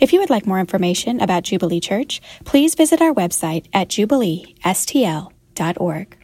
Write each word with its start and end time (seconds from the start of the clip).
If 0.00 0.12
you 0.14 0.20
would 0.20 0.30
like 0.30 0.46
more 0.46 0.58
information 0.58 1.20
about 1.20 1.42
Jubilee 1.42 1.78
Church, 1.78 2.22
please 2.46 2.74
visit 2.74 3.02
our 3.02 3.12
website 3.12 3.66
at 3.74 3.88
jubileestl.org. 3.88 6.16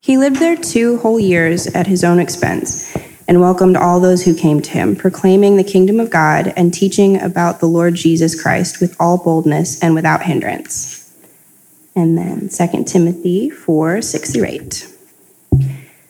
He 0.00 0.18
lived 0.18 0.36
there 0.36 0.56
two 0.56 0.96
whole 0.98 1.20
years 1.20 1.68
at 1.68 1.86
his 1.86 2.02
own 2.02 2.18
expense 2.18 2.96
and 3.28 3.40
welcomed 3.40 3.76
all 3.76 4.00
those 4.00 4.24
who 4.24 4.34
came 4.34 4.60
to 4.60 4.72
him, 4.72 4.96
proclaiming 4.96 5.56
the 5.56 5.62
kingdom 5.62 6.00
of 6.00 6.10
God 6.10 6.52
and 6.56 6.74
teaching 6.74 7.22
about 7.22 7.60
the 7.60 7.66
Lord 7.66 7.94
Jesus 7.94 8.40
Christ 8.40 8.80
with 8.80 8.96
all 8.98 9.18
boldness 9.18 9.80
and 9.80 9.94
without 9.94 10.24
hindrance. 10.24 11.16
And 11.94 12.18
then 12.18 12.48
2 12.48 12.82
Timothy 12.84 13.50
4 13.50 14.02
6 14.02 14.32
through 14.32 14.46
8. 14.46 14.88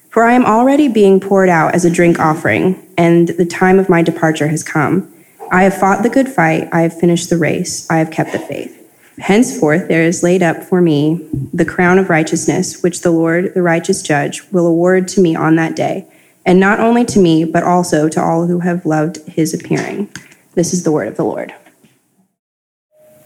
For 0.09 0.25
I 0.25 0.33
am 0.33 0.47
already 0.47 0.89
being 0.89 1.21
poured 1.21 1.51
out 1.51 1.75
as 1.75 1.85
a 1.85 1.91
drink 1.91 2.19
offering, 2.19 2.83
and 2.97 3.29
the 3.29 3.45
time 3.45 3.79
of 3.79 3.91
my 3.91 4.01
departure 4.01 4.49
has 4.49 4.63
come. 4.63 5.12
I 5.53 5.65
have 5.65 5.77
fought 5.77 6.03
the 6.03 6.09
good 6.09 6.31
fight, 6.31 6.71
I 6.73 6.81
have 6.81 6.99
finished 6.99 7.29
the 7.29 7.37
race, 7.37 7.87
I 7.91 7.99
have 7.99 8.11
kept 8.11 8.33
the 8.33 8.39
faith. 8.39 8.79
Henceforth, 9.19 9.87
there 9.87 10.03
is 10.03 10.23
laid 10.23 10.43
up 10.43 10.63
for 10.63 10.81
me 10.81 11.29
the 11.53 11.67
crown 11.67 11.99
of 11.99 12.09
righteousness, 12.09 12.83
which 12.83 13.03
the 13.03 13.11
Lord, 13.11 13.53
the 13.53 13.61
righteous 13.61 14.01
judge, 14.01 14.51
will 14.51 14.67
award 14.67 15.09
to 15.09 15.21
me 15.21 15.37
on 15.37 15.57
that 15.57 15.77
day, 15.77 16.07
and 16.47 16.59
not 16.59 16.81
only 16.81 17.05
to 17.05 17.19
me, 17.19 17.45
but 17.45 17.65
also 17.65 18.09
to 18.09 18.19
all 18.19 18.47
who 18.47 18.61
have 18.61 18.87
loved 18.87 19.19
his 19.29 19.53
appearing. 19.53 20.11
This 20.55 20.73
is 20.73 20.85
the 20.85 20.91
word 20.91 21.09
of 21.09 21.19
the 21.19 21.25
Lord. 21.25 21.55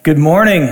Good 0.03 0.19
morning, 0.19 0.63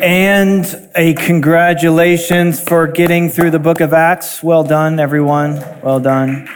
and 0.00 0.90
a 0.94 1.14
congratulations 1.14 2.60
for 2.60 2.86
getting 2.86 3.30
through 3.30 3.50
the 3.50 3.58
book 3.58 3.80
of 3.80 3.92
Acts. 3.92 4.44
Well 4.44 4.62
done, 4.62 5.00
everyone. 5.00 5.56
Well 5.82 5.98
done. 5.98 6.48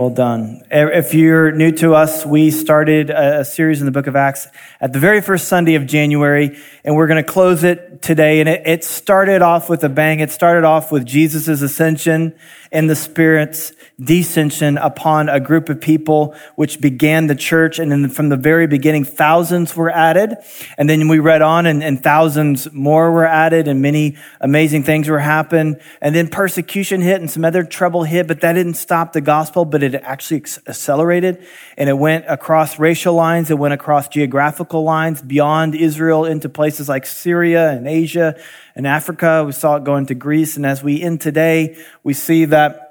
Well 0.00 0.08
done. 0.08 0.62
If 0.70 1.12
you're 1.12 1.52
new 1.52 1.72
to 1.72 1.92
us, 1.92 2.24
we 2.24 2.50
started 2.50 3.10
a 3.10 3.44
series 3.44 3.80
in 3.80 3.84
the 3.84 3.92
book 3.92 4.06
of 4.06 4.16
Acts 4.16 4.48
at 4.80 4.94
the 4.94 4.98
very 4.98 5.20
first 5.20 5.46
Sunday 5.46 5.74
of 5.74 5.86
January, 5.86 6.58
and 6.84 6.96
we're 6.96 7.06
going 7.06 7.22
to 7.22 7.30
close 7.30 7.64
it 7.64 8.00
today. 8.00 8.40
And 8.40 8.48
it, 8.48 8.82
started 8.82 9.42
off 9.42 9.68
with 9.68 9.84
a 9.84 9.90
bang. 9.90 10.20
It 10.20 10.30
started 10.30 10.64
off 10.64 10.90
with 10.90 11.04
Jesus' 11.04 11.60
ascension 11.60 12.34
and 12.72 12.88
the 12.88 12.96
Spirit's 12.96 13.72
descension 14.00 14.78
upon 14.80 15.28
a 15.28 15.40
group 15.40 15.68
of 15.68 15.80
people, 15.80 16.34
which 16.54 16.80
began 16.80 17.26
the 17.26 17.34
church. 17.34 17.78
And 17.78 17.90
then 17.90 18.08
from 18.08 18.28
the 18.28 18.36
very 18.36 18.66
beginning, 18.66 19.04
thousands 19.04 19.76
were 19.76 19.90
added. 19.90 20.36
And 20.78 20.88
then 20.88 21.08
we 21.08 21.18
read 21.18 21.42
on 21.42 21.66
and, 21.66 21.82
and 21.82 22.02
thousands 22.02 22.72
more 22.72 23.10
were 23.10 23.26
added 23.26 23.68
and 23.68 23.82
many 23.82 24.16
amazing 24.40 24.84
things 24.84 25.08
were 25.08 25.18
happened. 25.18 25.80
And 26.00 26.14
then 26.14 26.28
persecution 26.28 27.00
hit 27.00 27.20
and 27.20 27.30
some 27.30 27.44
other 27.44 27.64
trouble 27.64 28.04
hit, 28.04 28.26
but 28.26 28.40
that 28.40 28.52
didn't 28.54 28.74
stop 28.74 29.12
the 29.12 29.20
gospel, 29.20 29.64
but 29.64 29.82
it 29.82 29.94
actually 29.94 30.44
accelerated 30.66 31.44
and 31.76 31.88
it 31.88 31.98
went 31.98 32.24
across 32.28 32.78
racial 32.78 33.14
lines. 33.14 33.50
It 33.50 33.58
went 33.58 33.74
across 33.74 34.08
geographical 34.08 34.84
lines 34.84 35.20
beyond 35.20 35.74
Israel 35.74 36.24
into 36.24 36.48
places 36.48 36.88
like 36.88 37.04
Syria 37.04 37.70
and 37.70 37.88
Asia 37.88 38.40
and 38.74 38.86
Africa. 38.86 39.44
We 39.44 39.52
saw 39.52 39.76
it 39.76 39.84
go 39.84 39.96
into 39.96 40.14
Greece. 40.14 40.56
And 40.56 40.64
as 40.64 40.82
we 40.82 41.00
end 41.02 41.20
today, 41.20 41.76
we 42.02 42.14
see 42.14 42.46
that 42.46 42.90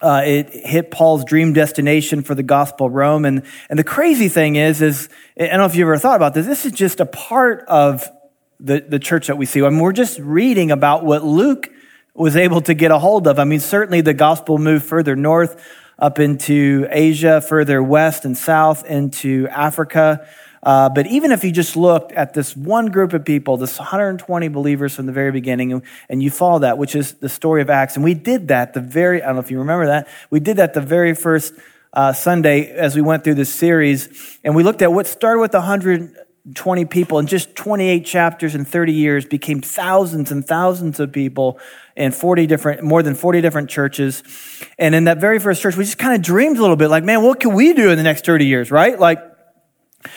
uh, 0.00 0.22
it 0.24 0.50
hit 0.50 0.90
Paul's 0.90 1.24
dream 1.24 1.52
destination 1.52 2.22
for 2.22 2.34
the 2.34 2.42
gospel, 2.42 2.90
Rome. 2.90 3.24
And, 3.24 3.42
and 3.68 3.78
the 3.78 3.84
crazy 3.84 4.28
thing 4.28 4.56
is, 4.56 4.82
is, 4.82 5.08
I 5.38 5.46
don't 5.46 5.58
know 5.58 5.66
if 5.66 5.76
you've 5.76 5.86
ever 5.86 5.98
thought 5.98 6.16
about 6.16 6.34
this, 6.34 6.46
this 6.46 6.66
is 6.66 6.72
just 6.72 7.00
a 7.00 7.06
part 7.06 7.64
of 7.68 8.08
the, 8.58 8.80
the 8.80 8.98
church 8.98 9.28
that 9.28 9.38
we 9.38 9.46
see. 9.46 9.62
I 9.62 9.68
mean, 9.68 9.78
we're 9.78 9.92
just 9.92 10.18
reading 10.18 10.70
about 10.70 11.04
what 11.04 11.24
Luke 11.24 11.68
was 12.14 12.36
able 12.36 12.60
to 12.62 12.74
get 12.74 12.90
a 12.90 12.98
hold 12.98 13.26
of. 13.26 13.38
I 13.38 13.44
mean, 13.44 13.60
certainly 13.60 14.00
the 14.00 14.14
gospel 14.14 14.58
moved 14.58 14.84
further 14.84 15.16
north 15.16 15.60
up 15.98 16.18
into 16.18 16.86
Asia, 16.90 17.40
further 17.40 17.82
west 17.82 18.24
and 18.24 18.36
south 18.36 18.84
into 18.86 19.46
Africa. 19.48 20.26
Uh, 20.62 20.88
but 20.88 21.06
even 21.08 21.32
if 21.32 21.42
you 21.42 21.50
just 21.50 21.76
looked 21.76 22.12
at 22.12 22.34
this 22.34 22.56
one 22.56 22.86
group 22.86 23.12
of 23.12 23.24
people, 23.24 23.56
this 23.56 23.78
120 23.78 24.48
believers 24.48 24.94
from 24.94 25.06
the 25.06 25.12
very 25.12 25.32
beginning, 25.32 25.82
and 26.08 26.22
you 26.22 26.30
follow 26.30 26.60
that, 26.60 26.78
which 26.78 26.94
is 26.94 27.14
the 27.14 27.28
story 27.28 27.62
of 27.62 27.70
Acts, 27.70 27.96
and 27.96 28.04
we 28.04 28.14
did 28.14 28.48
that 28.48 28.72
the 28.72 28.80
very, 28.80 29.22
I 29.22 29.26
don't 29.26 29.36
know 29.36 29.40
if 29.40 29.50
you 29.50 29.58
remember 29.58 29.86
that, 29.86 30.08
we 30.30 30.38
did 30.38 30.58
that 30.58 30.74
the 30.74 30.80
very 30.80 31.14
first 31.14 31.54
uh, 31.92 32.12
Sunday 32.12 32.70
as 32.70 32.94
we 32.94 33.02
went 33.02 33.24
through 33.24 33.34
this 33.34 33.52
series, 33.52 34.38
and 34.44 34.54
we 34.54 34.62
looked 34.62 34.82
at 34.82 34.92
what 34.92 35.08
started 35.08 35.40
with 35.40 35.52
120 35.52 36.84
people 36.84 37.18
in 37.18 37.26
just 37.26 37.56
28 37.56 38.06
chapters 38.06 38.54
in 38.54 38.64
30 38.64 38.92
years 38.92 39.24
became 39.24 39.60
thousands 39.60 40.30
and 40.30 40.46
thousands 40.46 41.00
of 41.00 41.10
people 41.10 41.58
in 41.96 42.12
40 42.12 42.46
different, 42.46 42.84
more 42.84 43.02
than 43.02 43.16
40 43.16 43.40
different 43.40 43.68
churches. 43.68 44.22
And 44.78 44.94
in 44.94 45.04
that 45.04 45.18
very 45.18 45.40
first 45.40 45.60
church, 45.60 45.76
we 45.76 45.84
just 45.84 45.98
kind 45.98 46.14
of 46.14 46.22
dreamed 46.22 46.56
a 46.56 46.60
little 46.60 46.76
bit 46.76 46.88
like, 46.88 47.02
man, 47.02 47.22
what 47.24 47.40
can 47.40 47.52
we 47.52 47.72
do 47.74 47.90
in 47.90 47.96
the 47.96 48.04
next 48.04 48.24
30 48.24 48.46
years, 48.46 48.70
right? 48.70 48.98
Like, 48.98 49.31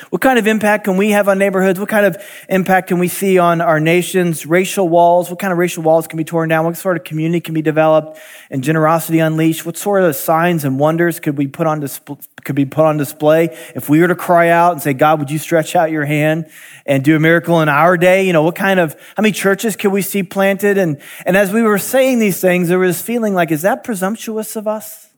what 0.10 0.22
kind 0.22 0.40
of 0.40 0.48
impact 0.48 0.86
can 0.86 0.98
we 0.98 1.12
have 1.12 1.28
on 1.28 1.38
neighborhoods? 1.38 1.80
What 1.80 1.90
kind 1.90 2.06
of 2.06 2.18
impact 2.50 2.88
can 2.88 3.00
we 3.00 3.08
see 3.08 3.38
on 3.38 3.62
our 3.62 3.80
nation's 3.80 4.46
racial 4.46 4.90
walls? 4.90 5.30
What 5.30 5.40
kind 5.40 5.52
of 5.52 5.60
racial 5.60 5.84
walls 5.84 6.08
can 6.08 6.18
be 6.18 6.24
torn 6.24 6.50
down? 6.50 6.66
What 6.66 6.78
sort 6.78 6.98
of 6.98 7.04
community 7.04 7.42
can 7.42 7.54
be 7.54 7.62
developed 7.62 8.20
and 8.50 8.64
generosity 8.64 9.20
unleashed? 9.20 9.66
What 9.66 9.78
sort 9.78 10.04
of 10.04 10.16
signs 10.16 10.66
and 10.66 10.80
wonders 10.80 11.20
could 11.20 11.38
we 11.38 11.48
put 11.48 11.68
on 11.68 11.80
display, 11.80 12.18
could 12.44 12.56
be 12.56 12.66
put 12.66 12.86
on 12.86 12.98
display 12.98 13.56
if 13.76 13.90
we 13.90 14.02
were 14.02 14.08
to 14.08 14.16
cry 14.16 14.50
out 14.50 14.74
and 14.74 14.82
say, 14.82 14.94
God, 14.94 15.20
would 15.20 15.32
you 15.32 15.40
stretch 15.40 15.76
out 15.76 15.92
your 15.92 16.06
hand 16.06 16.50
and 16.86 17.04
do 17.04 17.16
a 17.16 17.20
miracle 17.20 17.62
in 17.62 17.70
our 17.70 17.98
day? 17.98 18.26
You 18.26 18.34
know, 18.34 18.44
what 18.44 18.56
kind 18.56 18.80
of, 18.80 18.94
how 19.16 19.22
many 19.22 19.32
churches 19.32 19.76
could 19.76 19.92
we 19.92 20.02
see 20.02 20.24
planted? 20.24 20.78
And, 20.78 21.02
and 21.26 21.38
as 21.38 21.52
we 21.52 21.62
were 21.62 21.78
saying 21.78 22.20
these 22.20 22.40
things, 22.40 22.70
there 22.70 22.80
was 22.80 23.02
feeling 23.02 23.34
like, 23.34 23.52
is 23.52 23.64
that 23.64 23.84
presumptuous 23.84 24.56
of 24.56 24.68
us? 24.68 25.10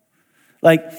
Like, 0.61 0.91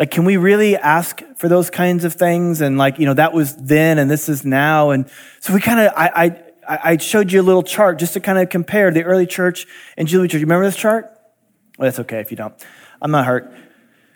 like, 0.00 0.10
can 0.10 0.24
we 0.24 0.38
really 0.38 0.78
ask 0.78 1.22
for 1.36 1.46
those 1.46 1.68
kinds 1.68 2.04
of 2.04 2.14
things? 2.14 2.62
And 2.62 2.78
like, 2.78 2.98
you 2.98 3.04
know, 3.04 3.12
that 3.12 3.34
was 3.34 3.54
then 3.54 3.98
and 3.98 4.10
this 4.10 4.30
is 4.30 4.46
now. 4.46 4.92
And 4.92 5.08
so 5.40 5.52
we 5.52 5.60
kind 5.60 5.78
of, 5.78 5.92
I, 5.94 6.40
I, 6.66 6.78
I 6.92 6.96
showed 6.96 7.30
you 7.30 7.42
a 7.42 7.44
little 7.44 7.62
chart 7.62 7.98
just 7.98 8.14
to 8.14 8.20
kind 8.20 8.38
of 8.38 8.48
compare 8.48 8.90
the 8.90 9.04
early 9.04 9.26
church 9.26 9.66
and 9.98 10.08
Jubilee 10.08 10.28
Church. 10.28 10.40
You 10.40 10.46
remember 10.46 10.64
this 10.64 10.76
chart? 10.76 11.04
Well, 11.78 11.84
that's 11.86 11.98
okay 11.98 12.20
if 12.20 12.30
you 12.30 12.38
don't. 12.38 12.54
I'm 13.02 13.10
not 13.10 13.26
hurt. 13.26 13.52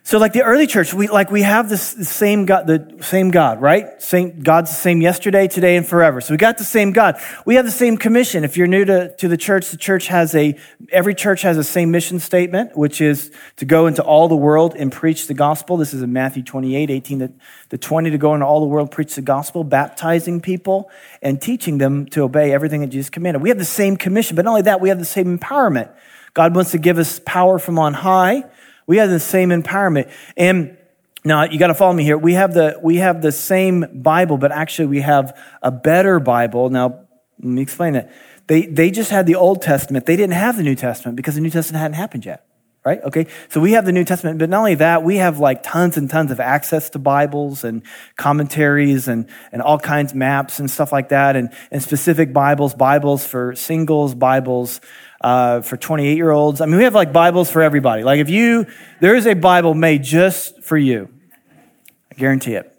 So 0.06 0.18
like 0.18 0.34
the 0.34 0.42
early 0.42 0.66
church, 0.66 0.92
we 0.92 1.08
like 1.08 1.30
we 1.30 1.40
have 1.40 1.70
this 1.70 1.80
same 1.82 2.44
God, 2.44 2.66
the 2.66 3.02
same 3.02 3.30
God, 3.30 3.62
right? 3.62 4.02
Same 4.02 4.40
God's 4.40 4.70
the 4.70 4.76
same 4.76 5.00
yesterday, 5.00 5.48
today, 5.48 5.78
and 5.78 5.86
forever. 5.86 6.20
So 6.20 6.34
we 6.34 6.36
got 6.36 6.58
the 6.58 6.64
same 6.64 6.92
God. 6.92 7.18
We 7.46 7.54
have 7.54 7.64
the 7.64 7.70
same 7.70 7.96
commission. 7.96 8.44
If 8.44 8.58
you're 8.58 8.66
new 8.66 8.84
to, 8.84 9.16
to 9.16 9.28
the 9.28 9.38
church, 9.38 9.70
the 9.70 9.78
church 9.78 10.08
has 10.08 10.34
a 10.34 10.58
every 10.92 11.14
church 11.14 11.40
has 11.40 11.56
the 11.56 11.64
same 11.64 11.90
mission 11.90 12.20
statement, 12.20 12.76
which 12.76 13.00
is 13.00 13.32
to 13.56 13.64
go 13.64 13.86
into 13.86 14.02
all 14.02 14.28
the 14.28 14.36
world 14.36 14.74
and 14.76 14.92
preach 14.92 15.26
the 15.26 15.32
gospel. 15.32 15.78
This 15.78 15.94
is 15.94 16.02
in 16.02 16.12
Matthew 16.12 16.42
28, 16.42 16.90
18 16.90 17.18
to, 17.20 17.32
to 17.70 17.78
20, 17.78 18.10
to 18.10 18.18
go 18.18 18.34
into 18.34 18.44
all 18.44 18.60
the 18.60 18.66
world, 18.66 18.90
preach 18.90 19.14
the 19.14 19.22
gospel, 19.22 19.64
baptizing 19.64 20.42
people 20.42 20.90
and 21.22 21.40
teaching 21.40 21.78
them 21.78 22.04
to 22.08 22.24
obey 22.24 22.52
everything 22.52 22.82
that 22.82 22.88
Jesus 22.88 23.08
commanded. 23.08 23.40
We 23.40 23.48
have 23.48 23.56
the 23.56 23.64
same 23.64 23.96
commission, 23.96 24.36
but 24.36 24.44
not 24.44 24.50
only 24.50 24.62
that, 24.62 24.82
we 24.82 24.90
have 24.90 24.98
the 24.98 25.06
same 25.06 25.38
empowerment. 25.38 25.88
God 26.34 26.54
wants 26.54 26.72
to 26.72 26.78
give 26.78 26.98
us 26.98 27.22
power 27.24 27.58
from 27.58 27.78
on 27.78 27.94
high 27.94 28.44
we 28.86 28.98
have 28.98 29.10
the 29.10 29.20
same 29.20 29.50
empowerment. 29.50 30.10
And 30.36 30.76
now 31.24 31.44
you 31.44 31.58
got 31.58 31.68
to 31.68 31.74
follow 31.74 31.94
me 31.94 32.04
here. 32.04 32.18
We 32.18 32.34
have 32.34 32.52
the 32.52 32.78
we 32.82 32.96
have 32.96 33.22
the 33.22 33.32
same 33.32 33.86
Bible, 33.92 34.36
but 34.36 34.52
actually 34.52 34.86
we 34.86 35.00
have 35.00 35.36
a 35.62 35.70
better 35.70 36.20
Bible. 36.20 36.68
Now 36.68 37.06
let 37.38 37.48
me 37.48 37.62
explain 37.62 37.94
that. 37.94 38.12
They 38.46 38.66
they 38.66 38.90
just 38.90 39.10
had 39.10 39.26
the 39.26 39.36
Old 39.36 39.62
Testament. 39.62 40.06
They 40.06 40.16
didn't 40.16 40.34
have 40.34 40.56
the 40.56 40.62
New 40.62 40.74
Testament 40.74 41.16
because 41.16 41.34
the 41.34 41.40
New 41.40 41.50
Testament 41.50 41.80
hadn't 41.80 41.96
happened 41.96 42.26
yet. 42.26 42.46
Right? 42.84 43.00
Okay. 43.02 43.28
So 43.48 43.62
we 43.62 43.72
have 43.72 43.86
the 43.86 43.92
New 43.92 44.04
Testament, 44.04 44.38
but 44.38 44.50
not 44.50 44.58
only 44.58 44.74
that, 44.74 45.02
we 45.02 45.16
have 45.16 45.38
like 45.38 45.62
tons 45.62 45.96
and 45.96 46.10
tons 46.10 46.30
of 46.30 46.38
access 46.38 46.90
to 46.90 46.98
Bibles 46.98 47.64
and 47.64 47.82
commentaries 48.16 49.08
and, 49.08 49.26
and 49.52 49.62
all 49.62 49.78
kinds 49.78 50.12
of 50.12 50.18
maps 50.18 50.58
and 50.60 50.70
stuff 50.70 50.92
like 50.92 51.08
that 51.08 51.34
and, 51.34 51.50
and 51.70 51.82
specific 51.82 52.34
Bibles, 52.34 52.74
Bibles 52.74 53.26
for 53.26 53.56
singles, 53.56 54.14
Bibles 54.14 54.82
uh, 55.24 55.62
for 55.62 55.78
28 55.78 56.16
year 56.16 56.30
olds. 56.30 56.60
I 56.60 56.66
mean, 56.66 56.76
we 56.76 56.84
have 56.84 56.94
like 56.94 57.10
Bibles 57.10 57.50
for 57.50 57.62
everybody. 57.62 58.02
Like 58.02 58.20
if 58.20 58.28
you, 58.28 58.66
there 59.00 59.16
is 59.16 59.26
a 59.26 59.32
Bible 59.32 59.72
made 59.72 60.02
just 60.02 60.62
for 60.62 60.76
you. 60.76 61.08
I 62.12 62.14
guarantee 62.16 62.54
it. 62.54 62.70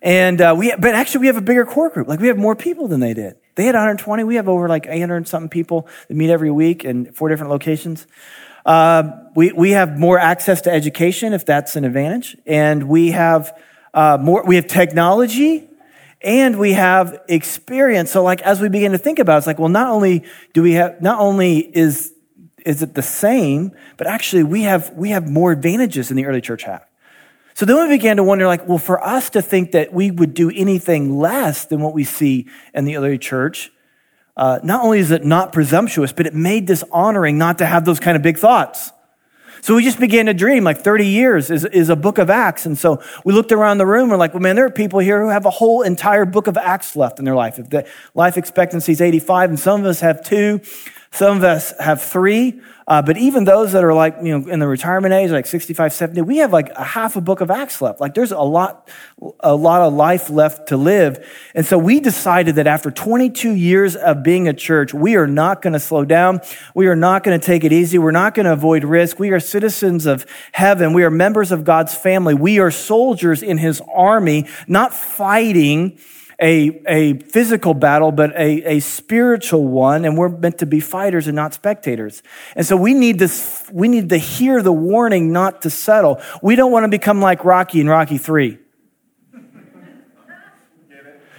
And 0.00 0.40
uh, 0.40 0.54
we, 0.56 0.74
but 0.78 0.94
actually, 0.94 1.20
we 1.20 1.26
have 1.26 1.36
a 1.36 1.42
bigger 1.42 1.66
core 1.66 1.90
group. 1.90 2.08
Like 2.08 2.18
we 2.18 2.28
have 2.28 2.38
more 2.38 2.56
people 2.56 2.88
than 2.88 3.00
they 3.00 3.12
did. 3.12 3.36
They 3.54 3.66
had 3.66 3.74
120. 3.74 4.24
We 4.24 4.36
have 4.36 4.48
over 4.48 4.66
like 4.66 4.86
800 4.88 5.28
something 5.28 5.50
people 5.50 5.86
that 6.08 6.14
meet 6.14 6.30
every 6.30 6.50
week 6.50 6.86
in 6.86 7.12
four 7.12 7.28
different 7.28 7.50
locations. 7.50 8.06
Uh, 8.64 9.10
we 9.36 9.52
we 9.52 9.72
have 9.72 9.98
more 9.98 10.18
access 10.18 10.62
to 10.62 10.72
education 10.72 11.34
if 11.34 11.44
that's 11.44 11.76
an 11.76 11.84
advantage, 11.84 12.34
and 12.46 12.88
we 12.88 13.10
have 13.10 13.58
uh, 13.92 14.16
more. 14.18 14.42
We 14.44 14.56
have 14.56 14.66
technology 14.66 15.68
and 16.22 16.58
we 16.58 16.72
have 16.74 17.18
experience. 17.28 18.10
So 18.10 18.22
like 18.22 18.42
as 18.42 18.60
we 18.60 18.68
begin 18.68 18.92
to 18.92 18.98
think 18.98 19.18
about 19.18 19.36
it, 19.36 19.38
it's 19.38 19.46
like, 19.46 19.58
well, 19.58 19.68
not 19.68 19.88
only 19.88 20.24
do 20.52 20.62
we 20.62 20.72
have, 20.72 21.00
not 21.00 21.20
only 21.20 21.58
is, 21.58 22.12
is 22.64 22.82
it 22.82 22.94
the 22.94 23.02
same, 23.02 23.72
but 23.96 24.06
actually 24.06 24.42
we 24.42 24.62
have, 24.62 24.90
we 24.94 25.10
have 25.10 25.28
more 25.28 25.52
advantages 25.52 26.08
than 26.08 26.16
the 26.16 26.26
early 26.26 26.40
church 26.40 26.64
had. 26.64 26.82
So 27.54 27.66
then 27.66 27.76
we 27.76 27.96
began 27.96 28.16
to 28.16 28.24
wonder, 28.24 28.46
like, 28.46 28.66
well, 28.66 28.78
for 28.78 29.04
us 29.04 29.28
to 29.30 29.42
think 29.42 29.72
that 29.72 29.92
we 29.92 30.10
would 30.10 30.34
do 30.34 30.50
anything 30.50 31.18
less 31.18 31.64
than 31.66 31.80
what 31.80 31.92
we 31.92 32.04
see 32.04 32.48
in 32.72 32.84
the 32.84 32.96
early 32.96 33.18
church, 33.18 33.70
uh, 34.36 34.60
not 34.62 34.82
only 34.82 35.00
is 35.00 35.10
it 35.10 35.24
not 35.24 35.52
presumptuous, 35.52 36.12
but 36.12 36.26
it 36.26 36.34
made 36.34 36.64
dishonoring 36.66 37.36
not 37.36 37.58
to 37.58 37.66
have 37.66 37.84
those 37.84 38.00
kind 38.00 38.16
of 38.16 38.22
big 38.22 38.38
thoughts. 38.38 38.92
So 39.62 39.74
we 39.74 39.84
just 39.84 40.00
began 40.00 40.26
to 40.26 40.34
dream 40.34 40.64
like 40.64 40.78
30 40.78 41.06
years 41.06 41.50
is, 41.50 41.64
is 41.64 41.88
a 41.88 41.96
book 41.96 42.18
of 42.18 42.30
Acts. 42.30 42.66
And 42.66 42.78
so 42.78 43.02
we 43.24 43.32
looked 43.32 43.52
around 43.52 43.78
the 43.78 43.86
room. 43.86 44.10
We're 44.10 44.16
like, 44.16 44.32
well, 44.32 44.42
man, 44.42 44.56
there 44.56 44.64
are 44.64 44.70
people 44.70 45.00
here 45.00 45.22
who 45.22 45.28
have 45.28 45.46
a 45.46 45.50
whole 45.50 45.82
entire 45.82 46.24
book 46.24 46.46
of 46.46 46.56
Acts 46.56 46.96
left 46.96 47.18
in 47.18 47.24
their 47.24 47.34
life. 47.34 47.58
If 47.58 47.70
the 47.70 47.86
life 48.14 48.36
expectancy 48.36 48.92
is 48.92 49.00
85 49.00 49.50
and 49.50 49.60
some 49.60 49.80
of 49.80 49.86
us 49.86 50.00
have 50.00 50.24
two, 50.24 50.60
some 51.12 51.36
of 51.36 51.44
us 51.44 51.72
have 51.80 52.00
three. 52.00 52.60
Uh, 52.86 53.02
but 53.02 53.16
even 53.16 53.44
those 53.44 53.72
that 53.72 53.84
are 53.84 53.94
like, 53.94 54.16
you 54.22 54.36
know, 54.36 54.48
in 54.48 54.58
the 54.58 54.66
retirement 54.66 55.12
age, 55.12 55.30
like 55.30 55.46
65, 55.46 55.92
70, 55.92 56.22
we 56.22 56.38
have 56.38 56.52
like 56.52 56.70
a 56.70 56.82
half 56.82 57.14
a 57.14 57.20
book 57.20 57.40
of 57.40 57.50
Acts 57.50 57.80
left. 57.82 58.00
Like 58.00 58.14
there's 58.14 58.32
a 58.32 58.40
lot, 58.40 58.88
a 59.40 59.54
lot 59.54 59.82
of 59.82 59.92
life 59.92 60.30
left 60.30 60.68
to 60.68 60.76
live. 60.76 61.24
And 61.54 61.66
so 61.66 61.78
we 61.78 62.00
decided 62.00 62.56
that 62.56 62.66
after 62.66 62.90
22 62.90 63.52
years 63.54 63.96
of 63.96 64.22
being 64.22 64.48
a 64.48 64.52
church, 64.52 64.94
we 64.94 65.16
are 65.16 65.26
not 65.26 65.62
going 65.62 65.72
to 65.72 65.80
slow 65.80 66.04
down. 66.04 66.40
We 66.74 66.86
are 66.86 66.96
not 66.96 67.22
going 67.22 67.38
to 67.38 67.44
take 67.44 67.64
it 67.64 67.72
easy. 67.72 67.98
We're 67.98 68.10
not 68.12 68.34
going 68.34 68.46
to 68.46 68.52
avoid 68.52 68.82
risk. 68.84 69.18
We 69.18 69.30
are 69.30 69.40
citizens 69.40 70.06
of 70.06 70.26
heaven. 70.52 70.92
We 70.92 71.04
are 71.04 71.10
members 71.10 71.52
of 71.52 71.64
God's 71.64 71.94
family. 71.94 72.34
We 72.34 72.60
are 72.60 72.70
soldiers 72.70 73.42
in 73.42 73.58
his 73.58 73.80
army, 73.92 74.46
not 74.66 74.94
fighting 74.94 75.98
a, 76.40 76.82
a 76.86 77.18
physical 77.18 77.74
battle, 77.74 78.12
but 78.12 78.30
a, 78.32 78.76
a 78.76 78.80
spiritual 78.80 79.66
one, 79.66 80.04
and 80.04 80.16
we're 80.16 80.30
meant 80.30 80.58
to 80.58 80.66
be 80.66 80.80
fighters 80.80 81.26
and 81.26 81.36
not 81.36 81.52
spectators. 81.52 82.22
And 82.56 82.64
so 82.64 82.76
we 82.76 82.94
need 82.94 83.18
this, 83.18 83.68
we 83.72 83.88
need 83.88 84.08
to 84.08 84.16
hear 84.16 84.62
the 84.62 84.72
warning 84.72 85.32
not 85.32 85.62
to 85.62 85.70
settle. 85.70 86.20
We 86.42 86.56
don't 86.56 86.72
want 86.72 86.84
to 86.84 86.88
become 86.88 87.20
like 87.20 87.44
Rocky 87.44 87.80
in 87.80 87.88
Rocky 87.88 88.16
3. 88.16 88.58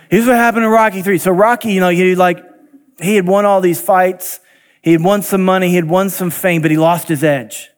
Here's 0.09 0.27
what 0.27 0.35
happened 0.35 0.65
in 0.65 0.71
Rocky 0.71 1.01
3. 1.01 1.17
So 1.17 1.31
Rocky, 1.31 1.71
you 1.71 1.79
know, 1.79 1.89
he 1.89 2.15
like, 2.15 2.43
he 3.01 3.15
had 3.15 3.25
won 3.25 3.45
all 3.45 3.61
these 3.61 3.81
fights. 3.81 4.39
He 4.81 4.91
had 4.91 5.03
won 5.03 5.23
some 5.23 5.43
money. 5.43 5.69
He 5.69 5.75
had 5.75 5.89
won 5.89 6.09
some 6.09 6.29
fame, 6.29 6.61
but 6.61 6.69
he 6.69 6.77
lost 6.77 7.07
his 7.07 7.23
edge. 7.23 7.69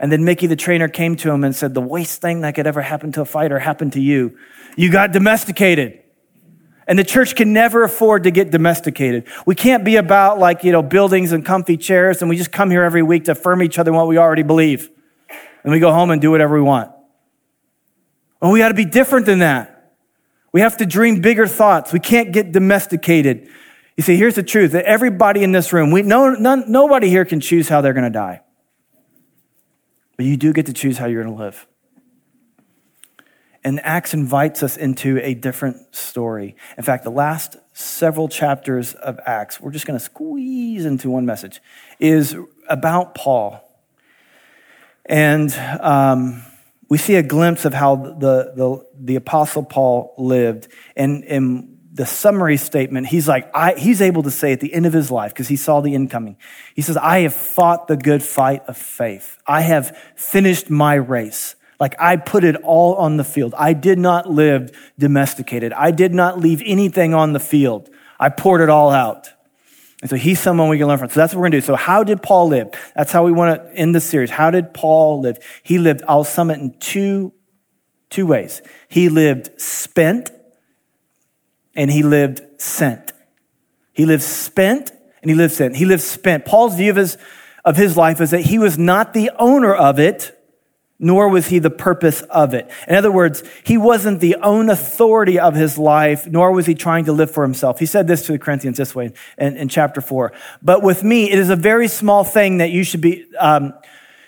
And 0.00 0.10
then 0.10 0.24
Mickey, 0.24 0.46
the 0.46 0.56
trainer, 0.56 0.88
came 0.88 1.14
to 1.16 1.30
him 1.30 1.44
and 1.44 1.54
said, 1.54 1.74
the 1.74 1.80
worst 1.80 2.20
thing 2.20 2.40
that 2.40 2.54
could 2.54 2.66
ever 2.66 2.82
happen 2.82 3.12
to 3.12 3.20
a 3.20 3.24
fighter 3.24 3.58
happened 3.58 3.92
to 3.92 4.00
you. 4.00 4.36
You 4.76 4.90
got 4.90 5.12
domesticated. 5.12 6.03
And 6.86 6.98
the 6.98 7.04
church 7.04 7.34
can 7.34 7.52
never 7.52 7.82
afford 7.82 8.24
to 8.24 8.30
get 8.30 8.50
domesticated. 8.50 9.26
We 9.46 9.54
can't 9.54 9.84
be 9.84 9.96
about 9.96 10.38
like, 10.38 10.64
you 10.64 10.72
know, 10.72 10.82
buildings 10.82 11.32
and 11.32 11.44
comfy 11.44 11.76
chairs 11.76 12.20
and 12.20 12.28
we 12.28 12.36
just 12.36 12.52
come 12.52 12.70
here 12.70 12.82
every 12.82 13.02
week 13.02 13.24
to 13.24 13.32
affirm 13.32 13.62
each 13.62 13.78
other 13.78 13.90
in 13.90 13.96
what 13.96 14.06
we 14.06 14.18
already 14.18 14.42
believe. 14.42 14.90
And 15.62 15.72
we 15.72 15.80
go 15.80 15.92
home 15.92 16.10
and 16.10 16.20
do 16.20 16.30
whatever 16.30 16.54
we 16.54 16.62
want. 16.62 16.92
Well, 18.40 18.52
we 18.52 18.58
got 18.58 18.68
to 18.68 18.74
be 18.74 18.84
different 18.84 19.24
than 19.24 19.38
that. 19.38 19.94
We 20.52 20.60
have 20.60 20.76
to 20.76 20.86
dream 20.86 21.20
bigger 21.20 21.46
thoughts. 21.46 21.92
We 21.92 22.00
can't 22.00 22.32
get 22.32 22.52
domesticated. 22.52 23.48
You 23.96 24.02
see, 24.02 24.16
here's 24.16 24.34
the 24.34 24.42
truth 24.42 24.72
that 24.72 24.84
everybody 24.84 25.42
in 25.42 25.52
this 25.52 25.72
room, 25.72 25.90
we, 25.90 26.02
no, 26.02 26.30
none, 26.30 26.70
nobody 26.70 27.08
here 27.08 27.24
can 27.24 27.40
choose 27.40 27.68
how 27.68 27.80
they're 27.80 27.92
going 27.92 28.04
to 28.04 28.10
die. 28.10 28.42
But 30.16 30.26
you 30.26 30.36
do 30.36 30.52
get 30.52 30.66
to 30.66 30.72
choose 30.72 30.98
how 30.98 31.06
you're 31.06 31.22
going 31.22 31.34
to 31.34 31.42
live. 31.42 31.66
And 33.64 33.80
Acts 33.82 34.12
invites 34.12 34.62
us 34.62 34.76
into 34.76 35.18
a 35.22 35.32
different 35.32 35.96
story. 35.96 36.54
In 36.76 36.84
fact, 36.84 37.02
the 37.02 37.10
last 37.10 37.56
several 37.72 38.28
chapters 38.28 38.92
of 38.94 39.18
Acts, 39.24 39.58
we're 39.58 39.72
just 39.72 39.86
going 39.86 39.98
to 39.98 40.04
squeeze 40.04 40.84
into 40.84 41.08
one 41.08 41.24
message, 41.24 41.62
is 41.98 42.36
about 42.68 43.14
Paul. 43.14 43.60
And 45.06 45.52
um, 45.80 46.42
we 46.90 46.98
see 46.98 47.14
a 47.14 47.22
glimpse 47.22 47.64
of 47.64 47.72
how 47.72 47.96
the, 47.96 48.52
the, 48.54 48.86
the 48.98 49.16
Apostle 49.16 49.64
Paul 49.64 50.14
lived. 50.18 50.68
And 50.94 51.24
in 51.24 51.78
the 51.92 52.04
summary 52.04 52.58
statement, 52.58 53.06
he's 53.06 53.26
like, 53.26 53.50
I, 53.54 53.74
he's 53.74 54.02
able 54.02 54.24
to 54.24 54.30
say 54.30 54.52
at 54.52 54.60
the 54.60 54.74
end 54.74 54.84
of 54.84 54.92
his 54.92 55.10
life, 55.10 55.32
because 55.32 55.48
he 55.48 55.56
saw 55.56 55.80
the 55.80 55.94
incoming, 55.94 56.36
he 56.74 56.82
says, 56.82 56.98
I 56.98 57.20
have 57.20 57.34
fought 57.34 57.88
the 57.88 57.96
good 57.96 58.22
fight 58.22 58.62
of 58.66 58.76
faith. 58.76 59.38
I 59.46 59.62
have 59.62 59.96
finished 60.16 60.68
my 60.68 60.94
race. 60.94 61.56
Like 61.84 62.00
I 62.00 62.16
put 62.16 62.44
it 62.44 62.56
all 62.62 62.94
on 62.94 63.18
the 63.18 63.24
field. 63.24 63.54
I 63.58 63.74
did 63.74 63.98
not 63.98 64.30
live 64.30 64.70
domesticated. 64.98 65.74
I 65.74 65.90
did 65.90 66.14
not 66.14 66.40
leave 66.40 66.62
anything 66.64 67.12
on 67.12 67.34
the 67.34 67.38
field. 67.38 67.90
I 68.18 68.30
poured 68.30 68.62
it 68.62 68.70
all 68.70 68.88
out. 68.88 69.28
And 70.00 70.08
so 70.08 70.16
he's 70.16 70.40
someone 70.40 70.70
we 70.70 70.78
can 70.78 70.88
learn 70.88 70.96
from. 70.96 71.10
So 71.10 71.20
that's 71.20 71.34
what 71.34 71.40
we're 71.40 71.50
going 71.50 71.52
to 71.52 71.60
do. 71.60 71.66
So 71.66 71.76
how 71.76 72.02
did 72.02 72.22
Paul 72.22 72.48
live? 72.48 72.68
That's 72.96 73.12
how 73.12 73.22
we 73.22 73.32
want 73.32 73.62
to 73.62 73.74
end 73.74 73.94
the 73.94 74.00
series. 74.00 74.30
How 74.30 74.50
did 74.50 74.72
Paul 74.72 75.20
live? 75.20 75.36
He 75.62 75.76
lived, 75.76 76.02
I'll 76.08 76.24
sum 76.24 76.50
it 76.50 76.58
in 76.58 76.74
two, 76.80 77.34
two 78.08 78.26
ways. 78.26 78.62
He 78.88 79.10
lived 79.10 79.60
spent 79.60 80.30
and 81.76 81.90
he 81.90 82.02
lived 82.02 82.40
sent. 82.56 83.12
He 83.92 84.06
lived 84.06 84.22
spent 84.22 84.90
and 85.20 85.30
he 85.30 85.34
lived 85.34 85.52
sent. 85.52 85.76
He 85.76 85.84
lived 85.84 86.02
spent. 86.02 86.46
Paul's 86.46 86.76
view 86.76 86.88
of 86.88 86.96
his, 86.96 87.18
of 87.62 87.76
his 87.76 87.94
life 87.94 88.22
is 88.22 88.30
that 88.30 88.40
he 88.40 88.58
was 88.58 88.78
not 88.78 89.12
the 89.12 89.30
owner 89.38 89.74
of 89.74 89.98
it, 89.98 90.40
nor 90.98 91.28
was 91.28 91.48
he 91.48 91.58
the 91.58 91.70
purpose 91.70 92.22
of 92.22 92.54
it. 92.54 92.70
In 92.86 92.94
other 92.94 93.10
words, 93.10 93.42
he 93.64 93.76
wasn't 93.76 94.20
the 94.20 94.36
own 94.36 94.70
authority 94.70 95.38
of 95.38 95.54
his 95.54 95.76
life, 95.76 96.26
nor 96.26 96.52
was 96.52 96.66
he 96.66 96.74
trying 96.74 97.04
to 97.06 97.12
live 97.12 97.30
for 97.30 97.42
himself. 97.42 97.78
He 97.78 97.86
said 97.86 98.06
this 98.06 98.26
to 98.26 98.32
the 98.32 98.38
Corinthians 98.38 98.76
this 98.76 98.94
way 98.94 99.12
in, 99.36 99.56
in 99.56 99.68
chapter 99.68 100.00
four. 100.00 100.32
But 100.62 100.82
with 100.82 101.02
me, 101.02 101.30
it 101.30 101.38
is 101.38 101.50
a 101.50 101.56
very 101.56 101.88
small 101.88 102.22
thing 102.24 102.58
that 102.58 102.70
you 102.70 102.84
should 102.84 103.00
be, 103.00 103.26
um, 103.38 103.74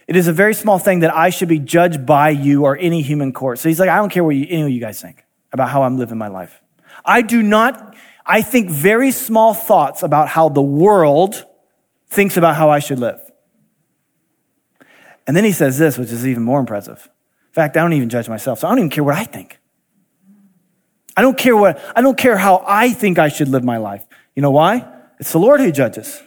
it 0.08 0.16
is 0.16 0.28
a 0.28 0.32
very 0.32 0.54
small 0.54 0.78
thing 0.78 1.00
that 1.00 1.14
I 1.14 1.30
should 1.30 1.48
be 1.48 1.58
judged 1.58 2.04
by 2.04 2.30
you 2.30 2.64
or 2.64 2.76
any 2.76 3.02
human 3.02 3.32
court. 3.32 3.58
So 3.58 3.68
he's 3.68 3.80
like, 3.80 3.88
I 3.88 3.96
don't 3.96 4.10
care 4.10 4.24
what 4.24 4.36
you, 4.36 4.46
any 4.48 4.62
of 4.62 4.70
you 4.70 4.80
guys 4.80 5.00
think 5.00 5.24
about 5.52 5.70
how 5.70 5.82
I'm 5.82 5.96
living 5.98 6.18
my 6.18 6.28
life. 6.28 6.60
I 7.04 7.22
do 7.22 7.42
not, 7.42 7.94
I 8.24 8.42
think 8.42 8.70
very 8.70 9.12
small 9.12 9.54
thoughts 9.54 10.02
about 10.02 10.28
how 10.28 10.48
the 10.48 10.62
world 10.62 11.44
thinks 12.08 12.36
about 12.36 12.56
how 12.56 12.70
I 12.70 12.80
should 12.80 12.98
live. 12.98 13.20
And 15.26 15.36
then 15.36 15.44
he 15.44 15.52
says 15.52 15.78
this, 15.78 15.98
which 15.98 16.12
is 16.12 16.26
even 16.26 16.42
more 16.42 16.60
impressive. 16.60 17.08
In 17.48 17.52
fact, 17.52 17.76
I 17.76 17.80
don't 17.80 17.92
even 17.94 18.08
judge 18.08 18.28
myself, 18.28 18.60
so 18.60 18.68
I 18.68 18.70
don't 18.70 18.78
even 18.78 18.90
care 18.90 19.04
what 19.04 19.14
I 19.14 19.24
think. 19.24 19.58
I 21.16 21.22
don't 21.22 21.38
care 21.38 21.56
what, 21.56 21.80
I 21.96 22.02
don't 22.02 22.18
care 22.18 22.36
how 22.36 22.62
I 22.66 22.92
think 22.92 23.18
I 23.18 23.28
should 23.28 23.48
live 23.48 23.64
my 23.64 23.78
life. 23.78 24.04
You 24.34 24.42
know 24.42 24.50
why? 24.50 24.86
It's 25.18 25.32
the 25.32 25.38
Lord 25.38 25.60
who 25.60 25.72
judges. 25.72 26.22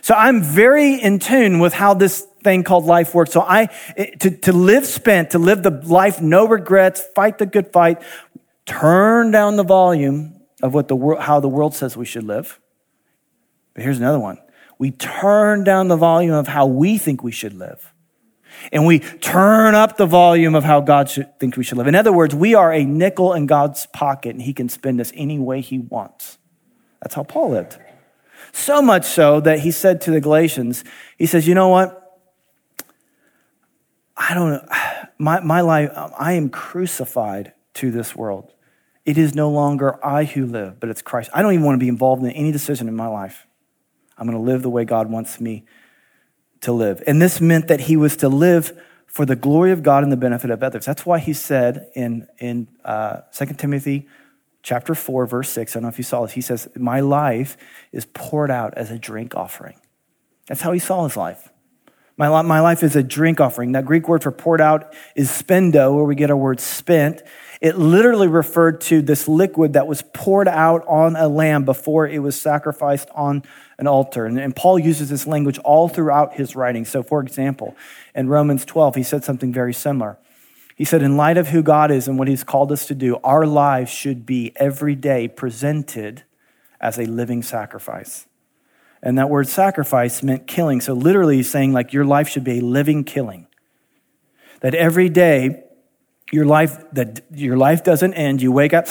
So 0.00 0.14
I'm 0.14 0.42
very 0.42 0.94
in 0.94 1.18
tune 1.18 1.60
with 1.60 1.74
how 1.74 1.94
this 1.94 2.26
thing 2.42 2.64
called 2.64 2.84
life 2.84 3.14
works. 3.14 3.32
So 3.32 3.42
I, 3.42 3.66
to, 4.20 4.30
to 4.30 4.52
live 4.52 4.86
spent, 4.86 5.30
to 5.30 5.38
live 5.38 5.62
the 5.62 5.70
life, 5.70 6.20
no 6.20 6.46
regrets, 6.46 7.02
fight 7.14 7.38
the 7.38 7.46
good 7.46 7.72
fight, 7.72 8.02
turn 8.66 9.30
down 9.30 9.56
the 9.56 9.64
volume 9.64 10.40
of 10.62 10.74
what 10.74 10.88
the 10.88 10.96
world, 10.96 11.22
how 11.22 11.40
the 11.40 11.48
world 11.48 11.74
says 11.74 11.96
we 11.96 12.06
should 12.06 12.24
live. 12.24 12.60
But 13.74 13.84
here's 13.84 13.98
another 13.98 14.20
one. 14.20 14.38
We 14.78 14.90
turn 14.90 15.64
down 15.64 15.88
the 15.88 15.96
volume 15.96 16.34
of 16.34 16.48
how 16.48 16.66
we 16.66 16.98
think 16.98 17.22
we 17.22 17.32
should 17.32 17.54
live 17.54 17.93
and 18.72 18.86
we 18.86 18.98
turn 18.98 19.74
up 19.74 19.96
the 19.96 20.06
volume 20.06 20.54
of 20.54 20.64
how 20.64 20.80
God 20.80 21.10
should, 21.10 21.38
thinks 21.38 21.56
we 21.56 21.64
should 21.64 21.78
live. 21.78 21.86
In 21.86 21.94
other 21.94 22.12
words, 22.12 22.34
we 22.34 22.54
are 22.54 22.72
a 22.72 22.84
nickel 22.84 23.32
in 23.32 23.46
God's 23.46 23.86
pocket 23.86 24.30
and 24.30 24.42
he 24.42 24.52
can 24.52 24.68
spend 24.68 25.00
us 25.00 25.12
any 25.14 25.38
way 25.38 25.60
he 25.60 25.78
wants. 25.78 26.38
That's 27.02 27.14
how 27.14 27.24
Paul 27.24 27.50
lived. 27.50 27.78
So 28.52 28.80
much 28.80 29.04
so 29.04 29.40
that 29.40 29.60
he 29.60 29.70
said 29.70 30.00
to 30.02 30.10
the 30.10 30.20
Galatians, 30.20 30.84
he 31.18 31.26
says, 31.26 31.46
you 31.46 31.54
know 31.54 31.68
what? 31.68 32.20
I 34.16 34.34
don't 34.34 34.50
know. 34.50 34.68
My, 35.18 35.40
my 35.40 35.60
life, 35.60 35.90
I 35.94 36.32
am 36.32 36.48
crucified 36.48 37.52
to 37.74 37.90
this 37.90 38.14
world. 38.14 38.52
It 39.04 39.18
is 39.18 39.34
no 39.34 39.50
longer 39.50 40.04
I 40.04 40.24
who 40.24 40.46
live, 40.46 40.80
but 40.80 40.88
it's 40.88 41.02
Christ. 41.02 41.30
I 41.34 41.42
don't 41.42 41.52
even 41.52 41.64
want 41.64 41.76
to 41.76 41.84
be 41.84 41.88
involved 41.88 42.22
in 42.22 42.30
any 42.30 42.52
decision 42.52 42.88
in 42.88 42.96
my 42.96 43.06
life. 43.06 43.46
I'm 44.16 44.26
going 44.26 44.38
to 44.38 44.42
live 44.42 44.62
the 44.62 44.70
way 44.70 44.84
God 44.84 45.10
wants 45.10 45.40
me 45.40 45.64
to 46.64 46.72
live. 46.72 47.02
And 47.06 47.22
this 47.22 47.40
meant 47.40 47.68
that 47.68 47.80
he 47.80 47.96
was 47.96 48.16
to 48.18 48.28
live 48.28 48.78
for 49.06 49.24
the 49.24 49.36
glory 49.36 49.70
of 49.70 49.82
God 49.82 50.02
and 50.02 50.10
the 50.10 50.16
benefit 50.16 50.50
of 50.50 50.62
others. 50.62 50.84
That's 50.84 51.06
why 51.06 51.20
he 51.20 51.32
said 51.32 51.88
in, 51.94 52.26
in 52.38 52.68
uh, 52.84 53.20
2 53.32 53.46
Timothy 53.54 54.08
chapter 54.62 54.94
4, 54.94 55.26
verse 55.26 55.50
6, 55.50 55.72
I 55.72 55.74
don't 55.76 55.82
know 55.84 55.88
if 55.88 55.98
you 55.98 56.04
saw 56.04 56.22
this, 56.22 56.32
he 56.32 56.40
says, 56.40 56.68
My 56.74 57.00
life 57.00 57.56
is 57.92 58.06
poured 58.06 58.50
out 58.50 58.74
as 58.74 58.90
a 58.90 58.98
drink 58.98 59.36
offering. 59.36 59.76
That's 60.48 60.62
how 60.62 60.72
he 60.72 60.78
saw 60.78 61.04
his 61.04 61.16
life. 61.16 61.48
My, 62.16 62.42
my 62.42 62.60
life 62.60 62.82
is 62.82 62.94
a 62.94 63.02
drink 63.02 63.40
offering. 63.40 63.72
That 63.72 63.84
Greek 63.84 64.08
word 64.08 64.22
for 64.22 64.30
poured 64.30 64.60
out 64.60 64.94
is 65.16 65.30
spendo, 65.30 65.94
where 65.94 66.04
we 66.04 66.14
get 66.14 66.30
our 66.30 66.36
word 66.36 66.60
spent. 66.60 67.22
It 67.60 67.76
literally 67.76 68.28
referred 68.28 68.80
to 68.82 69.02
this 69.02 69.26
liquid 69.26 69.72
that 69.72 69.86
was 69.86 70.02
poured 70.12 70.48
out 70.48 70.84
on 70.86 71.16
a 71.16 71.28
lamb 71.28 71.64
before 71.64 72.06
it 72.06 72.20
was 72.20 72.40
sacrificed 72.40 73.08
on 73.14 73.42
an 73.78 73.86
altar. 73.86 74.26
And, 74.26 74.38
and 74.38 74.54
Paul 74.54 74.78
uses 74.78 75.08
this 75.08 75.26
language 75.26 75.58
all 75.58 75.88
throughout 75.88 76.34
his 76.34 76.54
writing. 76.54 76.84
So, 76.84 77.02
for 77.02 77.20
example, 77.20 77.76
in 78.14 78.28
Romans 78.28 78.64
12, 78.64 78.96
he 78.96 79.02
said 79.02 79.24
something 79.24 79.52
very 79.52 79.74
similar. 79.74 80.18
He 80.76 80.84
said, 80.84 81.02
In 81.02 81.16
light 81.16 81.36
of 81.36 81.48
who 81.48 81.62
God 81.62 81.90
is 81.90 82.08
and 82.08 82.18
what 82.18 82.28
he's 82.28 82.44
called 82.44 82.72
us 82.72 82.86
to 82.86 82.94
do, 82.94 83.16
our 83.24 83.46
lives 83.46 83.90
should 83.90 84.26
be 84.26 84.52
every 84.56 84.94
day 84.94 85.28
presented 85.28 86.24
as 86.80 86.98
a 86.98 87.06
living 87.06 87.42
sacrifice. 87.42 88.26
And 89.02 89.18
that 89.18 89.28
word 89.28 89.48
sacrifice 89.48 90.22
meant 90.22 90.46
killing. 90.46 90.80
So, 90.80 90.94
literally, 90.94 91.36
he's 91.36 91.50
saying, 91.50 91.72
like, 91.72 91.92
your 91.92 92.04
life 92.04 92.28
should 92.28 92.44
be 92.44 92.58
a 92.58 92.62
living 92.62 93.04
killing. 93.04 93.46
That 94.60 94.74
every 94.74 95.08
day, 95.08 95.64
your 96.32 96.46
life, 96.46 96.78
that 96.92 97.20
your 97.32 97.56
life 97.56 97.84
doesn't 97.84 98.14
end. 98.14 98.42
You 98.42 98.50
wake 98.50 98.72
up, 98.72 98.88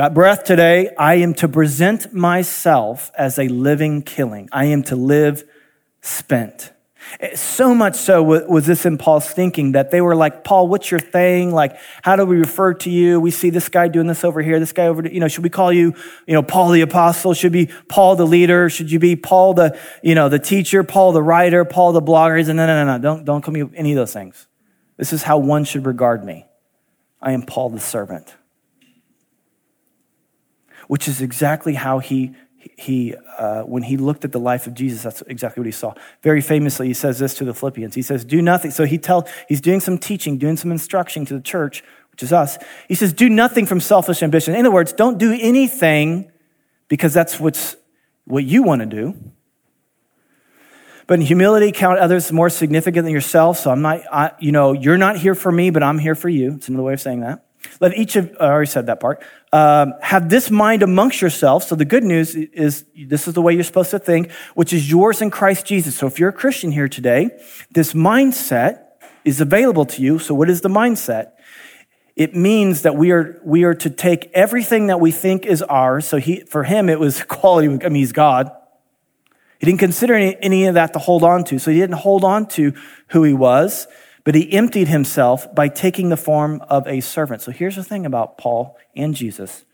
got 0.00 0.14
breath 0.14 0.44
today. 0.44 0.88
I 0.96 1.16
am 1.16 1.34
to 1.34 1.46
present 1.46 2.14
myself 2.14 3.10
as 3.18 3.38
a 3.38 3.48
living 3.48 4.00
killing. 4.00 4.48
I 4.50 4.64
am 4.64 4.82
to 4.84 4.96
live 4.96 5.44
spent. 6.00 6.72
Eh, 7.20 7.36
so 7.36 7.74
much 7.74 7.96
so 7.96 8.22
was 8.22 8.64
this 8.64 8.86
in 8.86 8.96
Paul's 8.96 9.28
thinking 9.28 9.72
that 9.72 9.90
they 9.90 10.00
were 10.00 10.16
like, 10.16 10.42
Paul, 10.42 10.68
what's 10.68 10.90
your 10.90 11.00
thing? 11.00 11.52
Like, 11.52 11.76
how 12.00 12.16
do 12.16 12.24
we 12.24 12.38
refer 12.38 12.72
to 12.72 12.88
you? 12.88 13.20
We 13.20 13.30
see 13.30 13.50
this 13.50 13.68
guy 13.68 13.88
doing 13.88 14.06
this 14.06 14.24
over 14.24 14.40
here, 14.40 14.58
this 14.58 14.72
guy 14.72 14.86
over, 14.86 15.06
you 15.06 15.20
know, 15.20 15.28
should 15.28 15.44
we 15.44 15.50
call 15.50 15.70
you, 15.70 15.94
you 16.26 16.32
know, 16.32 16.42
Paul 16.42 16.70
the 16.70 16.80
apostle? 16.80 17.34
Should 17.34 17.52
be 17.52 17.68
Paul 17.90 18.16
the 18.16 18.26
leader? 18.26 18.70
Should 18.70 18.90
you 18.90 19.00
be 19.00 19.16
Paul 19.16 19.52
the, 19.52 19.78
you 20.02 20.14
know, 20.14 20.30
the 20.30 20.38
teacher, 20.38 20.82
Paul 20.82 21.12
the 21.12 21.22
writer, 21.22 21.66
Paul 21.66 21.92
the 21.92 22.00
blogger? 22.00 22.38
He 22.38 22.44
said, 22.44 22.56
no, 22.56 22.66
no, 22.66 22.86
no, 22.86 22.96
no, 22.96 23.02
don't, 23.02 23.26
don't 23.26 23.42
call 23.42 23.52
me 23.52 23.64
any 23.76 23.92
of 23.92 23.96
those 23.96 24.14
things. 24.14 24.46
This 24.96 25.12
is 25.12 25.24
how 25.24 25.36
one 25.36 25.64
should 25.64 25.84
regard 25.84 26.24
me. 26.24 26.46
I 27.20 27.32
am 27.32 27.42
Paul 27.42 27.68
the 27.68 27.80
servant. 27.80 28.34
Which 30.92 31.06
is 31.06 31.22
exactly 31.22 31.74
how 31.74 32.00
he 32.00 32.34
he, 32.76 33.14
uh, 33.38 33.62
when 33.62 33.84
he 33.84 33.96
looked 33.96 34.24
at 34.24 34.32
the 34.32 34.40
life 34.40 34.66
of 34.66 34.74
Jesus, 34.74 35.02
that's 35.02 35.22
exactly 35.28 35.60
what 35.60 35.66
he 35.66 35.72
saw. 35.72 35.94
Very 36.22 36.40
famously, 36.40 36.88
he 36.88 36.94
says 36.94 37.18
this 37.18 37.34
to 37.34 37.44
the 37.44 37.54
Philippians. 37.54 37.94
He 37.94 38.02
says, 38.02 38.24
do 38.24 38.42
nothing. 38.42 38.70
So 38.70 38.84
he 38.84 38.98
tell, 38.98 39.28
he's 39.48 39.60
doing 39.60 39.80
some 39.80 39.98
teaching, 39.98 40.36
doing 40.36 40.56
some 40.56 40.70
instruction 40.72 41.24
to 41.26 41.34
the 41.34 41.40
church, 41.40 41.84
which 42.10 42.22
is 42.22 42.32
us. 42.32 42.58
He 42.88 42.96
says, 42.96 43.12
do 43.12 43.28
nothing 43.30 43.66
from 43.66 43.80
selfish 43.80 44.22
ambition. 44.22 44.54
In 44.54 44.60
other 44.66 44.74
words, 44.74 44.92
don't 44.92 45.16
do 45.16 45.32
anything 45.40 46.30
because 46.88 47.14
that's 47.14 47.38
what's, 47.38 47.76
what 48.24 48.44
you 48.44 48.62
want 48.62 48.80
to 48.80 48.86
do. 48.86 49.14
But 51.06 51.20
in 51.20 51.26
humility, 51.26 51.72
count 51.72 51.98
others 51.98 52.30
more 52.30 52.50
significant 52.50 53.04
than 53.04 53.12
yourself. 53.12 53.58
So 53.58 53.70
I'm 53.70 53.80
not, 53.80 54.00
I, 54.12 54.32
you 54.38 54.52
know, 54.52 54.72
you're 54.72 54.98
not 54.98 55.16
here 55.16 55.34
for 55.36 55.52
me, 55.52 55.70
but 55.70 55.82
I'm 55.82 55.98
here 55.98 56.14
for 56.14 56.28
you. 56.28 56.56
It's 56.56 56.68
another 56.68 56.82
way 56.82 56.94
of 56.94 57.00
saying 57.00 57.20
that. 57.20 57.46
Let 57.80 57.96
each 57.96 58.16
of, 58.16 58.34
I 58.40 58.44
already 58.44 58.70
said 58.70 58.86
that 58.86 59.00
part, 59.00 59.22
um, 59.52 59.94
have 60.00 60.28
this 60.28 60.50
mind 60.50 60.82
amongst 60.82 61.20
yourselves. 61.20 61.66
So 61.66 61.74
the 61.74 61.84
good 61.84 62.04
news 62.04 62.34
is 62.34 62.84
this 62.94 63.28
is 63.28 63.34
the 63.34 63.42
way 63.42 63.54
you're 63.54 63.64
supposed 63.64 63.90
to 63.90 63.98
think, 63.98 64.30
which 64.54 64.72
is 64.72 64.90
yours 64.90 65.20
in 65.20 65.30
Christ 65.30 65.66
Jesus. 65.66 65.96
So 65.96 66.06
if 66.06 66.18
you're 66.18 66.30
a 66.30 66.32
Christian 66.32 66.72
here 66.72 66.88
today, 66.88 67.30
this 67.70 67.92
mindset 67.92 68.84
is 69.24 69.40
available 69.40 69.84
to 69.86 70.02
you. 70.02 70.18
So 70.18 70.34
what 70.34 70.48
is 70.48 70.62
the 70.62 70.68
mindset? 70.68 71.32
It 72.16 72.34
means 72.34 72.82
that 72.82 72.96
we 72.96 73.12
are, 73.12 73.40
we 73.44 73.64
are 73.64 73.74
to 73.74 73.90
take 73.90 74.30
everything 74.34 74.88
that 74.88 75.00
we 75.00 75.10
think 75.10 75.46
is 75.46 75.62
ours. 75.62 76.06
So 76.06 76.18
he, 76.18 76.40
for 76.40 76.64
him, 76.64 76.88
it 76.88 76.98
was 76.98 77.22
quality. 77.28 77.68
I 77.68 77.88
mean, 77.88 77.96
he's 77.96 78.12
God. 78.12 78.50
He 79.58 79.66
didn't 79.66 79.80
consider 79.80 80.14
any, 80.14 80.36
any 80.40 80.66
of 80.66 80.74
that 80.74 80.94
to 80.94 80.98
hold 80.98 81.22
on 81.22 81.44
to. 81.44 81.58
So 81.58 81.70
he 81.70 81.78
didn't 81.78 81.96
hold 81.96 82.24
on 82.24 82.46
to 82.48 82.72
who 83.08 83.24
he 83.24 83.34
was 83.34 83.86
but 84.24 84.34
he 84.34 84.52
emptied 84.52 84.88
himself 84.88 85.52
by 85.54 85.68
taking 85.68 86.08
the 86.08 86.16
form 86.16 86.62
of 86.68 86.86
a 86.86 87.00
servant. 87.00 87.42
So 87.42 87.52
here's 87.52 87.76
the 87.76 87.84
thing 87.84 88.04
about 88.06 88.38
Paul 88.38 88.76
and 88.94 89.14
Jesus 89.14 89.64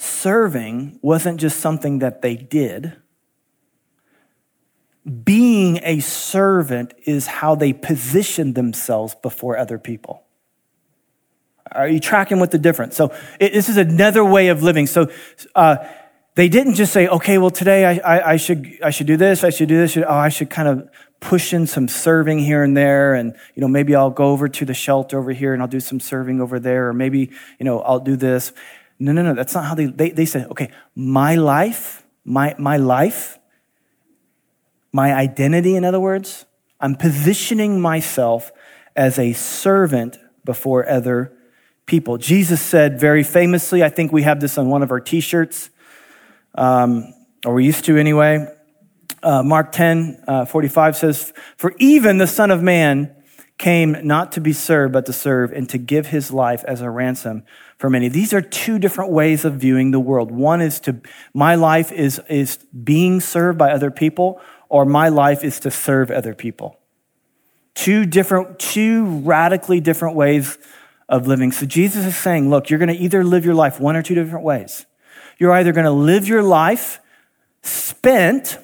serving 0.00 0.96
wasn't 1.02 1.40
just 1.40 1.58
something 1.58 1.98
that 1.98 2.22
they 2.22 2.36
did. 2.36 2.96
Being 5.24 5.80
a 5.82 6.00
servant 6.00 6.94
is 7.04 7.26
how 7.26 7.54
they 7.56 7.72
positioned 7.72 8.54
themselves 8.54 9.16
before 9.16 9.56
other 9.56 9.78
people. 9.78 10.22
Are 11.72 11.88
you 11.88 12.00
tracking 12.00 12.40
with 12.40 12.50
the 12.50 12.58
difference? 12.58 12.96
So 12.96 13.12
it, 13.40 13.52
this 13.52 13.68
is 13.68 13.76
another 13.76 14.24
way 14.24 14.48
of 14.48 14.62
living. 14.62 14.86
So 14.86 15.10
uh, 15.54 15.78
they 16.34 16.48
didn't 16.48 16.74
just 16.74 16.92
say, 16.92 17.08
"Okay, 17.08 17.38
well 17.38 17.50
today 17.50 17.84
I, 17.84 18.16
I, 18.16 18.30
I, 18.32 18.36
should 18.36 18.78
I 18.82 18.90
should 18.90 19.06
do 19.06 19.16
this. 19.16 19.44
I 19.44 19.50
should 19.50 19.68
do 19.68 19.76
this. 19.76 19.96
Oh, 19.96 20.04
I 20.08 20.28
should 20.28 20.50
kind 20.50 20.68
of 20.68 20.88
push 21.20 21.52
in 21.52 21.66
some 21.66 21.88
serving 21.88 22.38
here 22.38 22.62
and 22.62 22.76
there 22.76 23.14
and 23.14 23.34
you 23.54 23.60
know 23.60 23.68
maybe 23.68 23.94
i'll 23.94 24.10
go 24.10 24.26
over 24.26 24.48
to 24.48 24.64
the 24.64 24.74
shelter 24.74 25.18
over 25.18 25.32
here 25.32 25.52
and 25.52 25.60
i'll 25.60 25.68
do 25.68 25.80
some 25.80 25.98
serving 25.98 26.40
over 26.40 26.60
there 26.60 26.88
or 26.88 26.92
maybe 26.92 27.30
you 27.58 27.64
know 27.64 27.80
i'll 27.80 28.00
do 28.00 28.16
this. 28.16 28.52
No 29.00 29.12
no 29.12 29.22
no 29.22 29.34
that's 29.34 29.54
not 29.54 29.64
how 29.64 29.74
they 29.74 29.86
they, 29.86 30.10
they 30.10 30.24
said 30.24 30.48
okay 30.50 30.70
my 30.94 31.34
life 31.34 32.04
my 32.24 32.54
my 32.58 32.76
life 32.76 33.38
my 34.92 35.12
identity 35.12 35.74
in 35.74 35.84
other 35.84 36.00
words 36.00 36.46
i'm 36.80 36.94
positioning 36.94 37.80
myself 37.80 38.52
as 38.94 39.18
a 39.18 39.32
servant 39.32 40.18
before 40.44 40.88
other 40.88 41.32
people. 41.86 42.18
Jesus 42.18 42.60
said 42.60 43.00
very 43.00 43.22
famously 43.22 43.82
i 43.82 43.88
think 43.88 44.12
we 44.12 44.22
have 44.22 44.40
this 44.40 44.56
on 44.56 44.68
one 44.68 44.82
of 44.82 44.90
our 44.92 45.00
t-shirts 45.00 45.70
um, 46.54 47.12
or 47.44 47.54
we 47.54 47.64
used 47.64 47.84
to 47.84 47.96
anyway 47.96 48.46
uh, 49.22 49.42
Mark 49.42 49.72
10, 49.72 50.24
uh, 50.26 50.44
45 50.44 50.96
says, 50.96 51.32
For 51.56 51.74
even 51.78 52.18
the 52.18 52.26
Son 52.26 52.50
of 52.50 52.62
Man 52.62 53.14
came 53.58 53.96
not 54.04 54.32
to 54.32 54.40
be 54.40 54.52
served, 54.52 54.92
but 54.92 55.04
to 55.06 55.12
serve 55.12 55.52
and 55.52 55.68
to 55.68 55.78
give 55.78 56.06
his 56.06 56.30
life 56.30 56.64
as 56.66 56.80
a 56.80 56.88
ransom 56.88 57.42
for 57.76 57.90
many. 57.90 58.08
These 58.08 58.32
are 58.32 58.40
two 58.40 58.78
different 58.78 59.10
ways 59.10 59.44
of 59.44 59.54
viewing 59.54 59.90
the 59.90 60.00
world. 60.00 60.30
One 60.30 60.60
is 60.60 60.78
to, 60.80 61.00
my 61.34 61.56
life 61.56 61.90
is, 61.90 62.20
is 62.28 62.58
being 62.84 63.20
served 63.20 63.58
by 63.58 63.72
other 63.72 63.90
people, 63.90 64.40
or 64.68 64.84
my 64.84 65.08
life 65.08 65.42
is 65.42 65.58
to 65.60 65.70
serve 65.70 66.10
other 66.10 66.34
people. 66.34 66.78
Two 67.74 68.06
different, 68.06 68.58
two 68.58 69.06
radically 69.20 69.80
different 69.80 70.14
ways 70.14 70.58
of 71.08 71.26
living. 71.26 71.52
So 71.52 71.66
Jesus 71.66 72.04
is 72.04 72.16
saying, 72.16 72.50
look, 72.50 72.70
you're 72.70 72.78
going 72.78 72.94
to 72.94 73.02
either 73.02 73.24
live 73.24 73.44
your 73.44 73.54
life 73.54 73.80
one 73.80 73.96
or 73.96 74.02
two 74.02 74.14
different 74.14 74.44
ways. 74.44 74.86
You're 75.38 75.52
either 75.52 75.72
going 75.72 75.84
to 75.84 75.90
live 75.90 76.28
your 76.28 76.42
life 76.42 77.00
spent 77.62 78.58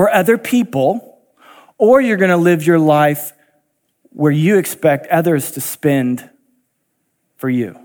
for 0.00 0.10
other 0.10 0.38
people, 0.38 1.20
or 1.76 2.00
you're 2.00 2.16
going 2.16 2.30
to 2.30 2.36
live 2.38 2.66
your 2.66 2.78
life 2.78 3.34
where 4.08 4.32
you 4.32 4.56
expect 4.56 5.06
others 5.08 5.50
to 5.50 5.60
spend 5.60 6.30
for 7.36 7.50
you. 7.50 7.78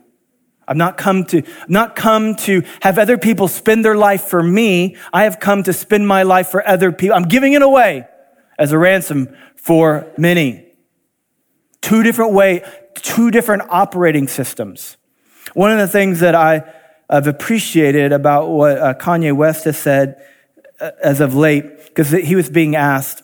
I've 0.65 0.77
not 0.77 0.95
come 0.95 1.25
to, 1.25 1.43
not 1.67 1.98
come 1.98 2.36
to 2.36 2.63
have 2.81 2.98
other 2.98 3.17
people 3.17 3.50
spend 3.50 3.84
their 3.84 3.98
life 3.98 4.22
for 4.22 4.41
me. 4.41 4.95
I 5.12 5.25
have 5.25 5.41
come 5.41 5.63
to 5.63 5.74
spend 5.74 6.07
my 6.07 6.24
life 6.24 6.48
for 6.48 6.65
other 6.65 6.93
people. 6.93 7.17
I'm 7.17 7.27
giving 7.27 7.51
it 7.51 7.62
away 7.62 8.07
as 8.57 8.72
a 8.72 8.77
ransom 8.77 9.36
for 9.57 10.07
many. 10.17 10.72
Two 11.81 12.01
different 12.01 12.31
way, 12.31 12.63
two 12.93 13.29
different 13.29 13.63
operating 13.67 14.29
systems. 14.29 14.95
One 15.53 15.69
of 15.69 15.79
the 15.79 15.89
things 15.89 16.22
that 16.22 16.34
I 16.34 16.63
have 17.10 17.27
appreciated 17.27 18.13
about 18.13 18.48
what 18.48 18.77
uh, 18.77 18.93
Kanye 18.93 19.36
West 19.36 19.65
has 19.65 19.77
said 19.77 20.25
as 20.79 21.22
of 21.22 21.36
late 21.36 21.86
because 21.86 22.12
he 22.12 22.36
was 22.36 22.50
being 22.50 22.75
asked, 22.75 23.24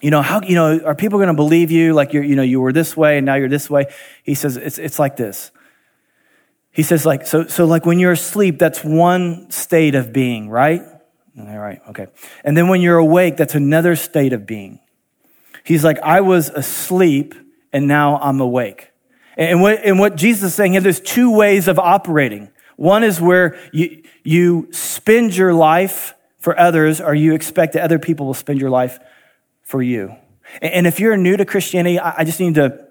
you 0.00 0.10
know, 0.10 0.22
how, 0.22 0.42
you 0.42 0.54
know, 0.54 0.80
are 0.80 0.94
people 0.94 1.18
going 1.18 1.28
to 1.28 1.34
believe 1.34 1.70
you? 1.70 1.94
Like 1.94 2.12
you're, 2.12 2.24
you 2.24 2.34
know, 2.34 2.42
you 2.42 2.60
were 2.60 2.72
this 2.72 2.96
way 2.96 3.18
and 3.18 3.24
now 3.26 3.36
you're 3.36 3.48
this 3.48 3.70
way. 3.70 3.86
He 4.24 4.34
says, 4.34 4.56
it's, 4.56 4.78
it's 4.78 4.98
like 4.98 5.16
this. 5.16 5.52
He 6.72 6.82
says, 6.82 7.06
like, 7.06 7.26
so, 7.26 7.46
so 7.46 7.66
like 7.66 7.86
when 7.86 7.98
you're 7.98 8.12
asleep, 8.12 8.58
that's 8.58 8.82
one 8.82 9.50
state 9.50 9.94
of 9.94 10.12
being, 10.12 10.48
right? 10.48 10.82
All 11.38 11.58
right, 11.58 11.80
okay. 11.90 12.08
And 12.44 12.56
then 12.56 12.68
when 12.68 12.80
you're 12.80 12.98
awake, 12.98 13.36
that's 13.36 13.54
another 13.54 13.94
state 13.94 14.32
of 14.32 14.46
being. 14.46 14.80
He's 15.64 15.84
like, 15.84 15.98
I 16.00 16.20
was 16.20 16.48
asleep 16.48 17.34
and 17.72 17.86
now 17.86 18.18
I'm 18.18 18.40
awake. 18.40 18.90
And 19.36 19.62
what, 19.62 19.80
and 19.84 19.98
what 19.98 20.16
Jesus 20.16 20.50
is 20.50 20.54
saying 20.54 20.72
here, 20.72 20.80
there's 20.80 21.00
two 21.00 21.34
ways 21.34 21.68
of 21.68 21.78
operating. 21.78 22.50
One 22.76 23.04
is 23.04 23.20
where 23.20 23.58
you, 23.72 24.02
you 24.24 24.68
spend 24.72 25.36
your 25.36 25.54
life 25.54 26.14
for 26.42 26.58
others 26.58 27.00
or 27.00 27.14
you 27.14 27.34
expect 27.34 27.74
that 27.74 27.82
other 27.82 28.00
people 28.00 28.26
will 28.26 28.34
spend 28.34 28.60
your 28.60 28.68
life 28.68 28.98
for 29.62 29.80
you. 29.80 30.14
And 30.60 30.86
if 30.88 30.98
you're 30.98 31.16
new 31.16 31.36
to 31.36 31.44
Christianity, 31.44 32.00
I 32.00 32.24
just 32.24 32.40
need 32.40 32.56
to, 32.56 32.88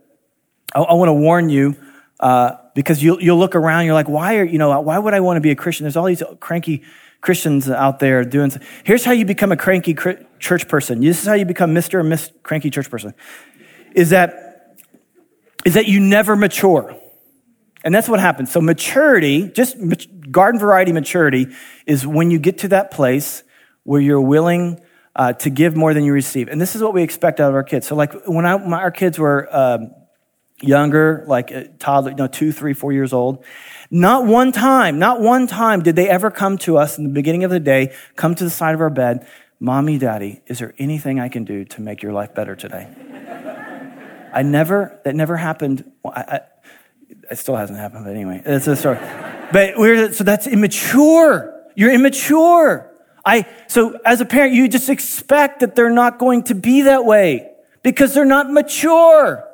I 0.74 0.94
want 0.94 1.10
to 1.10 1.14
warn 1.14 1.50
you, 1.50 1.76
uh, 2.22 2.56
because 2.74 3.04
you'll, 3.04 3.22
you'll 3.22 3.38
look 3.38 3.56
around, 3.56 3.86
you're 3.86 3.94
like, 3.94 4.08
why 4.08 4.38
are, 4.38 4.46
you 4.46 4.58
know, 4.58 4.80
why 4.80 4.98
would 4.98 5.14
I 5.14 5.20
want 5.20 5.36
to 5.36 5.42
be 5.42 5.52
a 5.52 5.56
Christian? 5.56 5.84
There's 5.84 5.98
all 5.98 6.06
these 6.06 6.24
cranky 6.40 6.84
Christians 7.20 7.70
out 7.70 8.00
there 8.00 8.24
doing, 8.24 8.52
here's 8.86 9.04
how 9.04 9.12
you 9.12 9.26
become 9.26 9.52
a 9.52 9.58
cranky 9.58 9.94
church 10.40 10.68
person. 10.70 11.02
This 11.02 11.22
is 11.22 11.28
how 11.28 11.34
you 11.34 11.46
become 11.46 11.76
Mr. 11.76 11.96
or 11.96 12.04
Miss 12.04 12.32
cranky 12.44 12.70
church 12.70 12.90
person. 12.90 13.14
Is 13.94 14.12
that, 14.12 14.78
is 15.66 15.74
that 15.74 15.88
you 15.88 16.00
never 16.00 16.38
mature. 16.38 16.96
And 17.84 17.94
that's 17.94 18.08
what 18.08 18.22
happens. 18.22 18.50
So 18.50 18.62
maturity, 18.62 19.50
just 19.50 19.76
garden 20.32 20.60
variety 20.60 20.92
maturity, 20.92 21.48
is 21.86 22.08
when 22.08 22.32
you 22.32 22.40
get 22.40 22.60
to 22.60 22.70
that 22.70 22.92
place 22.92 23.44
where 23.84 24.02
you're 24.02 24.22
willing 24.22 24.80
uh, 25.16 25.34
to 25.34 25.50
give 25.50 25.76
more 25.76 25.94
than 25.94 26.04
you 26.04 26.14
receive. 26.14 26.48
And 26.48 26.60
this 26.60 26.76
is 26.76 26.82
what 26.82 26.94
we 26.94 27.04
expect 27.04 27.40
out 27.40 27.50
of 27.50 27.56
our 27.56 27.64
kids. 27.64 27.88
So 27.88 27.96
like 27.96 28.14
when, 28.26 28.46
I, 28.46 28.54
our 28.54 28.92
kids 28.92 29.20
were 29.20 29.48
um, 29.56 29.92
younger, 30.62 31.26
like 31.28 31.52
uh, 31.52 31.64
toddler, 31.80 32.12
you 32.12 32.18
know, 32.18 32.28
two, 32.28 32.52
three, 32.52 32.74
four 32.74 32.94
years 32.94 33.14
old, 33.14 33.44
not 33.90 34.26
one 34.26 34.52
time, 34.52 35.00
not 35.00 35.20
one 35.20 35.48
time 35.48 35.84
did 35.84 35.96
they 35.96 36.08
ever 36.08 36.32
come 36.32 36.58
to 36.60 36.78
us 36.78 36.98
in 36.98 37.04
the 37.04 37.10
beginning 37.10 37.44
of 37.44 37.52
the 37.52 37.60
day, 37.60 37.94
come 38.16 38.36
to 38.36 38.44
the 38.44 38.50
side 38.50 38.74
of 38.74 38.82
our 38.82 38.90
bed, 38.90 39.28
Mommy, 39.60 39.98
Daddy, 39.98 40.42
is 40.48 40.60
there 40.60 40.74
anything 40.80 41.20
I 41.20 41.30
can 41.30 41.44
do 41.44 41.66
to 41.66 41.82
make 41.82 42.02
your 42.02 42.14
life 42.14 42.34
better 42.34 42.56
today? 42.56 42.88
I 44.34 44.44
never, 44.44 45.00
that 45.04 45.14
never 45.14 45.38
happened. 45.38 45.92
I, 46.06 46.42
it 47.32 47.40
still 47.40 47.56
hasn't 47.56 47.80
happened, 47.80 48.06
but 48.06 48.16
anyway, 48.16 48.42
that's 48.46 48.68
a 48.68 48.76
story. 48.76 48.98
but 49.52 49.78
we're, 49.78 50.12
so 50.12 50.24
that's 50.24 50.48
immature. 50.48 51.64
You're 51.76 51.94
immature. 51.94 52.92
I, 53.26 53.46
so 53.68 53.98
as 54.06 54.22
a 54.22 54.26
parent, 54.26 54.54
you 54.54 54.68
just 54.68 54.90
expect 54.90 55.62
that 55.62 55.76
they're 55.76 55.90
not 55.90 56.20
going 56.20 56.44
to 56.44 56.56
be 56.56 56.84
that 56.84 57.06
way 57.06 57.52
because 57.84 58.14
they're 58.14 58.26
not 58.26 58.52
mature. 58.52 59.48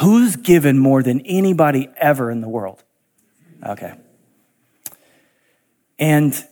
Who's 0.00 0.36
given 0.36 0.78
more 0.78 1.02
than 1.02 1.20
anybody 1.22 1.88
ever 1.96 2.30
in 2.30 2.40
the 2.40 2.48
world? 2.48 2.84
Okay. 3.64 3.94
And 5.98 6.44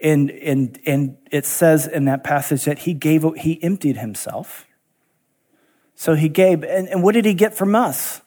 and, 0.00 0.30
and, 0.30 0.78
and 0.86 1.16
it 1.30 1.46
says 1.46 1.86
in 1.86 2.06
that 2.06 2.24
passage 2.24 2.64
that 2.64 2.80
he 2.80 2.94
gave, 2.94 3.24
he 3.36 3.62
emptied 3.62 3.96
himself. 3.96 4.66
So 6.00 6.14
he 6.14 6.28
gave, 6.28 6.62
and, 6.62 6.88
and 6.88 7.02
what 7.02 7.16
did 7.16 7.24
he 7.24 7.34
get 7.34 7.56
from 7.56 7.74
us? 7.74 8.22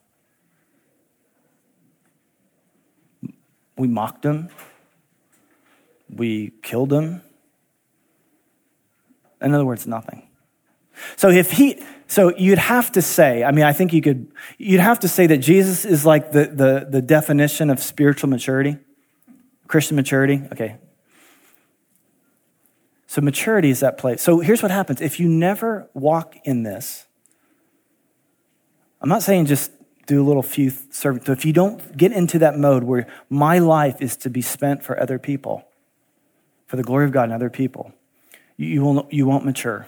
We 3.77 3.87
mocked 3.87 4.25
him. 4.25 4.49
We 6.09 6.51
killed 6.61 6.91
him. 6.91 7.21
In 9.41 9.53
other 9.53 9.63
words, 9.63 9.87
nothing. 9.87 10.27
So 11.15 11.29
if 11.29 11.51
he, 11.51 11.81
so 12.07 12.35
you'd 12.35 12.57
have 12.57 12.91
to 12.91 13.01
say, 13.01 13.41
I 13.45 13.51
mean, 13.51 13.63
I 13.63 13.71
think 13.71 13.93
you 13.93 14.01
could, 14.01 14.33
you'd 14.57 14.81
have 14.81 14.99
to 14.99 15.07
say 15.07 15.25
that 15.27 15.37
Jesus 15.37 15.85
is 15.85 16.05
like 16.05 16.33
the, 16.33 16.47
the, 16.47 16.87
the 16.89 17.01
definition 17.01 17.69
of 17.69 17.79
spiritual 17.81 18.29
maturity, 18.29 18.79
Christian 19.69 19.95
maturity. 19.95 20.41
Okay. 20.51 20.75
So 23.07 23.21
maturity 23.21 23.69
is 23.69 23.79
that 23.79 23.97
place. 23.97 24.21
So 24.21 24.41
here's 24.41 24.61
what 24.61 24.71
happens. 24.71 24.99
If 24.99 25.21
you 25.21 25.29
never 25.29 25.89
walk 25.93 26.35
in 26.43 26.63
this, 26.63 27.07
I'm 29.01 29.09
not 29.09 29.23
saying 29.23 29.47
just 29.47 29.71
do 30.05 30.21
a 30.21 30.25
little 30.25 30.43
few 30.43 30.71
serving. 30.89 31.23
So 31.25 31.31
if 31.31 31.45
you 31.45 31.53
don't 31.53 31.97
get 31.97 32.11
into 32.11 32.39
that 32.39 32.57
mode 32.57 32.83
where 32.83 33.07
my 33.29 33.59
life 33.59 34.01
is 34.01 34.15
to 34.17 34.29
be 34.29 34.41
spent 34.41 34.83
for 34.83 34.99
other 34.99 35.17
people, 35.17 35.65
for 36.67 36.75
the 36.75 36.83
glory 36.83 37.05
of 37.05 37.11
God 37.11 37.23
and 37.23 37.33
other 37.33 37.49
people, 37.49 37.93
you, 38.57 38.67
you, 38.67 38.81
will, 38.83 39.07
you 39.09 39.25
won't 39.25 39.45
mature. 39.45 39.87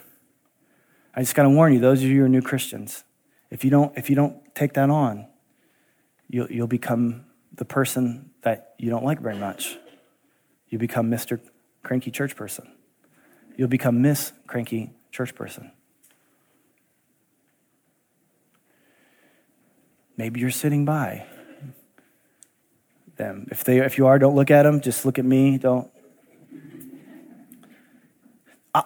I 1.15 1.21
just 1.21 1.35
got 1.35 1.43
to 1.43 1.49
warn 1.49 1.73
you, 1.73 1.79
those 1.79 2.01
of 2.01 2.09
you 2.09 2.19
who 2.19 2.25
are 2.25 2.29
new 2.29 2.41
Christians, 2.41 3.03
if 3.51 3.63
you 3.63 3.69
don't, 3.69 3.95
if 3.97 4.09
you 4.09 4.15
don't 4.15 4.37
take 4.55 4.73
that 4.73 4.89
on, 4.89 5.27
you'll, 6.27 6.51
you'll 6.51 6.67
become 6.67 7.25
the 7.53 7.65
person 7.65 8.31
that 8.41 8.73
you 8.79 8.89
don't 8.89 9.05
like 9.05 9.19
very 9.19 9.37
much. 9.37 9.77
You 10.69 10.79
become 10.79 11.11
Mr. 11.11 11.39
Cranky 11.83 12.09
Church 12.09 12.35
Person. 12.35 12.71
You'll 13.55 13.67
become 13.67 14.01
Miss 14.01 14.33
Cranky 14.47 14.91
Church 15.11 15.35
Person. 15.35 15.71
Maybe 20.23 20.39
you're 20.39 20.51
sitting 20.51 20.85
by 20.85 21.25
them. 23.17 23.45
If, 23.51 23.65
they, 23.65 23.79
if 23.79 23.97
you 23.97 24.07
are, 24.07 24.17
don't 24.17 24.37
look 24.37 24.51
at 24.51 24.63
them. 24.63 24.79
Just 24.79 25.05
look 25.05 25.19
at 25.19 25.25
me. 25.25 25.57
Don't. 25.57 25.91
Uh, 28.73 28.83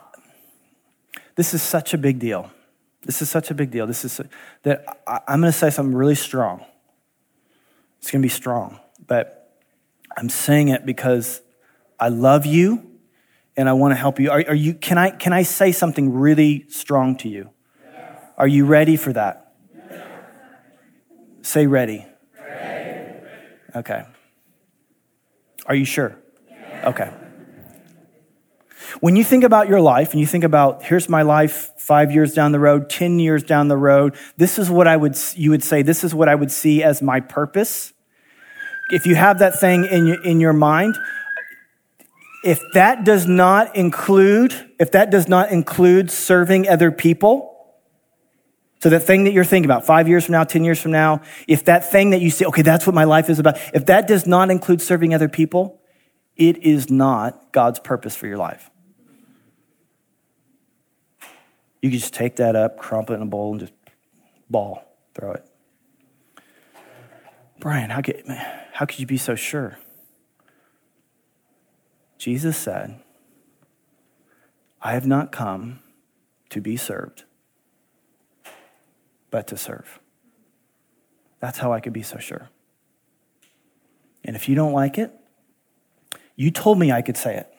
this 1.36 1.54
is 1.54 1.62
such 1.62 1.94
a 1.94 1.98
big 2.00 2.18
deal. 2.18 2.50
This 3.04 3.22
is 3.22 3.30
such 3.30 3.52
a 3.52 3.54
big 3.54 3.70
deal. 3.70 3.86
This 3.86 4.04
is 4.04 4.20
that 4.64 4.84
I, 5.06 5.20
I'm 5.28 5.40
going 5.40 5.54
to 5.54 5.56
say 5.56 5.70
something 5.70 5.94
really 5.94 6.16
strong. 6.16 6.66
It's 8.00 8.10
going 8.10 8.24
to 8.24 8.26
be 8.26 8.30
strong, 8.30 8.80
but 9.06 9.60
I'm 10.18 10.30
saying 10.30 10.70
it 10.70 10.88
because 10.88 11.44
I 12.00 12.10
love 12.10 12.48
you 12.48 12.84
and 13.56 13.70
I 13.70 13.74
want 13.74 13.92
to 13.92 13.96
help 13.96 14.20
you. 14.20 14.32
Are, 14.32 14.44
are 14.48 14.56
you 14.56 14.74
can 14.74 14.98
I 14.98 15.12
can 15.12 15.34
I 15.34 15.44
say 15.44 15.72
something 15.72 16.14
really 16.14 16.66
strong 16.70 17.16
to 17.18 17.30
you? 17.30 17.52
Are 18.40 18.48
you 18.48 18.66
ready 18.66 18.96
for 18.96 19.14
that? 19.14 19.47
Say 21.48 21.66
ready. 21.66 22.06
ready. 22.38 23.22
Okay. 23.74 24.04
Are 25.66 25.76
you 25.76 25.86
sure? 25.86 26.18
Okay. 26.84 27.10
When 29.00 29.16
you 29.16 29.24
think 29.24 29.46
about 29.46 29.70
your 29.70 29.80
life 29.80 30.12
and 30.12 30.20
you 30.20 30.28
think 30.28 30.44
about 30.44 30.84
here's 30.84 31.08
my 31.08 31.22
life 31.22 31.72
5 31.78 32.12
years 32.12 32.34
down 32.34 32.52
the 32.52 32.60
road, 32.60 32.90
10 32.90 33.20
years 33.20 33.44
down 33.44 33.70
the 33.70 33.78
road, 33.78 34.18
this 34.36 34.60
is 34.60 34.70
what 34.70 34.90
I 34.90 34.98
would 34.98 35.18
you 35.38 35.52
would 35.52 35.64
say 35.64 35.84
this 35.84 36.04
is 36.04 36.14
what 36.14 36.28
I 36.28 36.36
would 36.36 36.52
see 36.52 36.84
as 36.84 37.02
my 37.02 37.22
purpose. 37.22 37.94
If 38.92 39.06
you 39.06 39.16
have 39.16 39.40
that 39.40 39.58
thing 39.58 39.86
in 39.86 40.22
in 40.26 40.42
your 40.42 40.52
mind, 40.52 40.98
if 42.44 42.60
that 42.74 43.06
does 43.06 43.26
not 43.26 43.74
include 43.74 44.54
if 44.80 44.92
that 44.92 45.12
does 45.12 45.30
not 45.30 45.50
include 45.52 46.12
serving 46.12 46.68
other 46.68 46.92
people, 46.92 47.57
so 48.80 48.90
that 48.90 49.02
thing 49.02 49.24
that 49.24 49.34
you're 49.34 49.44
thinking 49.44 49.70
about 49.70 49.86
five 49.86 50.08
years 50.08 50.26
from 50.26 50.34
now, 50.34 50.44
10 50.44 50.64
years 50.64 50.80
from 50.80 50.92
now, 50.92 51.22
if 51.48 51.66
that 51.66 51.92
thing 51.92 52.12
that 52.12 52.22
you 52.22 52.30
say, 52.30 52.46
okay, 52.46 52.62
that's 52.62 52.86
what 52.86 52.94
my 52.94 53.06
life 53.06 53.30
is 53.30 53.40
about, 53.40 53.58
if 53.74 53.88
that 53.88 54.08
does 54.08 54.28
not 54.28 54.52
include 54.52 54.82
serving 54.82 55.14
other 55.14 55.28
people, 55.28 55.82
it 56.36 56.58
is 56.64 56.90
not 56.90 57.52
God's 57.52 57.80
purpose 57.80 58.16
for 58.16 58.28
your 58.28 58.38
life. 58.38 58.70
You 61.82 61.90
can 61.90 62.00
just 62.00 62.14
take 62.14 62.36
that 62.38 62.56
up, 62.56 62.78
crumple 62.78 63.14
it 63.14 63.18
in 63.18 63.24
a 63.24 63.26
bowl, 63.28 63.52
and 63.52 63.60
just 63.62 63.74
ball, 64.50 64.84
throw 65.16 65.32
it. 65.32 65.46
Brian, 67.60 67.90
how 67.90 68.02
could, 68.02 68.24
how 68.74 68.86
could 68.86 69.00
you 69.00 69.08
be 69.08 69.18
so 69.18 69.36
sure? 69.36 69.78
Jesus 72.18 72.58
said, 72.58 73.00
I 74.82 74.94
have 74.94 75.08
not 75.08 75.32
come 75.32 75.80
to 76.50 76.62
be 76.62 76.78
served, 76.78 77.24
but 79.32 79.48
to 79.48 79.58
serve. 79.58 80.00
That's 81.40 81.58
how 81.58 81.72
I 81.74 81.80
could 81.80 81.94
be 81.94 82.04
so 82.04 82.18
sure. 82.18 82.50
And 84.24 84.36
if 84.36 84.50
you 84.50 84.56
don't 84.56 84.74
like 84.74 84.98
it, 84.98 85.14
you 86.36 86.52
told 86.52 86.78
me 86.78 86.92
I 86.92 87.02
could 87.02 87.18
say 87.18 87.38
it. 87.38 87.54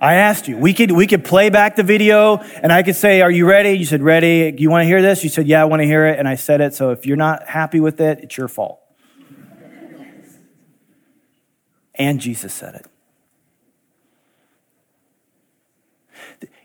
I 0.00 0.14
asked 0.14 0.48
you. 0.48 0.56
We 0.56 0.74
could, 0.74 0.90
we 0.90 1.06
could 1.06 1.24
play 1.24 1.50
back 1.50 1.76
the 1.76 1.82
video 1.82 2.36
and 2.36 2.72
I 2.72 2.82
could 2.82 2.96
say, 2.96 3.22
Are 3.22 3.30
you 3.30 3.46
ready? 3.48 3.72
You 3.72 3.84
said, 3.84 4.02
Ready. 4.02 4.52
Do 4.52 4.62
you 4.62 4.70
want 4.70 4.82
to 4.82 4.86
hear 4.86 5.00
this? 5.00 5.24
You 5.24 5.30
said, 5.30 5.46
Yeah, 5.46 5.62
I 5.62 5.64
want 5.64 5.80
to 5.80 5.86
hear 5.86 6.06
it. 6.06 6.18
And 6.18 6.28
I 6.28 6.34
said 6.34 6.60
it. 6.60 6.74
So 6.74 6.90
if 6.90 7.06
you're 7.06 7.16
not 7.16 7.48
happy 7.48 7.80
with 7.80 8.00
it, 8.00 8.20
it's 8.20 8.36
your 8.36 8.48
fault. 8.48 8.80
and 11.94 12.20
Jesus 12.20 12.52
said 12.52 12.74
it. 12.74 12.86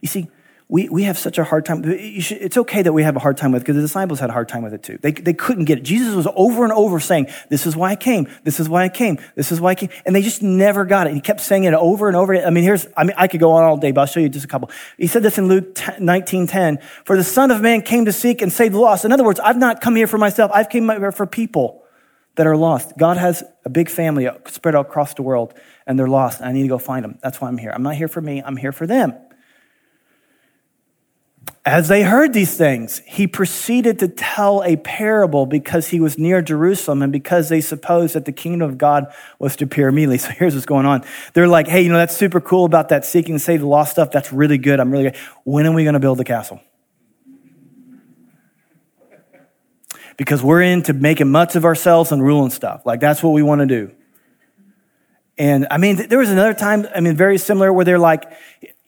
You 0.01 0.07
see, 0.07 0.29
we, 0.71 0.87
we 0.87 1.03
have 1.03 1.17
such 1.17 1.39
a 1.39 1.43
hard 1.43 1.65
time. 1.65 1.81
It's 1.83 2.55
okay 2.55 2.83
that 2.83 2.93
we 2.93 3.01
have 3.01 3.15
a 3.15 3.19
hard 3.19 3.37
time 3.37 3.51
with 3.51 3.63
it 3.63 3.65
because 3.65 3.77
the 3.77 3.81
disciples 3.81 4.19
had 4.19 4.29
a 4.29 4.33
hard 4.33 4.47
time 4.47 4.61
with 4.61 4.71
it 4.71 4.83
too. 4.83 4.99
They, 5.01 5.11
they 5.11 5.33
couldn't 5.33 5.65
get 5.65 5.79
it. 5.79 5.83
Jesus 5.83 6.13
was 6.13 6.27
over 6.35 6.63
and 6.63 6.71
over 6.71 6.99
saying, 6.99 7.25
This 7.49 7.65
is 7.65 7.75
why 7.75 7.89
I 7.89 7.95
came. 7.95 8.27
This 8.43 8.59
is 8.59 8.69
why 8.69 8.83
I 8.83 8.89
came. 8.89 9.17
This 9.33 9.51
is 9.51 9.59
why 9.59 9.71
I 9.71 9.75
came. 9.75 9.89
And 10.05 10.15
they 10.15 10.21
just 10.21 10.43
never 10.43 10.85
got 10.85 11.07
it. 11.07 11.15
He 11.15 11.21
kept 11.21 11.41
saying 11.41 11.63
it 11.63 11.73
over 11.73 12.07
and 12.07 12.15
over. 12.15 12.35
I 12.35 12.51
mean, 12.51 12.63
here's, 12.63 12.85
I 12.95 13.03
mean, 13.03 13.15
I 13.17 13.27
could 13.27 13.39
go 13.39 13.53
on 13.53 13.63
all 13.63 13.77
day, 13.77 13.91
but 13.91 14.01
I'll 14.01 14.07
show 14.07 14.19
you 14.19 14.29
just 14.29 14.45
a 14.45 14.47
couple. 14.47 14.69
He 14.95 15.07
said 15.07 15.23
this 15.23 15.39
in 15.39 15.47
Luke 15.47 15.79
19 15.99 16.45
10 16.45 16.77
For 17.03 17.17
the 17.17 17.23
Son 17.23 17.49
of 17.49 17.61
Man 17.61 17.81
came 17.81 18.05
to 18.05 18.13
seek 18.13 18.43
and 18.43 18.53
save 18.53 18.73
the 18.73 18.79
lost. 18.79 19.05
In 19.05 19.11
other 19.11 19.23
words, 19.23 19.39
I've 19.39 19.57
not 19.57 19.81
come 19.81 19.95
here 19.95 20.07
for 20.07 20.19
myself, 20.19 20.51
I've 20.53 20.69
come 20.69 20.87
here 20.87 21.11
for 21.11 21.25
people 21.25 21.83
that 22.35 22.45
are 22.45 22.55
lost. 22.55 22.95
God 22.95 23.17
has 23.17 23.43
a 23.65 23.69
big 23.69 23.89
family 23.89 24.29
spread 24.45 24.75
out 24.75 24.85
across 24.85 25.15
the 25.15 25.23
world, 25.23 25.55
and 25.87 25.97
they're 25.97 26.07
lost, 26.07 26.41
and 26.41 26.47
I 26.47 26.51
need 26.51 26.61
to 26.61 26.69
go 26.69 26.77
find 26.77 27.03
them. 27.03 27.17
That's 27.23 27.41
why 27.41 27.47
I'm 27.47 27.57
here. 27.57 27.71
I'm 27.73 27.81
not 27.81 27.95
here 27.95 28.07
for 28.07 28.21
me, 28.21 28.43
I'm 28.45 28.55
here 28.55 28.71
for 28.71 28.85
them. 28.85 29.15
As 31.65 31.87
they 31.87 32.03
heard 32.03 32.33
these 32.33 32.57
things, 32.57 33.01
he 33.05 33.27
proceeded 33.27 33.99
to 33.99 34.07
tell 34.07 34.63
a 34.63 34.77
parable 34.77 35.45
because 35.45 35.87
he 35.89 35.99
was 35.99 36.17
near 36.17 36.41
Jerusalem 36.41 37.01
and 37.01 37.11
because 37.11 37.49
they 37.49 37.61
supposed 37.61 38.15
that 38.15 38.25
the 38.25 38.31
kingdom 38.31 38.67
of 38.67 38.77
God 38.77 39.13
was 39.39 39.55
to 39.57 39.65
appear 39.65 39.87
immediately. 39.87 40.17
So 40.17 40.29
here's 40.31 40.55
what's 40.55 40.65
going 40.65 40.85
on. 40.85 41.03
They're 41.33 41.47
like, 41.47 41.67
hey, 41.67 41.81
you 41.81 41.89
know, 41.89 41.97
that's 41.97 42.15
super 42.15 42.41
cool 42.41 42.65
about 42.65 42.89
that 42.89 43.05
seeking 43.05 43.35
to 43.35 43.39
save 43.39 43.59
the 43.59 43.67
lost 43.67 43.91
stuff. 43.91 44.09
That's 44.09 44.33
really 44.33 44.57
good. 44.57 44.79
I'm 44.79 44.91
really 44.91 45.05
good. 45.05 45.17
When 45.43 45.65
are 45.67 45.73
we 45.73 45.83
going 45.83 45.93
to 45.93 45.99
build 45.99 46.17
the 46.17 46.25
castle? 46.25 46.59
Because 50.17 50.41
we're 50.41 50.61
into 50.61 50.93
making 50.93 51.29
much 51.29 51.55
of 51.55 51.65
ourselves 51.65 52.11
and 52.11 52.23
ruling 52.23 52.49
stuff. 52.49 52.85
Like 52.85 52.99
that's 52.99 53.21
what 53.21 53.31
we 53.31 53.43
want 53.43 53.59
to 53.59 53.67
do. 53.67 53.91
And 55.37 55.67
I 55.71 55.77
mean, 55.77 55.95
there 55.95 56.19
was 56.19 56.29
another 56.29 56.53
time, 56.53 56.85
I 56.93 56.99
mean, 56.99 57.15
very 57.15 57.37
similar 57.37 57.71
where 57.71 57.85
they're 57.85 57.97
like, 57.97 58.29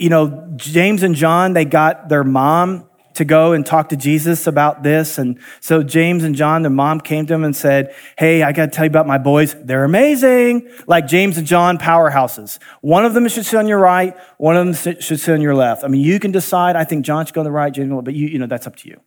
you 0.02 0.10
know, 0.10 0.52
James 0.56 1.04
and 1.04 1.14
John, 1.14 1.54
they 1.54 1.64
got 1.64 2.10
their 2.10 2.24
mom 2.24 2.90
to 3.14 3.26
go 3.26 3.54
and 3.54 3.64
talk 3.64 3.90
to 3.90 3.96
Jesus 3.96 4.48
about 4.48 4.82
this. 4.82 5.20
And 5.20 5.38
so 5.60 5.84
James 5.84 6.24
and 6.24 6.34
John, 6.34 6.64
their 6.64 6.72
mom 6.72 7.02
came 7.02 7.28
to 7.28 7.34
him 7.36 7.44
and 7.44 7.56
said, 7.56 7.94
Hey, 8.18 8.42
I 8.42 8.52
got 8.52 8.66
to 8.66 8.72
tell 8.72 8.86
you 8.86 8.90
about 8.90 9.06
my 9.06 9.20
boys. 9.20 9.56
They're 9.64 9.84
amazing. 9.84 10.72
Like 10.88 11.06
James 11.06 11.38
and 11.38 11.46
John 11.46 11.78
powerhouses. 11.78 12.58
One 12.82 13.06
of 13.06 13.14
them 13.14 13.28
should 13.28 13.46
sit 13.46 13.58
on 13.58 13.68
your 13.68 13.78
right. 13.78 14.18
One 14.38 14.58
of 14.58 14.66
them 14.66 14.96
should 15.00 15.20
sit 15.20 15.34
on 15.34 15.42
your 15.42 15.54
left. 15.54 15.84
I 15.84 15.88
mean, 15.88 16.02
you 16.02 16.20
can 16.20 16.32
decide. 16.32 16.76
I 16.76 16.84
think 16.84 17.06
John 17.06 17.26
should 17.28 17.36
go 17.36 17.42
on 17.42 17.46
the 17.46 17.52
right, 17.52 17.72
James, 17.72 17.94
but 18.04 18.16
you, 18.16 18.28
you 18.28 18.40
know, 18.40 18.48
that's 18.48 18.66
up 18.66 18.78
to 18.78 18.90
you. 18.90 19.00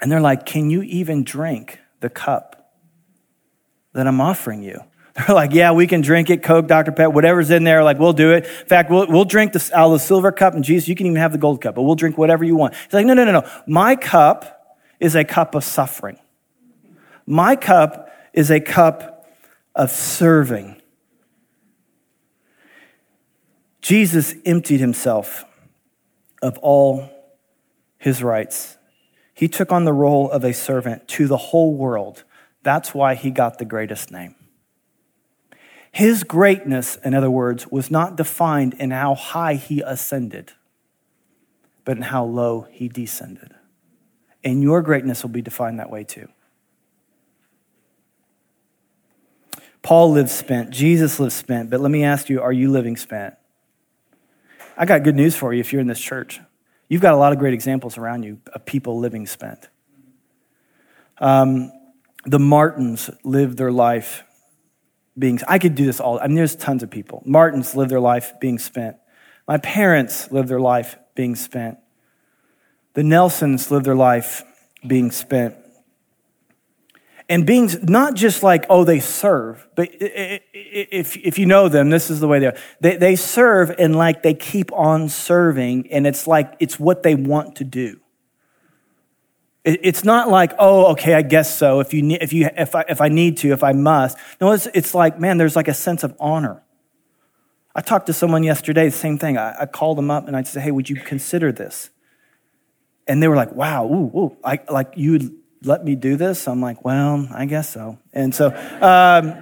And 0.00 0.10
they're 0.10 0.20
like, 0.20 0.46
Can 0.46 0.70
you 0.70 0.82
even 0.82 1.24
drink 1.24 1.80
the 2.00 2.08
cup 2.08 2.74
that 3.92 4.06
I'm 4.06 4.20
offering 4.20 4.62
you? 4.62 4.80
They're 5.14 5.34
like, 5.34 5.52
yeah, 5.52 5.72
we 5.72 5.86
can 5.86 6.00
drink 6.00 6.28
it, 6.28 6.42
Coke, 6.42 6.66
Dr. 6.66 6.90
Pep, 6.90 7.12
whatever's 7.12 7.50
in 7.50 7.62
there. 7.62 7.84
Like, 7.84 8.00
we'll 8.00 8.12
do 8.12 8.32
it. 8.32 8.46
In 8.46 8.66
fact, 8.66 8.90
we'll, 8.90 9.06
we'll 9.06 9.24
drink 9.24 9.54
out 9.54 9.72
of 9.72 9.92
the 9.92 9.98
silver 9.98 10.32
cup, 10.32 10.54
and 10.54 10.64
Jesus, 10.64 10.88
you 10.88 10.96
can 10.96 11.06
even 11.06 11.18
have 11.18 11.30
the 11.30 11.38
gold 11.38 11.60
cup, 11.60 11.76
but 11.76 11.82
we'll 11.82 11.94
drink 11.94 12.18
whatever 12.18 12.44
you 12.44 12.56
want. 12.56 12.74
He's 12.74 12.92
like, 12.92 13.06
no, 13.06 13.14
no, 13.14 13.24
no, 13.24 13.30
no. 13.30 13.48
My 13.66 13.94
cup 13.94 14.76
is 14.98 15.14
a 15.14 15.24
cup 15.24 15.54
of 15.54 15.62
suffering. 15.62 16.18
My 17.26 17.54
cup 17.54 18.10
is 18.32 18.50
a 18.50 18.60
cup 18.60 19.28
of 19.74 19.90
serving. 19.90 20.80
Jesus 23.80 24.34
emptied 24.44 24.80
himself 24.80 25.44
of 26.42 26.58
all 26.58 27.08
his 27.98 28.22
rights. 28.22 28.78
He 29.32 29.46
took 29.46 29.70
on 29.70 29.84
the 29.84 29.92
role 29.92 30.30
of 30.30 30.42
a 30.42 30.52
servant 30.52 31.06
to 31.08 31.26
the 31.26 31.36
whole 31.36 31.74
world. 31.74 32.24
That's 32.62 32.94
why 32.94 33.14
he 33.14 33.30
got 33.30 33.58
the 33.58 33.64
greatest 33.64 34.10
name. 34.10 34.34
His 35.94 36.24
greatness, 36.24 36.96
in 37.04 37.14
other 37.14 37.30
words, 37.30 37.68
was 37.68 37.88
not 37.88 38.16
defined 38.16 38.74
in 38.80 38.90
how 38.90 39.14
high 39.14 39.54
he 39.54 39.80
ascended, 39.80 40.50
but 41.84 41.96
in 41.96 42.02
how 42.02 42.24
low 42.24 42.66
he 42.72 42.88
descended. 42.88 43.54
And 44.42 44.60
your 44.60 44.82
greatness 44.82 45.22
will 45.22 45.30
be 45.30 45.40
defined 45.40 45.78
that 45.78 45.90
way 45.90 46.02
too. 46.02 46.28
Paul 49.82 50.10
lived 50.10 50.30
spent, 50.30 50.70
Jesus 50.70 51.20
lived 51.20 51.32
spent, 51.32 51.70
but 51.70 51.78
let 51.80 51.92
me 51.92 52.02
ask 52.02 52.28
you, 52.28 52.42
are 52.42 52.52
you 52.52 52.72
living 52.72 52.96
spent? 52.96 53.36
I 54.76 54.86
got 54.86 55.04
good 55.04 55.14
news 55.14 55.36
for 55.36 55.54
you 55.54 55.60
if 55.60 55.72
you're 55.72 55.80
in 55.80 55.86
this 55.86 56.00
church. 56.00 56.40
You've 56.88 57.02
got 57.02 57.14
a 57.14 57.18
lot 57.18 57.32
of 57.32 57.38
great 57.38 57.54
examples 57.54 57.96
around 57.96 58.24
you 58.24 58.40
of 58.52 58.66
people 58.66 58.98
living 58.98 59.28
spent. 59.28 59.68
Um, 61.18 61.70
the 62.26 62.40
Martins 62.40 63.10
lived 63.22 63.58
their 63.58 63.70
life 63.70 64.24
being, 65.18 65.38
I 65.46 65.58
could 65.58 65.74
do 65.74 65.86
this 65.86 66.00
all, 66.00 66.18
I 66.18 66.26
mean, 66.26 66.36
there's 66.36 66.56
tons 66.56 66.82
of 66.82 66.90
people. 66.90 67.22
Martins 67.24 67.74
lived 67.74 67.90
their 67.90 68.00
life 68.00 68.32
being 68.40 68.58
spent. 68.58 68.96
My 69.46 69.58
parents 69.58 70.30
lived 70.32 70.48
their 70.48 70.60
life 70.60 70.96
being 71.14 71.36
spent. 71.36 71.78
The 72.94 73.02
Nelsons 73.02 73.70
lived 73.70 73.86
their 73.86 73.94
life 73.94 74.42
being 74.86 75.10
spent. 75.10 75.56
And 77.28 77.46
being 77.46 77.70
not 77.82 78.14
just 78.14 78.42
like, 78.42 78.66
oh, 78.68 78.84
they 78.84 79.00
serve, 79.00 79.66
but 79.74 79.88
if, 79.92 81.16
if 81.16 81.38
you 81.38 81.46
know 81.46 81.68
them, 81.68 81.88
this 81.88 82.10
is 82.10 82.20
the 82.20 82.28
way 82.28 82.38
they 82.38 82.46
are. 82.46 82.56
They, 82.80 82.96
they 82.96 83.16
serve 83.16 83.74
and 83.78 83.96
like 83.96 84.22
they 84.22 84.34
keep 84.34 84.70
on 84.72 85.08
serving, 85.08 85.90
and 85.90 86.06
it's 86.06 86.26
like 86.26 86.54
it's 86.60 86.78
what 86.78 87.02
they 87.02 87.14
want 87.14 87.56
to 87.56 87.64
do. 87.64 87.98
It's 89.64 90.04
not 90.04 90.28
like, 90.28 90.52
oh, 90.58 90.92
okay, 90.92 91.14
I 91.14 91.22
guess 91.22 91.56
so. 91.56 91.80
If 91.80 91.94
you 91.94 92.18
if 92.20 92.34
you, 92.34 92.50
if 92.54 92.74
I, 92.74 92.84
if 92.86 93.00
I 93.00 93.08
need 93.08 93.38
to, 93.38 93.52
if 93.52 93.62
I 93.62 93.72
must. 93.72 94.18
No, 94.38 94.52
it's, 94.52 94.66
it's 94.74 94.94
like, 94.94 95.18
man, 95.18 95.38
there's 95.38 95.56
like 95.56 95.68
a 95.68 95.74
sense 95.74 96.04
of 96.04 96.14
honor. 96.20 96.62
I 97.74 97.80
talked 97.80 98.06
to 98.06 98.12
someone 98.12 98.42
yesterday, 98.42 98.90
same 98.90 99.18
thing. 99.18 99.38
I, 99.38 99.62
I 99.62 99.66
called 99.66 99.96
them 99.96 100.10
up 100.10 100.28
and 100.28 100.36
I 100.36 100.42
said, 100.42 100.62
hey, 100.62 100.70
would 100.70 100.90
you 100.90 100.96
consider 100.96 101.50
this? 101.50 101.88
And 103.06 103.22
they 103.22 103.28
were 103.28 103.36
like, 103.36 103.52
wow, 103.52 103.86
ooh, 103.86 104.18
ooh, 104.18 104.36
I, 104.44 104.60
like 104.68 104.92
you 104.96 105.12
would 105.12 105.34
let 105.62 105.82
me 105.82 105.94
do 105.94 106.16
this? 106.16 106.46
I'm 106.46 106.60
like, 106.60 106.84
well, 106.84 107.26
I 107.32 107.46
guess 107.46 107.70
so. 107.70 107.98
And 108.12 108.34
so, 108.34 108.48
um, 108.48 109.34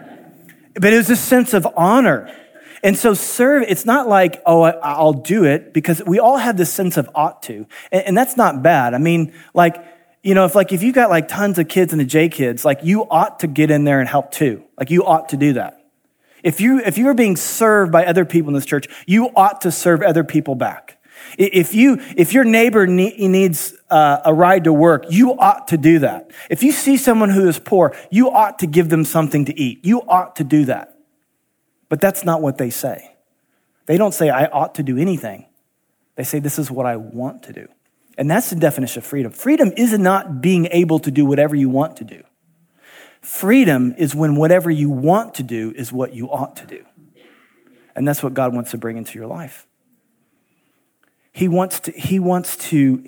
but 0.74 0.92
it 0.92 0.96
was 0.96 1.10
a 1.10 1.16
sense 1.16 1.52
of 1.52 1.66
honor. 1.76 2.32
And 2.84 2.96
so 2.96 3.14
serve, 3.14 3.64
it's 3.68 3.84
not 3.84 4.08
like, 4.08 4.40
oh, 4.46 4.62
I'll 4.62 5.12
do 5.12 5.44
it 5.44 5.72
because 5.72 6.02
we 6.04 6.18
all 6.18 6.36
have 6.36 6.56
this 6.56 6.72
sense 6.72 6.96
of 6.96 7.10
ought 7.14 7.42
to. 7.44 7.66
And, 7.90 8.06
and 8.06 8.16
that's 8.16 8.36
not 8.36 8.62
bad. 8.62 8.94
I 8.94 8.98
mean, 8.98 9.32
like, 9.52 9.76
you 10.22 10.34
know, 10.34 10.44
if 10.44 10.54
like 10.54 10.72
if 10.72 10.82
you 10.82 10.92
got 10.92 11.10
like 11.10 11.28
tons 11.28 11.58
of 11.58 11.68
kids 11.68 11.92
and 11.92 12.00
the 12.00 12.04
J 12.04 12.28
kids, 12.28 12.64
like 12.64 12.80
you 12.82 13.08
ought 13.08 13.40
to 13.40 13.46
get 13.46 13.70
in 13.70 13.84
there 13.84 14.00
and 14.00 14.08
help 14.08 14.30
too. 14.30 14.62
Like 14.78 14.90
you 14.90 15.04
ought 15.04 15.30
to 15.30 15.36
do 15.36 15.54
that. 15.54 15.84
If 16.42 16.60
you 16.60 16.80
if 16.80 16.96
you 16.96 17.08
are 17.08 17.14
being 17.14 17.36
served 17.36 17.90
by 17.90 18.04
other 18.06 18.24
people 18.24 18.50
in 18.50 18.54
this 18.54 18.66
church, 18.66 18.86
you 19.06 19.30
ought 19.34 19.60
to 19.62 19.72
serve 19.72 20.02
other 20.02 20.24
people 20.24 20.54
back. 20.54 20.98
If 21.38 21.74
you 21.74 22.00
if 22.16 22.32
your 22.32 22.44
neighbor 22.44 22.86
needs 22.86 23.74
uh, 23.90 24.20
a 24.24 24.32
ride 24.32 24.64
to 24.64 24.72
work, 24.72 25.06
you 25.10 25.36
ought 25.38 25.68
to 25.68 25.76
do 25.76 26.00
that. 26.00 26.30
If 26.50 26.62
you 26.62 26.72
see 26.72 26.96
someone 26.96 27.30
who 27.30 27.48
is 27.48 27.58
poor, 27.58 27.96
you 28.10 28.30
ought 28.30 28.60
to 28.60 28.66
give 28.66 28.88
them 28.90 29.04
something 29.04 29.44
to 29.46 29.58
eat. 29.58 29.84
You 29.84 30.02
ought 30.02 30.36
to 30.36 30.44
do 30.44 30.66
that. 30.66 30.98
But 31.88 32.00
that's 32.00 32.24
not 32.24 32.42
what 32.42 32.58
they 32.58 32.70
say. 32.70 33.14
They 33.86 33.96
don't 33.96 34.14
say 34.14 34.30
I 34.30 34.46
ought 34.46 34.76
to 34.76 34.82
do 34.82 34.98
anything. 34.98 35.46
They 36.14 36.24
say 36.24 36.38
this 36.38 36.58
is 36.58 36.70
what 36.70 36.86
I 36.86 36.96
want 36.96 37.42
to 37.44 37.52
do. 37.52 37.68
And 38.18 38.30
that's 38.30 38.50
the 38.50 38.56
definition 38.56 38.98
of 38.98 39.06
freedom. 39.06 39.32
Freedom 39.32 39.72
is 39.76 39.98
not 39.98 40.40
being 40.40 40.66
able 40.70 40.98
to 41.00 41.10
do 41.10 41.24
whatever 41.24 41.56
you 41.56 41.68
want 41.68 41.96
to 41.96 42.04
do. 42.04 42.22
Freedom 43.20 43.94
is 43.96 44.14
when 44.14 44.36
whatever 44.36 44.70
you 44.70 44.90
want 44.90 45.34
to 45.34 45.42
do 45.42 45.72
is 45.76 45.92
what 45.92 46.12
you 46.12 46.30
ought 46.30 46.56
to 46.56 46.66
do. 46.66 46.84
And 47.94 48.06
that's 48.06 48.22
what 48.22 48.34
God 48.34 48.54
wants 48.54 48.72
to 48.72 48.78
bring 48.78 48.96
into 48.96 49.18
your 49.18 49.28
life. 49.28 49.66
He 51.32 51.48
wants 51.48 51.80
to, 51.80 51.92
he 51.92 52.18
wants 52.18 52.56
to, 52.68 53.04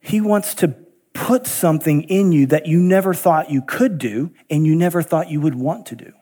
he 0.00 0.20
wants 0.20 0.54
to 0.56 0.74
put 1.14 1.46
something 1.46 2.02
in 2.02 2.32
you 2.32 2.46
that 2.46 2.66
you 2.66 2.78
never 2.78 3.14
thought 3.14 3.50
you 3.50 3.62
could 3.62 3.98
do 3.98 4.32
and 4.50 4.66
you 4.66 4.76
never 4.76 5.00
thought 5.00 5.30
you 5.30 5.40
would 5.40 5.54
want 5.54 5.86
to 5.86 5.96
do. 5.96 6.12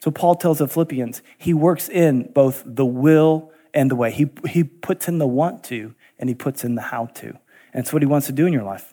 So 0.00 0.12
Paul 0.12 0.36
tells 0.36 0.58
the 0.58 0.68
Philippians, 0.68 1.22
he 1.36 1.52
works 1.52 1.88
in 1.88 2.30
both 2.32 2.62
the 2.64 2.86
will 2.86 3.50
and 3.78 3.88
the 3.88 3.94
way. 3.94 4.10
He, 4.10 4.28
he 4.48 4.64
puts 4.64 5.06
in 5.06 5.18
the 5.18 5.26
want 5.26 5.62
to 5.64 5.94
and 6.18 6.28
he 6.28 6.34
puts 6.34 6.64
in 6.64 6.74
the 6.74 6.82
how 6.82 7.06
to. 7.06 7.28
And 7.28 7.84
it's 7.84 7.92
what 7.92 8.02
he 8.02 8.06
wants 8.06 8.26
to 8.26 8.32
do 8.32 8.44
in 8.44 8.52
your 8.52 8.64
life. 8.64 8.92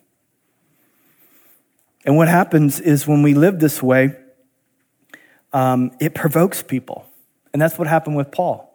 And 2.06 2.17
what 2.17 2.28
happens 2.28 2.80
is 2.80 3.08
when 3.08 3.24
we 3.24 3.34
live 3.34 3.60
this 3.60 3.82
way, 3.82 4.15
um, 5.54 5.91
it 6.00 6.13
provokes 6.13 6.62
people. 6.62 7.08
And 7.52 7.60
that's 7.60 7.80
what 7.80 7.88
happened 7.88 8.15
with 8.15 8.32
Paul. 8.32 8.71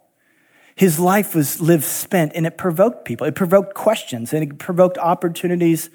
His 0.74 0.98
life 0.98 1.32
was 1.32 1.60
lived 1.60 1.84
spent 1.84 2.32
and 2.34 2.44
it 2.44 2.58
provoked 2.58 3.04
people. 3.04 3.24
It 3.24 3.36
provoked 3.36 3.74
questions 3.74 4.32
and 4.32 4.42
it 4.42 4.58
provoked 4.58 4.98
opportunities 4.98 5.90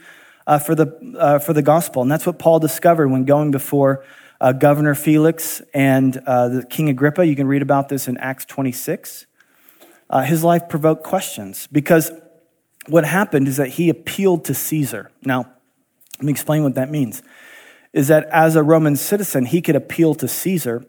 uh, 0.48 0.60
for, 0.60 0.76
the, 0.76 1.18
uh, 1.20 1.40
for 1.40 1.52
the 1.52 1.62
gospel. 1.62 2.02
And 2.02 2.10
that's 2.10 2.26
what 2.26 2.40
Paul 2.40 2.60
discovered 2.60 3.10
when 3.10 3.26
going 3.26 3.52
before 3.52 4.06
uh, 4.40 4.54
Governor 4.54 4.96
Felix 4.96 5.62
and 5.74 6.16
uh, 6.26 6.48
the 6.48 6.66
King 6.66 6.88
Agrippa. 6.88 7.26
You 7.26 7.36
can 7.36 7.48
read 7.48 7.62
about 7.62 7.90
this 7.90 8.08
in 8.08 8.18
Acts 8.18 8.46
26 8.46 9.26
uh, 10.10 10.22
his 10.22 10.44
life 10.44 10.70
provoked 10.70 11.04
questions 11.04 11.68
because 11.72 12.12
what 12.88 13.06
happened 13.06 13.48
is 13.48 13.58
that 13.58 13.70
he 13.70 13.90
appealed 13.90 14.46
to 14.46 14.54
Caesar. 14.54 15.12
Now, 15.24 15.52
let 16.20 16.26
me 16.26 16.32
explain 16.32 16.64
what 16.64 16.76
that 16.76 16.90
means. 16.90 17.24
Is 17.94 18.08
that 18.10 18.26
as 18.26 18.56
a 18.56 18.64
Roman 18.64 18.96
citizen, 18.96 19.46
he 19.46 19.62
could 19.62 19.76
appeal 19.76 20.16
to 20.16 20.28
Caesar. 20.28 20.86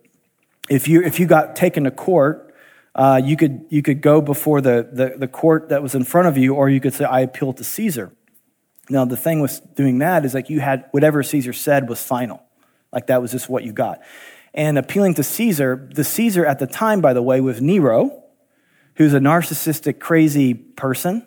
If 0.69 0.89
you, 0.89 1.03
if 1.03 1.19
you 1.21 1.27
got 1.27 1.57
taken 1.57 1.85
to 1.85 1.91
court, 1.91 2.55
uh, 2.95 3.21
you, 3.23 3.37
could, 3.37 3.67
you 3.69 3.83
could 3.83 4.01
go 4.01 4.21
before 4.21 4.61
the, 4.61 4.89
the, 4.91 5.15
the 5.17 5.29
court 5.29 5.69
that 5.69 5.83
was 5.83 5.95
in 5.95 6.05
front 6.05 6.29
of 6.29 6.37
you, 6.37 6.55
or 6.55 6.69
you 6.69 6.81
could 6.81 6.95
say, 6.95 7.05
I 7.05 7.21
appeal 7.21 7.53
to 7.53 7.65
Caesar. 7.65 8.13
Now, 8.89 9.05
the 9.05 9.17
thing 9.17 9.41
with 9.41 9.75
doing 9.75 9.99
that 9.99 10.25
is 10.25 10.35
like 10.35 10.49
you 10.49 10.61
had 10.61 10.87
whatever 10.93 11.23
Caesar 11.23 11.53
said 11.53 11.89
was 11.89 12.03
final. 12.03 12.43
Like 12.93 13.09
that 13.09 13.21
was 13.21 13.33
just 13.33 13.49
what 13.49 13.65
you 13.65 13.73
got. 13.73 14.01
And 14.55 14.79
appealing 14.79 15.15
to 15.15 15.23
Caesar, 15.23 15.89
the 15.93 16.05
Caesar 16.05 16.47
at 16.47 16.59
the 16.59 16.67
time, 16.67 17.01
by 17.01 17.13
the 17.13 17.23
way, 17.23 17.41
was 17.41 17.61
Nero, 17.61 18.25
who's 18.97 19.15
a 19.15 19.19
narcissistic, 19.19 19.99
crazy 19.99 20.55
person 20.55 21.27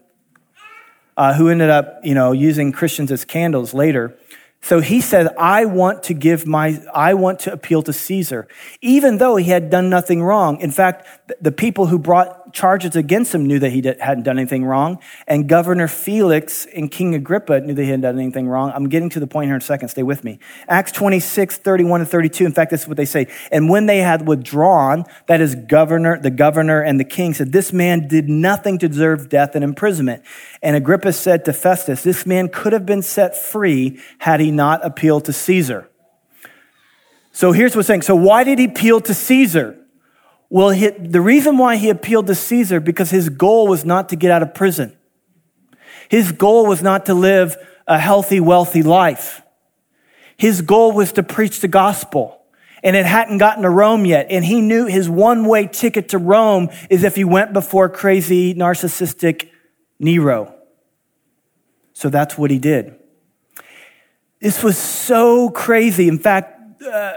uh, 1.17 1.34
who 1.34 1.49
ended 1.49 1.69
up, 1.69 1.99
you 2.03 2.13
know, 2.13 2.32
using 2.32 2.71
Christians 2.71 3.12
as 3.12 3.25
candles 3.25 3.73
later. 3.73 4.17
So 4.62 4.82
he 4.82 5.01
said, 5.01 5.34
I 5.38 5.65
want 5.65 6.03
to 6.03 6.13
give 6.13 6.45
my, 6.45 6.82
I 6.93 7.13
want 7.13 7.39
to 7.41 7.53
appeal 7.53 7.82
to 7.84 7.93
Caesar, 7.93 8.47
even 8.82 9.17
though 9.17 9.36
he 9.38 9.49
had 9.49 9.69
done 9.69 9.89
nothing 9.89 10.21
wrong. 10.21 10.60
In 10.60 10.71
fact, 10.71 11.08
the 11.41 11.51
people 11.51 11.88
who 11.88 11.97
brought 11.97 12.38
charges 12.53 12.95
against 12.95 13.33
him 13.33 13.45
knew 13.45 13.59
that 13.59 13.71
he 13.71 13.81
hadn't 13.81 14.23
done 14.23 14.38
anything 14.38 14.65
wrong. 14.65 14.99
And 15.27 15.47
Governor 15.47 15.88
Felix 15.88 16.65
and 16.75 16.91
King 16.91 17.15
Agrippa 17.15 17.62
knew 17.62 17.73
they 17.73 17.85
hadn't 17.85 18.01
done 18.01 18.19
anything 18.19 18.47
wrong. 18.47 18.71
I'm 18.73 18.89
getting 18.89 19.09
to 19.09 19.19
the 19.19 19.27
point 19.27 19.47
here 19.47 19.55
in 19.55 19.62
a 19.62 19.63
second. 19.63 19.89
Stay 19.89 20.03
with 20.03 20.23
me. 20.23 20.39
Acts 20.67 20.91
26, 20.91 21.57
31 21.57 22.01
and 22.01 22.09
32. 22.09 22.45
In 22.45 22.51
fact, 22.51 22.71
this 22.71 22.83
is 22.83 22.88
what 22.88 22.97
they 22.97 23.05
say. 23.05 23.27
And 23.51 23.69
when 23.69 23.85
they 23.85 23.99
had 23.99 24.27
withdrawn, 24.27 25.05
that 25.27 25.41
is 25.41 25.55
governor, 25.55 26.19
the 26.19 26.31
governor 26.31 26.81
and 26.81 26.99
the 26.99 27.05
king 27.05 27.33
said, 27.33 27.51
this 27.51 27.73
man 27.73 28.07
did 28.07 28.29
nothing 28.29 28.77
to 28.79 28.88
deserve 28.88 29.29
death 29.29 29.55
and 29.55 29.63
imprisonment. 29.63 30.23
And 30.62 30.75
Agrippa 30.75 31.13
said 31.13 31.45
to 31.45 31.53
Festus, 31.53 32.03
this 32.03 32.25
man 32.25 32.49
could 32.49 32.73
have 32.73 32.85
been 32.85 33.01
set 33.01 33.35
free 33.35 33.99
had 34.19 34.39
he 34.39 34.51
not 34.51 34.85
appealed 34.85 35.25
to 35.25 35.33
Caesar. 35.33 35.89
So 37.31 37.53
here's 37.53 37.75
what's 37.75 37.88
saying. 37.88 38.01
So 38.01 38.15
why 38.15 38.43
did 38.43 38.59
he 38.59 38.65
appeal 38.65 38.99
to 39.01 39.13
Caesar? 39.13 39.78
Well, 40.49 40.71
he, 40.71 40.89
the 40.89 41.21
reason 41.21 41.57
why 41.57 41.75
he 41.75 41.89
appealed 41.89 42.27
to 42.27 42.35
Caesar, 42.35 42.79
because 42.79 43.12
his 43.12 43.29
goal 43.29 43.67
was 43.67 43.85
not 43.85 44.09
to 44.09 44.15
get 44.15 44.31
out 44.31 44.41
of 44.41 44.53
prison. 44.53 44.97
His 46.09 46.31
goal 46.31 46.65
was 46.65 46.81
not 46.81 47.05
to 47.05 47.13
live 47.13 47.55
a 47.88 47.99
healthy, 47.99 48.39
wealthy 48.39 48.81
life. 48.81 49.41
His 50.38 50.62
goal 50.62 50.91
was 50.91 51.12
to 51.13 51.23
preach 51.23 51.59
the 51.59 51.67
gospel. 51.67 52.41
And 52.81 52.95
it 52.95 53.05
hadn't 53.05 53.39
gotten 53.39 53.63
to 53.63 53.69
Rome 53.69 54.05
yet. 54.05 54.27
And 54.29 54.43
he 54.43 54.62
knew 54.62 54.85
his 54.85 55.09
one 55.09 55.45
way 55.45 55.67
ticket 55.67 56.09
to 56.09 56.17
Rome 56.17 56.69
is 56.89 57.03
if 57.03 57.15
he 57.15 57.25
went 57.25 57.51
before 57.51 57.89
crazy, 57.89 58.55
narcissistic 58.55 59.49
Nero. 59.99 60.55
So 61.93 62.09
that's 62.09 62.38
what 62.38 62.51
he 62.51 62.57
did. 62.57 62.95
This 64.39 64.63
was 64.63 64.77
so 64.77 65.49
crazy. 65.49 66.07
In 66.07 66.17
fact, 66.17 66.81
uh, 66.81 67.13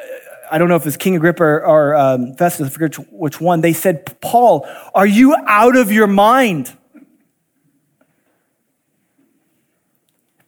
I 0.52 0.58
don't 0.58 0.68
know 0.68 0.76
if 0.76 0.86
it's 0.86 0.98
King 0.98 1.16
Agrippa 1.16 1.42
or, 1.42 1.64
or 1.64 1.94
um, 1.96 2.34
Festus, 2.34 2.66
I 2.66 2.70
forget 2.70 2.94
which 3.10 3.40
one, 3.40 3.62
they 3.62 3.72
said, 3.72 4.20
Paul, 4.20 4.68
are 4.94 5.06
you 5.06 5.34
out 5.34 5.76
of 5.76 5.90
your 5.90 6.06
mind? 6.06 6.76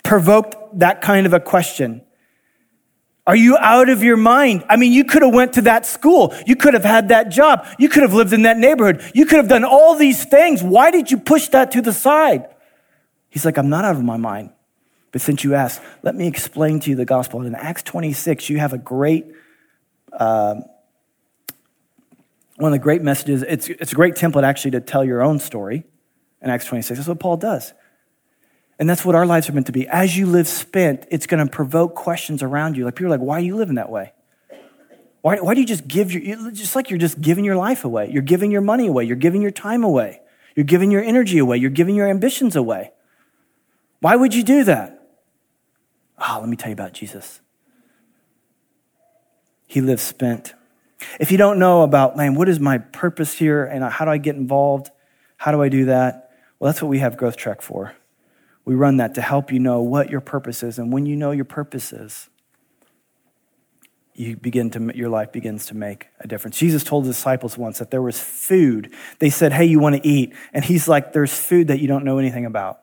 Provoked 0.02 0.78
that 0.78 1.00
kind 1.00 1.24
of 1.26 1.32
a 1.32 1.40
question. 1.40 2.02
Are 3.26 3.34
you 3.34 3.56
out 3.56 3.88
of 3.88 4.02
your 4.02 4.18
mind? 4.18 4.66
I 4.68 4.76
mean, 4.76 4.92
you 4.92 5.06
could 5.06 5.22
have 5.22 5.32
went 5.32 5.54
to 5.54 5.62
that 5.62 5.86
school. 5.86 6.34
You 6.46 6.54
could 6.54 6.74
have 6.74 6.84
had 6.84 7.08
that 7.08 7.30
job. 7.30 7.66
You 7.78 7.88
could 7.88 8.02
have 8.02 8.12
lived 8.12 8.34
in 8.34 8.42
that 8.42 8.58
neighborhood. 8.58 9.10
You 9.14 9.24
could 9.24 9.38
have 9.38 9.48
done 9.48 9.64
all 9.64 9.96
these 9.96 10.22
things. 10.26 10.62
Why 10.62 10.90
did 10.90 11.10
you 11.10 11.16
push 11.16 11.48
that 11.48 11.70
to 11.70 11.80
the 11.80 11.94
side? 11.94 12.46
He's 13.30 13.46
like, 13.46 13.56
I'm 13.56 13.70
not 13.70 13.86
out 13.86 13.96
of 13.96 14.04
my 14.04 14.18
mind. 14.18 14.50
But 15.12 15.22
since 15.22 15.44
you 15.44 15.54
asked, 15.54 15.80
let 16.02 16.14
me 16.14 16.26
explain 16.26 16.80
to 16.80 16.90
you 16.90 16.96
the 16.96 17.06
gospel. 17.06 17.40
In 17.40 17.54
Acts 17.54 17.82
26, 17.84 18.50
you 18.50 18.58
have 18.58 18.74
a 18.74 18.78
great 18.78 19.24
uh, 20.18 20.56
one 22.56 22.72
of 22.72 22.78
the 22.78 22.82
great 22.82 23.02
messages, 23.02 23.42
it's, 23.42 23.68
it's 23.68 23.92
a 23.92 23.94
great 23.94 24.14
template 24.14 24.44
actually 24.44 24.72
to 24.72 24.80
tell 24.80 25.04
your 25.04 25.22
own 25.22 25.38
story 25.38 25.84
in 26.40 26.50
Acts 26.50 26.66
26. 26.66 26.98
That's 26.98 27.08
what 27.08 27.18
Paul 27.18 27.36
does. 27.36 27.72
And 28.78 28.88
that's 28.88 29.04
what 29.04 29.14
our 29.14 29.26
lives 29.26 29.48
are 29.48 29.52
meant 29.52 29.66
to 29.66 29.72
be. 29.72 29.86
As 29.88 30.16
you 30.16 30.26
live 30.26 30.48
spent, 30.48 31.06
it's 31.10 31.26
going 31.26 31.44
to 31.44 31.50
provoke 31.50 31.94
questions 31.94 32.42
around 32.42 32.76
you. 32.76 32.84
Like 32.84 32.96
people 32.96 33.06
are 33.12 33.16
like, 33.16 33.26
why 33.26 33.36
are 33.36 33.44
you 33.44 33.56
living 33.56 33.76
that 33.76 33.90
way? 33.90 34.12
Why, 35.22 35.36
why 35.36 35.54
do 35.54 35.60
you 35.60 35.66
just 35.66 35.88
give 35.88 36.12
your, 36.12 36.50
just 36.50 36.76
like 36.76 36.90
you're 36.90 36.98
just 36.98 37.20
giving 37.20 37.44
your 37.44 37.56
life 37.56 37.84
away? 37.84 38.10
You're 38.10 38.22
giving 38.22 38.50
your 38.50 38.60
money 38.60 38.88
away. 38.88 39.04
You're 39.04 39.16
giving 39.16 39.40
your 39.40 39.52
time 39.52 39.82
away. 39.82 40.20
You're 40.54 40.64
giving 40.64 40.90
your 40.90 41.02
energy 41.02 41.38
away. 41.38 41.56
You're 41.56 41.70
giving 41.70 41.94
your 41.94 42.08
ambitions 42.08 42.56
away. 42.56 42.92
Why 44.00 44.16
would 44.16 44.34
you 44.34 44.42
do 44.42 44.64
that? 44.64 45.08
Oh, 46.18 46.38
let 46.40 46.48
me 46.48 46.56
tell 46.56 46.68
you 46.68 46.74
about 46.74 46.92
Jesus. 46.92 47.40
He 49.74 49.80
lives 49.80 50.04
spent. 50.04 50.54
If 51.18 51.32
you 51.32 51.36
don't 51.36 51.58
know 51.58 51.82
about, 51.82 52.16
man, 52.16 52.36
what 52.36 52.48
is 52.48 52.60
my 52.60 52.78
purpose 52.78 53.36
here 53.36 53.64
and 53.64 53.82
how 53.82 54.04
do 54.04 54.10
I 54.12 54.18
get 54.18 54.36
involved? 54.36 54.88
How 55.36 55.50
do 55.50 55.60
I 55.60 55.68
do 55.68 55.86
that? 55.86 56.30
Well, 56.60 56.70
that's 56.70 56.80
what 56.80 56.86
we 56.86 57.00
have 57.00 57.16
Growth 57.16 57.36
Track 57.36 57.60
for. 57.60 57.92
We 58.64 58.76
run 58.76 58.98
that 58.98 59.16
to 59.16 59.20
help 59.20 59.50
you 59.50 59.58
know 59.58 59.82
what 59.82 60.10
your 60.10 60.20
purpose 60.20 60.62
is. 60.62 60.78
And 60.78 60.92
when 60.92 61.06
you 61.06 61.16
know 61.16 61.32
your 61.32 61.44
purpose 61.44 61.92
is, 61.92 62.30
you 64.14 64.36
begin 64.36 64.70
to 64.70 64.92
your 64.94 65.08
life 65.08 65.32
begins 65.32 65.66
to 65.66 65.74
make 65.74 66.06
a 66.20 66.28
difference. 66.28 66.56
Jesus 66.56 66.84
told 66.84 67.02
the 67.02 67.08
disciples 67.08 67.58
once 67.58 67.80
that 67.80 67.90
there 67.90 68.00
was 68.00 68.20
food. 68.20 68.94
They 69.18 69.28
said, 69.28 69.52
"Hey, 69.52 69.64
you 69.64 69.80
want 69.80 69.96
to 70.00 70.08
eat?" 70.08 70.34
And 70.52 70.64
he's 70.64 70.86
like, 70.86 71.12
"There's 71.12 71.36
food 71.36 71.66
that 71.66 71.80
you 71.80 71.88
don't 71.88 72.04
know 72.04 72.18
anything 72.18 72.46
about." 72.46 72.78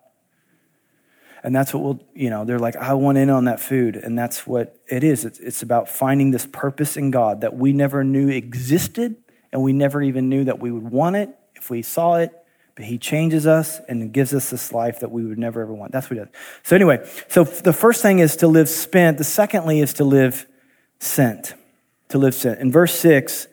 And 1.44 1.56
that's 1.56 1.74
what 1.74 1.84
we'll, 1.84 2.00
you 2.14 2.30
know, 2.30 2.46
they're 2.46 2.60
like, 2.60 2.76
"I 2.76 2.94
want 2.94 3.18
in 3.18 3.30
on 3.30 3.46
that 3.46 3.60
food." 3.60 3.96
And 3.96 4.18
that's 4.18 4.46
what 4.46 4.76
it 4.88 5.04
is. 5.04 5.26
It's, 5.26 5.40
it's 5.40 5.64
about 5.64 5.90
finding 5.90 6.32
this 6.32 6.46
purpose 6.46 6.98
in 6.98 7.12
God 7.12 7.42
that 7.42 7.56
we 7.56 7.74
never 7.74 8.04
knew 8.04 8.30
existed 8.30 9.16
and 9.52 9.62
we 9.62 9.74
never 9.74 10.02
even 10.02 10.30
knew 10.30 10.44
that 10.46 10.60
we 10.60 10.72
would 10.72 10.92
want 10.92 11.16
it 11.16 11.30
if 11.56 11.70
we 11.70 11.82
saw 11.82 12.16
it. 12.16 12.32
But 12.76 12.86
he 12.86 12.98
changes 12.98 13.46
us 13.46 13.80
and 13.90 14.14
gives 14.14 14.34
us 14.34 14.50
this 14.50 14.72
life 14.72 15.02
that 15.02 15.12
we 15.12 15.26
would 15.26 15.38
never 15.38 15.62
ever 15.62 15.74
want. 15.74 15.92
That's 15.92 16.10
what 16.10 16.18
he 16.18 16.24
does. 16.24 16.34
So 16.64 16.76
anyway, 16.76 17.08
so 17.28 17.44
the 17.44 17.74
first 17.74 18.02
thing 18.02 18.20
is 18.20 18.38
to 18.38 18.48
live 18.48 18.70
spent. 18.70 19.18
The 19.18 19.24
secondly 19.24 19.82
is 19.82 19.94
to 19.96 20.04
live 20.04 20.48
sent, 21.00 21.54
to 22.10 22.18
live 22.18 22.34
sent. 22.34 22.60
In 22.60 22.72
verse 22.72 22.94
6, 22.96 23.48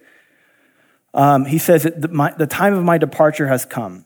um, 1.15 1.47
he 1.47 1.59
says, 1.59 1.83
the, 1.83 2.09
my, 2.09 2.33
the 2.33 2.47
time 2.47 2.75
of 2.75 2.85
my 2.85 2.97
departure 2.97 3.49
has 3.49 3.65
come. 3.65 4.05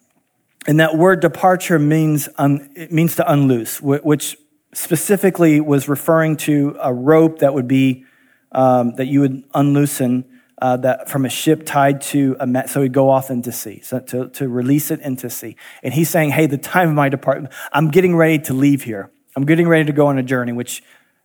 And 0.66 0.78
that 0.80 0.96
word 0.96 1.20
departure 1.20 1.78
means, 1.78 2.28
it 2.38 2.92
means 2.92 3.16
to 3.16 3.30
unloose, 3.30 3.80
which 3.80 4.36
specifically 4.74 5.60
was 5.60 5.88
referring 5.88 6.36
to 6.38 6.76
a 6.80 6.92
rope 6.92 7.40
that 7.40 7.52
would 7.52 7.68
be, 7.68 8.04
um, 8.52 8.94
that 8.96 9.06
you 9.06 9.20
would 9.20 9.44
unloosen 9.54 10.24
uh, 10.60 10.76
that 10.76 11.10
from 11.10 11.24
a 11.24 11.28
ship 11.28 11.66
tied 11.66 12.00
to 12.00 12.36
a 12.38 12.46
mat, 12.46 12.70
so 12.70 12.82
he'd 12.82 12.92
go 12.92 13.10
off 13.10 13.30
into 13.30 13.50
sea, 13.50 13.80
so 13.82 13.98
to, 13.98 14.28
to 14.28 14.48
release 14.48 14.92
it 14.92 15.00
into 15.00 15.28
sea. 15.28 15.56
And 15.82 15.92
he's 15.92 16.08
saying, 16.08 16.30
hey, 16.30 16.46
the 16.46 16.56
time 16.56 16.90
of 16.90 16.94
my 16.94 17.08
departure, 17.08 17.48
I'm 17.72 17.90
getting 17.90 18.14
ready 18.14 18.38
to 18.44 18.54
leave 18.54 18.84
here. 18.84 19.10
I'm 19.34 19.44
getting 19.44 19.66
ready 19.66 19.86
to 19.86 19.92
go 19.92 20.06
on 20.06 20.18
a 20.18 20.22
journey, 20.22 20.52
which 20.52 20.84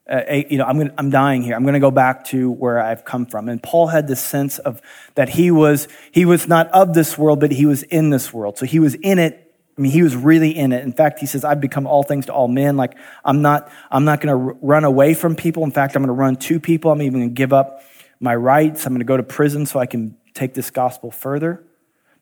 uh, 0.10 0.22
you 0.50 0.58
know, 0.58 0.66
I'm, 0.66 0.78
gonna, 0.78 0.94
I'm 0.98 1.10
dying 1.10 1.42
here. 1.42 1.56
I'm 1.56 1.64
going 1.64 1.74
to 1.74 1.80
go 1.80 1.92
back 1.92 2.26
to 2.26 2.50
where 2.50 2.80
I've 2.80 3.04
come 3.04 3.26
from. 3.26 3.50
And 3.50 3.62
Paul 3.62 3.88
had 3.88 4.08
this 4.08 4.24
sense 4.24 4.58
of 4.60 4.82
that 5.16 5.30
he 5.30 5.52
was, 5.52 5.88
he 6.12 6.26
was 6.26 6.48
not 6.48 6.70
of 6.70 6.94
this 6.94 7.18
world, 7.18 7.40
but 7.40 7.52
he 7.52 7.66
was 7.66 7.84
in 7.84 8.10
this 8.10 8.34
world. 8.34 8.58
So 8.58 8.66
he 8.66 8.80
was 8.80 8.96
in 8.96 9.20
it. 9.20 9.44
I 9.78 9.82
mean, 9.82 9.92
he 9.92 10.02
was 10.02 10.16
really 10.16 10.56
in 10.56 10.72
it. 10.72 10.84
In 10.84 10.94
fact, 10.94 11.20
he 11.20 11.26
says, 11.26 11.44
I've 11.44 11.62
become 11.62 11.86
all 11.86 12.04
things 12.04 12.28
to 12.28 12.34
all 12.34 12.48
men. 12.48 12.78
Like, 12.78 12.98
I'm 13.24 13.42
not, 13.42 13.70
I'm 13.92 14.06
not 14.06 14.22
going 14.22 14.36
to 14.36 14.54
r- 14.54 14.58
run 14.62 14.86
away 14.86 15.14
from 15.14 15.36
people. 15.36 15.64
In 15.64 15.72
fact, 15.72 15.96
I'm 15.96 16.02
going 16.02 16.08
to 16.08 16.14
run 16.14 16.36
to 16.38 16.60
people. 16.60 16.92
I'm 16.92 17.02
even 17.02 17.20
going 17.20 17.30
to 17.30 17.36
give 17.36 17.54
up 17.54 17.84
my 18.20 18.36
rights. 18.36 18.86
I'm 18.86 18.94
going 18.94 19.00
to 19.00 19.06
go 19.06 19.18
to 19.18 19.24
prison 19.24 19.66
so 19.66 19.80
I 19.80 19.86
can 19.86 20.18
take 20.34 20.54
this 20.54 20.72
gospel 20.72 21.12
further. 21.12 21.64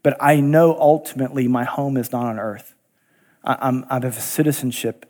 But 0.03 0.17
I 0.19 0.39
know 0.39 0.77
ultimately 0.77 1.47
my 1.47 1.63
home 1.63 1.97
is 1.97 2.11
not 2.11 2.25
on 2.25 2.39
earth. 2.39 2.73
I, 3.43 3.57
I'm, 3.61 3.85
I 3.89 3.95
have 3.95 4.05
a 4.05 4.21
citizenship 4.21 5.05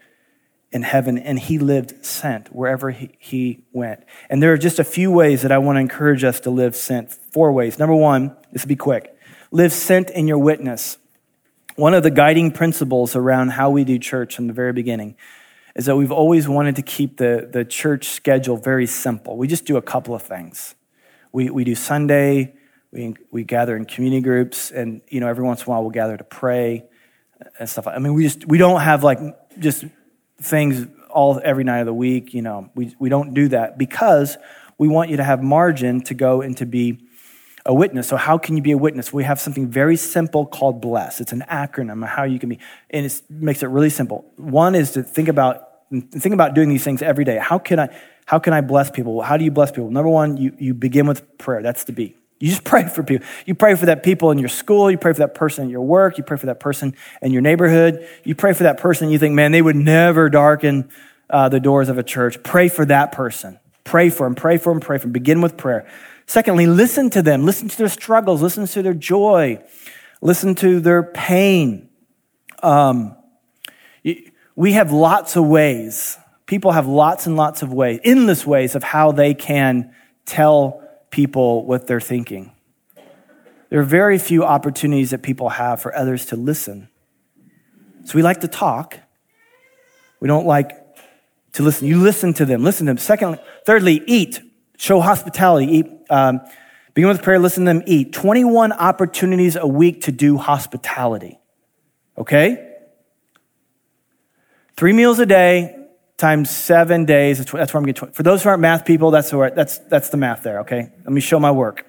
in 0.75 0.81
heaven, 0.81 1.17
and 1.17 1.39
he 1.39 1.57
lived 1.57 2.05
sent 2.05 2.53
wherever 2.53 2.91
he, 2.91 3.09
he 3.17 3.63
went. 3.71 4.03
And 4.29 4.43
there 4.43 4.51
are 4.51 4.57
just 4.57 4.77
a 4.77 4.83
few 4.83 5.09
ways 5.09 5.41
that 5.43 5.51
I 5.53 5.57
want 5.57 5.77
to 5.77 5.79
encourage 5.79 6.25
us 6.25 6.41
to 6.41 6.49
live 6.49 6.75
sent. 6.75 7.13
Four 7.31 7.53
ways. 7.53 7.79
Number 7.79 7.95
one, 7.95 8.35
this 8.51 8.63
will 8.63 8.69
be 8.69 8.75
quick 8.75 9.15
live 9.51 9.71
sent 9.71 10.09
in 10.09 10.27
your 10.27 10.37
witness. 10.37 10.97
One 11.77 11.93
of 11.93 12.03
the 12.03 12.11
guiding 12.11 12.51
principles 12.51 13.15
around 13.15 13.51
how 13.51 13.69
we 13.69 13.85
do 13.85 13.97
church 13.97 14.35
from 14.35 14.47
the 14.47 14.53
very 14.53 14.73
beginning 14.73 15.15
is 15.77 15.85
that 15.85 15.95
we've 15.95 16.11
always 16.11 16.45
wanted 16.45 16.75
to 16.75 16.81
keep 16.81 17.17
the, 17.17 17.47
the 17.49 17.63
church 17.63 18.09
schedule 18.09 18.57
very 18.57 18.85
simple. 18.85 19.37
We 19.37 19.47
just 19.47 19.63
do 19.63 19.77
a 19.77 19.81
couple 19.81 20.13
of 20.13 20.23
things. 20.23 20.75
We, 21.31 21.49
we 21.49 21.63
do 21.63 21.75
Sunday, 21.75 22.53
we, 22.91 23.13
we 23.31 23.45
gather 23.45 23.77
in 23.77 23.85
community 23.85 24.21
groups, 24.21 24.71
and 24.71 25.01
you 25.07 25.21
know, 25.21 25.29
every 25.29 25.45
once 25.45 25.61
in 25.61 25.67
a 25.67 25.69
while 25.69 25.83
we'll 25.83 25.91
gather 25.91 26.17
to 26.17 26.25
pray 26.25 26.83
and 27.59 27.69
stuff. 27.69 27.87
I 27.87 27.97
mean, 27.99 28.13
we 28.13 28.23
just 28.23 28.45
we 28.45 28.57
don't 28.57 28.81
have 28.81 29.05
like 29.05 29.19
just 29.57 29.85
things 30.41 30.87
all 31.09 31.39
every 31.43 31.63
night 31.63 31.79
of 31.79 31.85
the 31.85 31.93
week. 31.93 32.33
You 32.33 32.41
know, 32.41 32.69
we, 32.75 32.95
we 32.99 33.09
don't 33.09 33.33
do 33.33 33.47
that 33.49 33.77
because 33.77 34.37
we 34.77 34.87
want 34.87 35.09
you 35.09 35.17
to 35.17 35.23
have 35.23 35.41
margin 35.41 36.01
to 36.01 36.13
go 36.13 36.41
and 36.41 36.55
to 36.57 36.65
be 36.65 36.99
a 37.65 37.73
witness. 37.73 38.07
So 38.07 38.17
how 38.17 38.37
can 38.37 38.55
you 38.55 38.61
be 38.61 38.71
a 38.71 38.77
witness? 38.77 39.11
We 39.11 39.23
have 39.23 39.39
something 39.39 39.67
very 39.67 39.95
simple 39.95 40.45
called 40.45 40.81
bless. 40.81 41.19
It's 41.19 41.31
an 41.31 41.43
acronym 41.49 42.03
of 42.03 42.09
how 42.09 42.23
you 42.23 42.37
can 42.37 42.49
be, 42.49 42.59
and 42.91 43.05
it 43.05 43.21
makes 43.29 43.63
it 43.63 43.67
really 43.67 43.89
simple. 43.89 44.25
One 44.35 44.75
is 44.75 44.91
to 44.91 45.03
think 45.03 45.27
about 45.27 45.69
think 46.11 46.33
about 46.33 46.53
doing 46.53 46.69
these 46.69 46.83
things 46.83 47.01
every 47.01 47.23
day. 47.23 47.37
How 47.37 47.57
can 47.57 47.79
I 47.79 47.89
how 48.25 48.39
can 48.39 48.53
I 48.53 48.61
bless 48.61 48.89
people? 48.89 49.21
How 49.21 49.37
do 49.37 49.43
you 49.43 49.51
bless 49.51 49.71
people? 49.71 49.89
Number 49.89 50.09
one, 50.09 50.37
you, 50.37 50.55
you 50.57 50.73
begin 50.73 51.07
with 51.07 51.37
prayer. 51.37 51.61
That's 51.61 51.83
the 51.83 51.91
B. 51.91 52.15
You 52.39 52.49
just 52.49 52.63
pray 52.63 52.87
for 52.87 53.01
people. 53.01 53.25
You 53.45 53.55
pray 53.55 53.75
for 53.75 53.85
that 53.85 54.03
people 54.03 54.31
in 54.31 54.39
your 54.39 54.49
school. 54.49 54.91
You 54.91 54.97
pray 54.97 55.13
for 55.13 55.19
that 55.19 55.35
person 55.35 55.65
at 55.65 55.71
your 55.71 55.81
work. 55.81 56.17
You 56.17 56.23
pray 56.23 56.37
for 56.37 56.47
that 56.47 56.59
person 56.59 56.95
in 57.21 57.31
your 57.31 57.41
neighborhood. 57.41 58.07
You 58.23 58.35
pray 58.35 58.53
for 58.53 58.63
that 58.63 58.77
person 58.77 59.09
you 59.09 59.17
think, 59.17 59.35
man, 59.35 59.51
they 59.51 59.61
would 59.61 59.75
never 59.75 60.29
darken 60.29 60.89
uh, 61.29 61.49
the 61.49 61.59
doors 61.59 61.87
of 61.87 61.97
a 61.97 62.03
church. 62.03 62.43
Pray 62.43 62.67
for 62.67 62.85
that 62.85 63.13
person. 63.13 63.57
Pray 63.83 64.09
for 64.09 64.27
them. 64.27 64.35
Pray 64.35 64.57
for 64.57 64.73
them. 64.73 64.81
Pray 64.81 64.97
for 64.97 65.03
them. 65.03 65.13
Begin 65.13 65.41
with 65.41 65.55
prayer. 65.55 65.87
Secondly, 66.25 66.65
listen 66.65 67.09
to 67.11 67.21
them. 67.21 67.45
Listen 67.45 67.69
to 67.69 67.77
their 67.77 67.89
struggles. 67.89 68.41
Listen 68.41 68.65
to 68.65 68.81
their 68.81 68.93
joy. 68.93 69.63
Listen 70.21 70.55
to 70.55 70.79
their 70.79 71.03
pain. 71.03 71.89
Um, 72.61 73.15
we 74.55 74.73
have 74.73 74.91
lots 74.91 75.35
of 75.35 75.45
ways. 75.45 76.17
People 76.45 76.71
have 76.71 76.87
lots 76.87 77.27
and 77.27 77.35
lots 77.35 77.61
of 77.61 77.73
ways, 77.73 77.99
endless 78.03 78.45
ways 78.45 78.75
of 78.75 78.83
how 78.83 79.11
they 79.11 79.33
can 79.33 79.93
tell 80.25 80.84
people 81.09 81.65
what 81.65 81.87
they're 81.87 82.01
thinking. 82.01 82.51
There 83.69 83.79
are 83.79 83.83
very 83.83 84.17
few 84.17 84.43
opportunities 84.43 85.11
that 85.11 85.21
people 85.23 85.49
have 85.49 85.81
for 85.81 85.95
others 85.95 86.27
to 86.27 86.35
listen. 86.35 86.89
So 88.05 88.15
we 88.15 88.21
like 88.21 88.41
to 88.41 88.47
talk. 88.47 88.99
We 90.19 90.27
don't 90.27 90.45
like 90.45 90.71
to 91.53 91.63
listen. 91.63 91.87
You 91.87 91.99
listen 91.99 92.33
to 92.35 92.45
them. 92.45 92.63
Listen 92.63 92.85
to 92.85 92.91
them. 92.91 92.97
Secondly, 92.97 93.39
thirdly, 93.65 94.01
eat. 94.05 94.39
Show 94.77 95.01
hospitality. 95.01 95.77
Eat. 95.77 95.87
Um, 96.09 96.41
begin 96.93 97.09
with 97.09 97.23
prayer. 97.23 97.39
Listen 97.39 97.65
to 97.65 97.73
them. 97.73 97.83
Eat. 97.85 98.13
Twenty-one 98.13 98.71
opportunities 98.73 99.55
a 99.55 99.67
week 99.67 100.03
to 100.03 100.11
do 100.11 100.37
hospitality. 100.37 101.39
Okay. 102.17 102.73
Three 104.77 104.93
meals 104.93 105.19
a 105.19 105.25
day, 105.25 105.84
times 106.17 106.49
seven 106.49 107.05
days. 107.05 107.37
That's 107.37 107.51
where 107.51 107.79
I'm 107.79 107.85
getting. 107.85 108.11
For 108.11 108.23
those 108.23 108.43
who 108.43 108.49
aren't 108.49 108.61
math 108.61 108.85
people, 108.85 109.11
that's 109.11 109.31
where 109.33 109.51
that's 109.51 109.79
that's 109.79 110.09
the 110.09 110.17
math 110.17 110.43
there. 110.43 110.61
Okay, 110.61 110.91
let 111.03 111.11
me 111.11 111.21
show 111.21 111.39
my 111.39 111.51
work. 111.51 111.85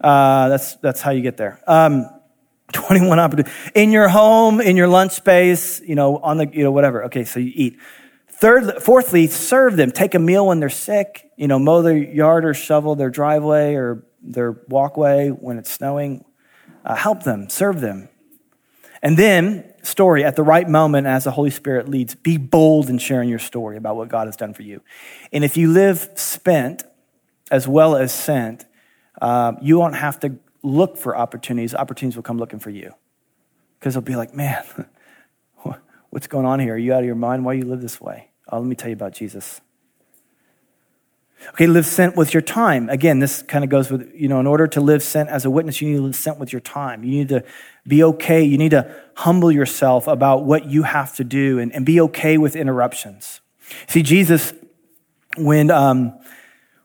Uh, 0.00 0.48
that's 0.48 0.76
that's 0.76 1.00
how 1.00 1.10
you 1.10 1.22
get 1.22 1.36
there. 1.36 1.60
Um, 1.66 2.08
21 2.72 3.18
opportunities 3.18 3.54
in 3.74 3.90
your 3.90 4.08
home, 4.08 4.60
in 4.60 4.76
your 4.76 4.88
lunch 4.88 5.12
space, 5.12 5.80
you 5.80 5.94
know, 5.94 6.18
on 6.18 6.38
the 6.38 6.48
you 6.52 6.64
know 6.64 6.72
whatever. 6.72 7.04
Okay, 7.04 7.24
so 7.24 7.38
you 7.40 7.52
eat. 7.54 7.78
Third, 8.28 8.82
fourthly, 8.82 9.28
serve 9.28 9.76
them. 9.76 9.92
Take 9.92 10.14
a 10.14 10.18
meal 10.18 10.46
when 10.46 10.60
they're 10.60 10.68
sick. 10.68 11.30
You 11.36 11.46
know, 11.46 11.58
mow 11.58 11.82
their 11.82 11.96
yard 11.96 12.44
or 12.44 12.52
shovel 12.52 12.96
their 12.96 13.10
driveway 13.10 13.74
or 13.74 14.04
their 14.22 14.52
walkway 14.68 15.28
when 15.28 15.58
it's 15.58 15.70
snowing. 15.70 16.24
Uh, 16.84 16.94
help 16.94 17.22
them, 17.22 17.48
serve 17.48 17.80
them. 17.80 18.08
And 19.02 19.16
then, 19.16 19.72
story 19.84 20.24
at 20.24 20.36
the 20.36 20.42
right 20.42 20.68
moment 20.68 21.06
as 21.06 21.24
the 21.24 21.30
Holy 21.30 21.50
Spirit 21.50 21.88
leads, 21.88 22.14
be 22.14 22.36
bold 22.36 22.88
in 22.88 22.98
sharing 22.98 23.28
your 23.28 23.38
story 23.38 23.76
about 23.76 23.96
what 23.96 24.08
God 24.08 24.26
has 24.26 24.36
done 24.36 24.54
for 24.54 24.62
you. 24.62 24.82
And 25.32 25.44
if 25.44 25.56
you 25.56 25.70
live 25.70 26.10
spent 26.16 26.84
as 27.50 27.68
well 27.68 27.96
as 27.96 28.12
sent, 28.12 28.64
um, 29.20 29.58
you 29.60 29.78
won't 29.78 29.96
have 29.96 30.18
to 30.20 30.36
look 30.62 30.96
for 30.96 31.16
opportunities. 31.16 31.74
Opportunities 31.74 32.16
will 32.16 32.22
come 32.22 32.38
looking 32.38 32.58
for 32.58 32.70
you. 32.70 32.92
Because 33.78 33.94
they'll 33.94 34.02
be 34.02 34.16
like, 34.16 34.34
man, 34.34 34.64
what's 36.10 36.26
going 36.26 36.46
on 36.46 36.60
here? 36.60 36.74
Are 36.74 36.78
you 36.78 36.92
out 36.94 37.00
of 37.00 37.06
your 37.06 37.14
mind? 37.14 37.44
Why 37.44 37.52
you 37.52 37.64
live 37.64 37.82
this 37.82 38.00
way? 38.00 38.30
Oh, 38.48 38.58
let 38.58 38.66
me 38.66 38.74
tell 38.74 38.88
you 38.88 38.94
about 38.94 39.12
Jesus. 39.12 39.60
Okay, 41.50 41.66
live 41.66 41.86
sent 41.86 42.16
with 42.16 42.32
your 42.32 42.40
time. 42.40 42.88
Again, 42.88 43.18
this 43.18 43.42
kind 43.42 43.64
of 43.64 43.70
goes 43.70 43.90
with, 43.90 44.10
you 44.14 44.28
know, 44.28 44.40
in 44.40 44.46
order 44.46 44.66
to 44.66 44.80
live 44.80 45.02
sent 45.02 45.28
as 45.28 45.44
a 45.44 45.50
witness, 45.50 45.80
you 45.80 45.88
need 45.90 45.96
to 45.96 46.02
live 46.02 46.16
sent 46.16 46.38
with 46.38 46.52
your 46.52 46.60
time. 46.60 47.04
You 47.04 47.10
need 47.10 47.28
to 47.28 47.44
be 47.86 48.02
okay. 48.02 48.42
You 48.42 48.56
need 48.56 48.70
to 48.70 48.94
humble 49.14 49.52
yourself 49.52 50.06
about 50.06 50.44
what 50.44 50.66
you 50.66 50.84
have 50.84 51.14
to 51.16 51.24
do 51.24 51.58
and, 51.58 51.72
and 51.72 51.84
be 51.84 52.00
okay 52.00 52.38
with 52.38 52.56
interruptions. 52.56 53.40
See, 53.88 54.02
Jesus, 54.02 54.54
when, 55.36 55.70
um, 55.70 56.18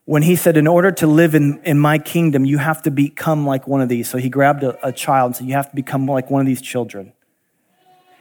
when 0.06 0.24
he 0.24 0.36
said, 0.36 0.58
In 0.58 0.68
order 0.68 0.92
to 0.92 1.08
live 1.08 1.36
in, 1.36 1.62
in 1.64 1.80
my 1.80 1.98
kingdom, 1.98 2.44
you 2.44 2.58
have 2.58 2.82
to 2.84 2.92
become 2.92 3.46
like 3.46 3.68
one 3.68 3.82
of 3.82 3.90
these. 3.90 4.10
So 4.10 4.18
he 4.18 4.30
grabbed 4.30 4.64
a, 4.64 4.88
a 4.88 4.92
child 4.92 5.28
and 5.28 5.36
said, 5.38 5.48
You 5.48 5.54
have 5.54 5.70
to 5.70 5.76
become 5.76 6.06
like 6.06 6.30
one 6.30 6.42
of 6.42 6.48
these 6.48 6.62
children. 6.62 7.14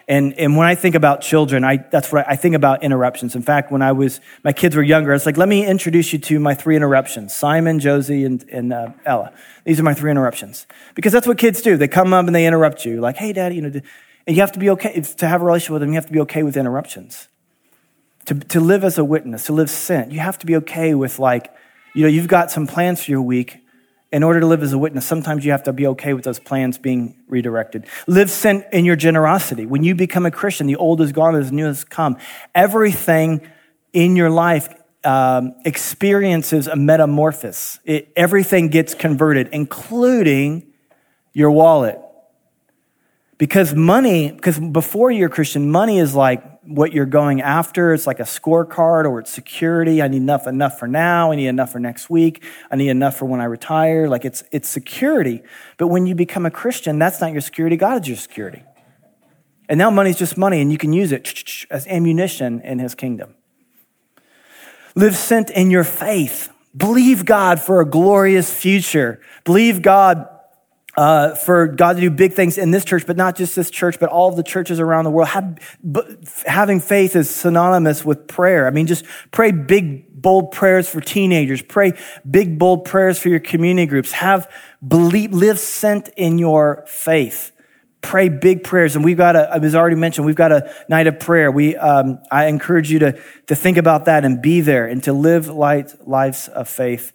And, 0.09 0.33
and 0.39 0.57
when 0.57 0.67
I 0.67 0.75
think 0.75 0.95
about 0.95 1.21
children, 1.21 1.65
I, 1.65 1.77
that's 1.77 2.11
what 2.11 2.27
I, 2.27 2.33
I 2.33 2.37
think 2.37 2.55
about 2.55 2.83
interruptions. 2.83 3.37
In 3.37 3.43
fact, 3.43 3.71
when 3.71 3.83
I 3.83 3.93
was, 3.93 4.21
my 4.43 4.55
kids 4.55 4.75
were 4.75 4.83
younger, 4.83 5.13
it's 5.13 5.27
like, 5.27 5.37
let 5.37 5.51
me 5.51 5.67
introduce 5.67 6.15
you 6.15 6.19
to 6.19 6.41
my 6.41 6.55
three 6.55 6.77
interruptions 6.77 7.35
Simon, 7.35 7.79
Josie, 7.79 8.25
and, 8.25 8.43
and 8.51 8.73
uh, 8.73 8.89
Ella. 9.05 9.33
These 9.65 9.79
are 9.79 9.83
my 9.83 9.93
three 9.93 10.11
interruptions. 10.11 10.67
Because 10.95 11.13
that's 11.13 11.27
what 11.27 11.37
kids 11.37 11.61
do. 11.61 11.77
They 11.77 11.89
come 11.89 12.15
up 12.15 12.27
and 12.27 12.35
they 12.35 12.47
interrupt 12.47 12.87
you, 12.87 13.01
like, 13.01 13.17
hey, 13.17 13.35
daddy, 13.35 13.57
you 13.57 13.63
know, 13.63 13.81
and 14.27 14.37
you 14.37 14.41
have 14.41 14.53
to 14.53 14.59
be 14.59 14.71
okay, 14.71 14.99
to 15.01 15.29
have 15.29 15.43
a 15.43 15.45
relationship 15.45 15.73
with 15.73 15.83
them, 15.83 15.91
you 15.91 15.97
have 15.97 16.07
to 16.07 16.13
be 16.13 16.21
okay 16.21 16.43
with 16.43 16.57
interruptions. 16.57 17.29
To, 18.27 18.35
to 18.35 18.61
live 18.61 18.85
as 18.85 18.97
a 18.97 19.05
witness, 19.05 19.45
to 19.47 19.53
live 19.53 19.71
sent, 19.71 20.13
you 20.13 20.21
have 20.21 20.39
to 20.39 20.47
be 20.47 20.57
okay 20.57 20.95
with, 20.95 21.19
like, 21.19 21.53
you 21.95 22.03
know, 22.03 22.09
you've 22.09 22.29
got 22.29 22.51
some 22.51 22.67
plans 22.67 23.05
for 23.05 23.11
your 23.11 23.23
week, 23.23 23.61
in 24.11 24.23
order 24.23 24.41
to 24.41 24.47
live 24.47 24.63
as 24.63 24.73
a 24.73 24.79
witness, 24.79 25.05
sometimes 25.05 25.45
you 25.45 25.51
have 25.51 25.65
to 25.65 25.73
be 25.73 25.87
okay 25.89 26.15
with 26.15 26.25
those 26.25 26.39
plans 26.39 26.79
being 26.79 27.17
redirected. 27.29 27.87
Live 28.07 28.31
sent 28.31 28.65
in 28.73 28.85
your 28.85 28.97
generosity. 28.97 29.67
When 29.67 29.83
you 29.83 29.95
become 29.95 30.25
a 30.25 30.31
Christian, 30.31 30.67
the 30.67 30.77
old 30.77 31.01
is 31.01 31.13
gone, 31.13 31.35
the 31.35 31.51
new 31.51 31.67
has 31.67 31.85
come. 31.85 32.17
Everything 32.55 33.47
in 33.93 34.17
your 34.17 34.31
life 34.31 34.69
um, 35.05 35.55
experiences 35.65 36.67
a 36.67 36.77
metamorphosis. 36.77 37.81
It, 37.85 38.13
everything 38.17 38.69
gets 38.69 38.95
converted, 38.95 39.51
including 39.53 40.73
your 41.33 41.51
wallet. 41.51 42.01
Because 43.39 43.73
money, 43.73 44.33
because 44.33 44.59
before 44.59 45.13
you're 45.13 45.29
a 45.29 45.31
Christian, 45.31 45.71
money 45.71 46.01
is 46.01 46.13
like 46.15 46.43
what 46.63 46.93
you're 46.93 47.07
going 47.07 47.41
after. 47.41 47.95
It's 47.95 48.07
like 48.07 48.19
a 48.19 48.25
scorecard 48.25 49.05
or 49.05 49.21
it's 49.21 49.33
security. 49.33 50.03
I 50.03 50.09
need 50.09 50.19
enough, 50.19 50.49
enough 50.49 50.79
for 50.79 50.89
now. 50.89 51.31
I 51.31 51.37
need 51.37 51.47
enough 51.47 51.71
for 51.71 51.79
next 51.79 52.11
week. 52.11 52.43
I 52.69 52.75
need 52.77 52.89
enough 52.89 53.17
for 53.17 53.27
when 53.27 53.41
I 53.41 53.45
retire. 53.45 54.09
Like 54.09 54.25
it's, 54.25 54.43
it's 54.51 54.69
security. 54.69 55.43
But 55.77 55.87
when 55.87 56.07
you 56.07 56.17
become 56.17 56.47
a 56.47 56.51
Christian, 56.51 56.99
that's 56.99 57.21
not 57.21 57.31
your 57.31 57.41
security. 57.41 57.77
God 57.77 58.03
is 58.03 58.09
your 58.09 58.17
security. 58.17 58.65
And 59.69 59.79
now 59.79 59.91
money's 59.91 60.19
just 60.19 60.37
money 60.37 60.61
and 60.61 60.73
you 60.73 60.79
can 60.79 60.93
use 60.93 61.13
it 61.13 61.67
as 61.71 61.87
ammunition 61.87 62.61
in 62.63 62.81
his 62.81 62.97
kingdom. 62.97 63.35
Live 64.97 65.17
sent 65.17 65.51
in 65.51 65.71
your 65.71 65.85
faith. 65.85 66.51
Believe 66.77 67.25
God 67.25 67.61
for 67.61 67.81
a 67.81 67.87
glorious 67.87 68.53
future. 68.53 69.21
Believe 69.45 69.81
God 69.81 70.29
uh, 70.99 71.33
for 71.37 71.69
God 71.69 71.95
to 71.95 72.01
do 72.01 72.11
big 72.11 72.33
things 72.33 72.59
in 72.59 72.73
this 72.73 72.85
church, 72.85 73.07
but 73.07 73.17
not 73.17 73.37
just 73.37 73.55
this 73.55 73.71
church, 73.71 74.01
but 74.01 74.09
all 74.09 74.29
of 74.29 74.35
the 74.35 74.43
churches 74.43 74.81
around 74.81 75.05
the 75.05 75.13
world. 75.13 75.29
Have, 75.29 75.79
having 76.45 76.81
faith 76.81 77.15
is 77.15 77.31
synonymous 77.31 78.05
with 78.05 78.27
prayer. 78.27 78.67
I 78.67 78.71
mean, 78.71 78.89
just 78.89 79.05
pray 79.31 79.53
big, 79.53 80.21
bold 80.21 80.51
prayers 80.51 80.89
for 80.89 81.01
teenagers. 81.01 81.63
Pray 81.63 81.93
big, 82.29 82.59
bold 82.59 82.85
prayers 82.85 83.17
for 83.17 83.29
your 83.29 83.39
community 83.39 83.87
groups. 83.87 84.11
Have 84.11 84.53
believe, 84.87 85.33
live 85.33 85.61
sent 85.61 86.09
in 86.17 86.37
your 86.37 86.85
faith. 86.89 87.53
Pray 88.01 88.29
big 88.29 88.65
prayers. 88.65 88.97
And 88.97 89.05
we've 89.05 89.17
got 89.17 89.37
a, 89.37 89.49
I 89.55 89.59
was 89.59 89.77
already 89.77 89.95
mentioned, 89.95 90.27
we've 90.27 90.35
got 90.35 90.51
a 90.51 90.69
night 90.89 91.07
of 91.07 91.21
prayer. 91.21 91.53
We, 91.53 91.77
um, 91.77 92.19
I 92.33 92.47
encourage 92.47 92.91
you 92.91 92.99
to, 92.99 93.23
to 93.47 93.55
think 93.55 93.77
about 93.77 94.07
that 94.07 94.25
and 94.25 94.43
be 94.43 94.63
there 94.63 94.89
and 94.89 95.01
to 95.05 95.13
live 95.13 95.47
light, 95.47 95.95
lives 96.09 96.49
of 96.49 96.69
faith 96.69 97.13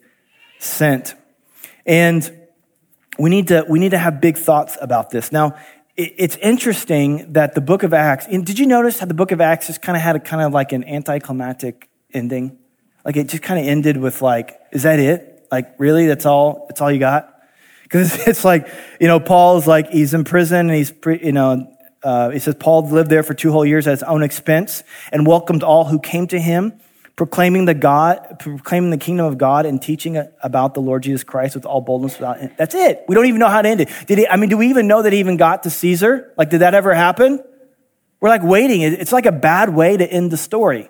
sent. 0.58 1.16
And 1.86 2.43
we 3.18 3.30
need 3.30 3.48
to, 3.50 3.66
we 3.70 3.80
need 3.80 3.92
to 3.92 3.98
have 3.98 4.22
big 4.22 4.38
thoughts 4.38 4.78
about 4.82 5.10
this. 5.10 5.32
Now, 5.32 5.56
it's 5.96 6.38
interesting 6.38 7.34
that 7.34 7.54
the 7.54 7.62
book 7.62 7.84
of 7.84 7.94
Acts, 7.94 8.26
did 8.26 8.58
you 8.58 8.66
notice 8.66 8.98
how 8.98 9.06
the 9.06 9.14
book 9.14 9.32
of 9.32 9.40
Acts 9.40 9.68
just 9.68 9.82
kind 9.82 9.96
of 9.96 10.02
had 10.02 10.16
a 10.16 10.20
kind 10.20 10.42
of 10.42 10.52
like 10.52 10.72
an 10.72 10.84
anticlimactic 10.84 11.88
ending? 12.12 12.58
Like 13.06 13.16
it 13.16 13.28
just 13.28 13.44
kind 13.44 13.60
of 13.60 13.68
ended 13.68 13.98
with 13.98 14.22
like, 14.22 14.60
is 14.72 14.84
that 14.84 15.00
it? 15.00 15.48
Like 15.52 15.76
really? 15.78 16.08
That's 16.08 16.26
all, 16.26 16.66
that's 16.68 16.82
all 16.82 16.92
you 16.92 16.98
got? 16.98 17.32
Because 17.84 18.16
it's 18.28 18.44
like, 18.44 18.68
you 19.00 19.08
know, 19.08 19.20
Paul's 19.20 19.68
like, 19.68 19.92
he's 19.92 20.16
in 20.16 20.24
prison 20.24 20.70
and 20.70 20.76
he's, 20.76 20.92
you 21.06 21.32
know, 21.32 21.70
uh, 22.02 22.32
he 22.32 22.40
says 22.40 22.56
Paul 22.60 22.90
lived 22.90 23.12
there 23.12 23.24
for 23.24 23.36
two 23.36 23.52
whole 23.52 23.66
years 23.66 23.88
at 23.88 23.92
his 23.92 24.04
own 24.04 24.24
expense 24.24 24.84
and 25.12 25.28
welcomed 25.28 25.62
all 25.62 25.86
who 25.86 26.00
came 26.00 26.26
to 26.28 26.40
him 26.40 26.74
proclaiming 27.16 27.66
the 27.66 27.74
God, 27.74 28.38
proclaiming 28.40 28.90
the 28.90 28.98
kingdom 28.98 29.26
of 29.26 29.38
God 29.38 29.66
and 29.66 29.82
teaching 29.82 30.22
about 30.42 30.74
the 30.74 30.82
Lord 30.82 31.04
Jesus 31.04 31.24
Christ 31.24 31.56
with 31.56 31.66
all 31.66 31.82
boldness. 31.82 32.20
Without, 32.20 32.58
that's 32.58 32.74
it. 32.74 33.04
We 33.08 33.16
don't 33.16 33.28
even 33.28 33.40
know 33.40 33.50
how 33.50 33.62
to 33.62 33.70
end 33.70 33.82
it. 33.82 33.90
Did 34.08 34.18
he, 34.18 34.28
I 34.28 34.36
mean, 34.36 34.50
do 34.50 34.58
we 34.58 34.70
even 34.70 34.88
know 34.88 35.02
that 35.02 35.14
he 35.14 35.20
even 35.20 35.38
got 35.38 35.64
to 35.64 35.70
Caesar? 35.70 36.34
Like, 36.38 36.50
did 36.50 36.60
that 36.60 36.74
ever 36.74 36.94
happen? 36.94 37.44
We're 38.20 38.30
like 38.30 38.44
waiting. 38.44 38.82
It's 38.82 39.12
like 39.12 39.26
a 39.26 39.32
bad 39.32 39.76
way 39.76 39.98
to 39.98 40.12
end 40.12 40.32
the 40.32 40.38
story. 40.38 40.90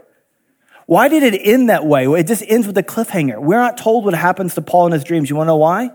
Why 0.85 1.07
did 1.07 1.23
it 1.23 1.39
end 1.39 1.69
that 1.69 1.85
way? 1.85 2.05
It 2.05 2.27
just 2.27 2.43
ends 2.47 2.67
with 2.67 2.77
a 2.77 2.83
cliffhanger. 2.83 3.41
We're 3.41 3.59
not 3.59 3.77
told 3.77 4.05
what 4.05 4.13
happens 4.13 4.55
to 4.55 4.61
Paul 4.61 4.87
in 4.87 4.91
his 4.91 5.03
dreams. 5.03 5.29
You 5.29 5.35
want 5.35 5.47
to 5.47 5.51
know 5.51 5.57
why? 5.57 5.91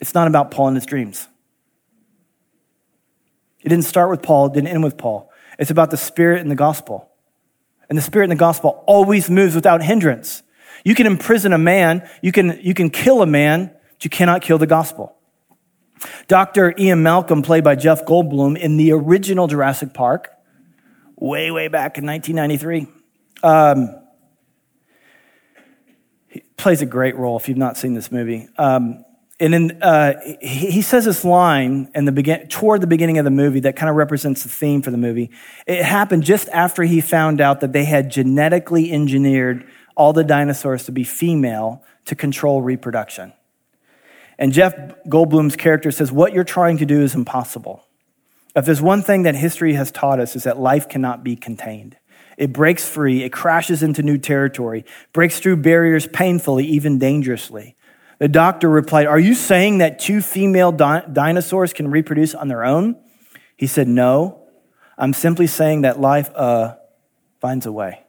It's 0.00 0.14
not 0.14 0.28
about 0.28 0.50
Paul 0.50 0.68
and 0.68 0.76
his 0.76 0.86
dreams. 0.86 1.26
It 3.60 3.70
didn't 3.70 3.84
start 3.84 4.10
with 4.10 4.22
Paul, 4.22 4.46
it 4.46 4.52
didn't 4.54 4.68
end 4.68 4.84
with 4.84 4.96
Paul. 4.96 5.30
It's 5.58 5.70
about 5.70 5.90
the 5.90 5.96
Spirit 5.96 6.40
and 6.40 6.50
the 6.50 6.54
gospel. 6.54 7.07
And 7.88 7.96
the 7.96 8.02
Spirit 8.02 8.24
in 8.24 8.30
the 8.30 8.36
gospel 8.36 8.82
always 8.86 9.30
moves 9.30 9.54
without 9.54 9.82
hindrance. 9.82 10.42
You 10.84 10.94
can 10.94 11.06
imprison 11.06 11.52
a 11.52 11.58
man, 11.58 12.08
you 12.22 12.32
can, 12.32 12.58
you 12.62 12.74
can 12.74 12.90
kill 12.90 13.22
a 13.22 13.26
man, 13.26 13.72
but 13.92 14.04
you 14.04 14.10
cannot 14.10 14.42
kill 14.42 14.58
the 14.58 14.66
gospel. 14.66 15.16
Dr. 16.28 16.74
Ian 16.78 17.02
Malcolm, 17.02 17.42
played 17.42 17.64
by 17.64 17.74
Jeff 17.74 18.04
Goldblum 18.04 18.56
in 18.56 18.76
the 18.76 18.92
original 18.92 19.48
Jurassic 19.48 19.94
Park, 19.94 20.30
way, 21.16 21.50
way 21.50 21.68
back 21.68 21.98
in 21.98 22.06
1993, 22.06 22.86
um, 23.42 24.00
he 26.28 26.42
plays 26.56 26.82
a 26.82 26.86
great 26.86 27.16
role 27.16 27.36
if 27.36 27.48
you've 27.48 27.58
not 27.58 27.76
seen 27.76 27.94
this 27.94 28.12
movie. 28.12 28.48
Um, 28.56 29.04
and 29.40 29.54
then 29.54 29.82
uh, 29.82 30.14
he, 30.40 30.82
says 30.82 31.04
this 31.04 31.24
line 31.24 31.90
in 31.94 32.04
the 32.06 32.12
begin, 32.12 32.48
toward 32.48 32.80
the 32.80 32.88
beginning 32.88 33.18
of 33.18 33.24
the 33.24 33.30
movie 33.30 33.60
that 33.60 33.76
kind 33.76 33.88
of 33.88 33.94
represents 33.94 34.42
the 34.42 34.48
theme 34.48 34.82
for 34.82 34.90
the 34.90 34.96
movie. 34.96 35.30
It 35.66 35.84
happened 35.84 36.24
just 36.24 36.48
after 36.48 36.82
he 36.82 37.00
found 37.00 37.40
out 37.40 37.60
that 37.60 37.72
they 37.72 37.84
had 37.84 38.10
genetically 38.10 38.90
engineered 38.90 39.68
all 39.96 40.12
the 40.12 40.24
dinosaurs 40.24 40.84
to 40.84 40.92
be 40.92 41.04
female 41.04 41.84
to 42.06 42.16
control 42.16 42.62
reproduction. 42.62 43.32
And 44.38 44.52
Jeff 44.52 44.74
Goldblum's 45.08 45.56
character 45.56 45.92
says, 45.92 46.10
What 46.10 46.32
you're 46.32 46.44
trying 46.44 46.78
to 46.78 46.86
do 46.86 47.02
is 47.02 47.14
impossible. 47.14 47.84
If 48.56 48.64
there's 48.64 48.82
one 48.82 49.02
thing 49.02 49.22
that 49.22 49.36
history 49.36 49.74
has 49.74 49.92
taught 49.92 50.18
us, 50.18 50.34
is 50.34 50.44
that 50.44 50.58
life 50.58 50.88
cannot 50.88 51.22
be 51.22 51.36
contained. 51.36 51.96
It 52.36 52.52
breaks 52.52 52.88
free, 52.88 53.22
it 53.22 53.30
crashes 53.30 53.82
into 53.82 54.02
new 54.02 54.18
territory, 54.18 54.84
breaks 55.12 55.38
through 55.38 55.56
barriers 55.56 56.06
painfully, 56.08 56.64
even 56.66 56.98
dangerously. 56.98 57.76
The 58.18 58.28
doctor 58.28 58.68
replied, 58.68 59.06
Are 59.06 59.18
you 59.18 59.34
saying 59.34 59.78
that 59.78 59.98
two 59.98 60.20
female 60.20 60.72
di- 60.72 61.04
dinosaurs 61.12 61.72
can 61.72 61.90
reproduce 61.90 62.34
on 62.34 62.48
their 62.48 62.64
own? 62.64 62.96
He 63.56 63.66
said, 63.66 63.88
No. 63.88 64.42
I'm 64.96 65.12
simply 65.12 65.46
saying 65.46 65.82
that 65.82 66.00
life 66.00 66.28
uh, 66.34 66.74
finds 67.40 67.66
a 67.66 67.72
way. 67.72 68.04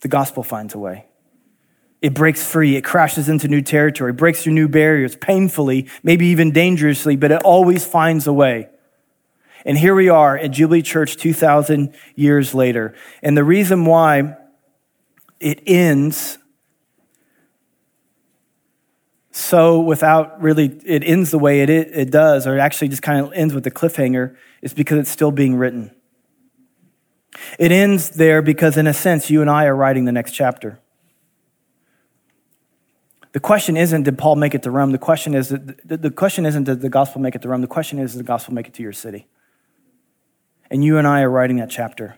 The 0.00 0.08
gospel 0.08 0.44
finds 0.44 0.74
a 0.74 0.78
way. 0.78 1.06
It 2.00 2.14
breaks 2.14 2.46
free, 2.46 2.76
it 2.76 2.82
crashes 2.82 3.28
into 3.28 3.48
new 3.48 3.60
territory, 3.60 4.12
breaks 4.12 4.42
through 4.42 4.54
new 4.54 4.68
barriers, 4.68 5.16
painfully, 5.16 5.88
maybe 6.02 6.26
even 6.28 6.50
dangerously, 6.50 7.16
but 7.16 7.30
it 7.30 7.42
always 7.42 7.84
finds 7.84 8.26
a 8.26 8.32
way. 8.32 8.68
And 9.66 9.76
here 9.76 9.94
we 9.94 10.08
are 10.08 10.38
at 10.38 10.52
Jubilee 10.52 10.80
Church 10.80 11.16
2,000 11.16 11.94
years 12.14 12.54
later. 12.54 12.94
And 13.22 13.36
the 13.36 13.44
reason 13.44 13.84
why 13.84 14.36
it 15.40 15.62
ends 15.66 16.38
so 19.32 19.80
without 19.80 20.42
really 20.42 20.66
it 20.84 21.04
ends 21.04 21.30
the 21.30 21.38
way 21.38 21.60
it, 21.60 21.70
it 21.70 22.10
does 22.10 22.46
or 22.46 22.56
it 22.56 22.60
actually 22.60 22.88
just 22.88 23.02
kind 23.02 23.24
of 23.24 23.32
ends 23.32 23.54
with 23.54 23.64
the 23.64 23.70
cliffhanger 23.70 24.36
is 24.60 24.74
because 24.74 24.98
it's 24.98 25.10
still 25.10 25.30
being 25.30 25.56
written. 25.56 25.94
It 27.58 27.70
ends 27.70 28.10
there 28.10 28.42
because 28.42 28.76
in 28.76 28.86
a 28.86 28.94
sense 28.94 29.30
you 29.30 29.40
and 29.40 29.48
i 29.48 29.66
are 29.66 29.76
writing 29.76 30.04
the 30.04 30.12
next 30.12 30.32
chapter. 30.32 30.80
The 33.32 33.40
question 33.40 33.76
isn't 33.76 34.02
did 34.02 34.18
paul 34.18 34.34
make 34.34 34.54
it 34.54 34.64
to 34.64 34.70
rome? 34.70 34.90
The 34.90 34.98
question 34.98 35.34
is 35.34 35.50
the 35.50 36.12
question 36.14 36.44
isn't 36.44 36.64
did 36.64 36.80
the 36.80 36.88
gospel 36.88 37.20
make 37.20 37.36
it 37.36 37.42
to 37.42 37.48
rome? 37.48 37.60
The 37.60 37.68
question 37.68 38.00
is 38.00 38.12
did 38.12 38.20
the 38.20 38.24
gospel 38.24 38.54
make 38.54 38.66
it 38.66 38.74
to 38.74 38.82
your 38.82 38.92
city? 38.92 39.28
And 40.72 40.84
you 40.84 40.98
and 40.98 41.06
i 41.06 41.22
are 41.22 41.30
writing 41.30 41.58
that 41.58 41.70
chapter. 41.70 42.16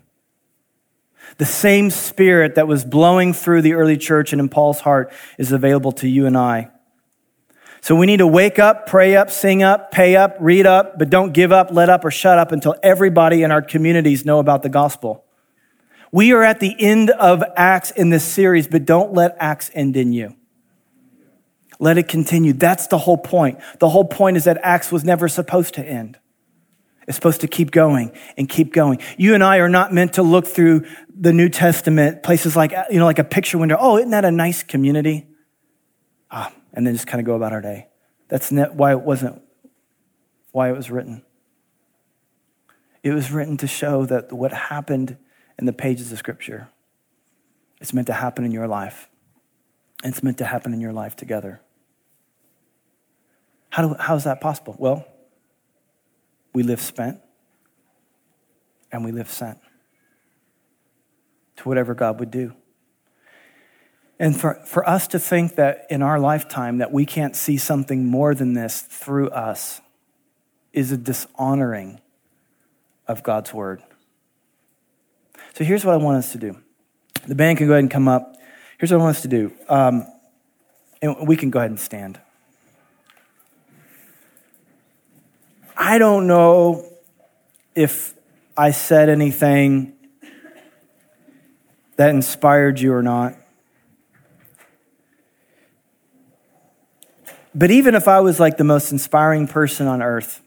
The 1.36 1.45
same 1.45 1.91
spirit 1.91 2.55
that 2.55 2.66
was 2.66 2.84
blowing 2.84 3.34
through 3.34 3.62
the 3.62 3.74
early 3.74 3.99
church 3.99 4.32
and 4.32 4.41
in 4.41 4.49
paul's 4.49 4.80
heart 4.80 5.12
is 5.39 5.53
available 5.53 5.93
to 5.93 6.09
you 6.09 6.24
and 6.24 6.39
i 6.39 6.72
so 7.83 7.97
we 7.97 8.07
need 8.07 8.18
to 8.18 8.28
wake 8.28 8.61
up, 8.61 8.87
pray 8.87 9.16
up, 9.16 9.28
sing 9.28 9.64
up, 9.64 9.91
pay 9.91 10.14
up, 10.14 10.37
read 10.39 10.66
up, 10.66 11.01
but 11.01 11.11
don't 11.11 11.33
give 11.33 11.51
up, 11.51 11.72
let 11.72 11.89
up, 11.89 12.05
or 12.05 12.12
shut 12.12 12.39
up 12.39 12.53
until 12.53 12.76
everybody 12.80 13.43
in 13.43 13.51
our 13.51 13.61
communities 13.61 14.24
know 14.24 14.39
about 14.39 14.62
the 14.62 14.68
gospel. 14.68 15.24
We 16.12 16.33
are 16.33 16.45
at 16.45 16.61
the 16.61 16.76
end 16.78 17.11
of 17.11 17.43
Acts 17.57 17.91
in 17.91 18.11
this 18.11 18.24
series, 18.24 18.68
but 18.68 18.85
don't 18.85 19.14
let 19.14 19.37
Acts 19.41 19.68
end 19.74 19.97
in 19.97 20.12
you. 20.12 20.37
Let 21.80 21.99
it 21.99 22.07
continue. 22.07 22.53
That's 22.53 22.87
the 22.87 22.99
whole 22.99 23.18
point. 23.18 23.59
The 23.80 23.89
whole 23.89 24.05
point 24.05 24.37
is 24.37 24.45
that 24.45 24.61
Acts 24.62 24.93
was 24.93 25.03
never 25.03 25.26
supposed 25.26 25.74
to 25.74 25.85
end. 25.85 26.18
It's 27.09 27.16
supposed 27.16 27.41
to 27.41 27.49
keep 27.49 27.72
going 27.72 28.12
and 28.37 28.49
keep 28.49 28.72
going. 28.72 29.01
You 29.16 29.35
and 29.35 29.43
I 29.43 29.59
are 29.59 29.68
not 29.68 29.93
meant 29.93 30.12
to 30.12 30.22
look 30.22 30.47
through 30.47 30.87
the 31.12 31.33
New 31.33 31.49
Testament, 31.49 32.22
places 32.22 32.55
like, 32.55 32.72
you 32.91 33.01
know, 33.01 33.07
like 33.07 33.18
a 33.18 33.24
picture 33.24 33.59
window. 33.59 33.76
Oh, 33.80 33.97
isn't 33.97 34.11
that 34.11 34.24
a 34.24 34.30
nice 34.30 34.62
community? 34.62 35.26
Ah, 36.30 36.53
and 36.73 36.87
then 36.87 36.95
just 36.95 37.07
kind 37.07 37.20
of 37.20 37.27
go 37.27 37.35
about 37.35 37.53
our 37.53 37.61
day. 37.61 37.89
That's 38.29 38.51
why 38.51 38.93
it 38.93 39.01
wasn't, 39.01 39.43
why 40.53 40.70
it 40.70 40.77
was 40.77 40.91
written. 40.91 41.25
It 43.03 43.12
was 43.12 43.31
written 43.31 43.57
to 43.59 43.66
show 43.66 44.07
that 44.07 44.33
what 44.33 44.53
happened 44.53 45.16
in 45.59 45.66
the 45.66 45.73
pages 45.73 46.12
of 46.12 46.18
Scripture, 46.18 46.68
it's 47.81 47.93
meant 47.93 48.07
to 48.07 48.12
happen 48.12 48.45
in 48.45 48.53
your 48.53 48.68
life. 48.68 49.09
It's 50.05 50.23
meant 50.23 50.39
to 50.39 50.45
happen 50.45 50.73
in 50.73 50.81
your 50.81 50.93
life 50.93 51.16
together. 51.16 51.61
How, 53.70 53.89
do, 53.89 53.97
how 53.99 54.16
is 54.16 54.25
that 54.25 54.41
possible? 54.41 54.77
Well, 54.79 55.07
we 56.53 56.62
live 56.62 56.81
spent 56.81 57.20
and 58.91 59.05
we 59.05 59.12
live 59.12 59.31
sent 59.31 59.59
to 61.57 61.68
whatever 61.68 61.95
God 61.95 62.20
would 62.20 62.31
do. 62.31 62.55
And 64.23 64.41
for, 64.41 64.55
for 64.64 64.89
us 64.89 65.09
to 65.09 65.18
think 65.18 65.57
that 65.57 65.85
in 65.91 66.01
our 66.01 66.20
lifetime 66.20 66.79
that 66.79 66.93
we 66.93 67.05
can't 67.05 67.35
see 67.35 67.57
something 67.57 68.07
more 68.07 68.37
than 68.37 68.55
this 68.55 68.81
through 68.83 69.31
us 69.31 69.81
is 70.73 70.93
a 70.93 70.97
dishonoring 70.97 72.01
of 73.09 73.25
God's 73.25 73.53
word. 73.53 73.83
So 75.55 75.64
here's 75.64 75.85
what 75.85 75.95
I 75.95 75.97
want 75.97 76.18
us 76.18 76.31
to 76.31 76.39
do. 76.39 76.57
The 77.27 77.35
band 77.35 77.59
can 77.59 77.66
go 77.66 77.73
ahead 77.73 77.83
and 77.83 77.91
come 77.91 78.07
up. 78.07 78.37
Here's 78.79 78.93
what 78.93 79.01
I 79.01 79.03
want 79.03 79.16
us 79.16 79.23
to 79.23 79.29
do. 79.29 79.53
Um, 79.68 80.07
and 81.03 81.27
we 81.27 81.37
can 81.37 81.51
go 81.51 81.59
ahead 81.59 81.73
and 81.73 81.81
stand. 81.81 82.20
I 85.77 85.99
don't 85.99 86.29
know 86.29 86.89
if 87.75 88.14
I 88.57 88.70
said 88.70 89.09
anything 89.09 89.95
that 91.97 92.11
inspired 92.11 92.79
you 92.79 92.93
or 92.93 93.03
not. 93.03 93.41
But 97.55 97.70
even 97.70 97.94
if 97.94 98.09
I 98.09 98.20
was 98.20 98.40
like 98.40 98.57
the 98.57 98.64
most 98.64 98.92
inspiring 98.92 99.46
person 99.46 99.86
on 99.86 100.03
earth, 100.03 100.40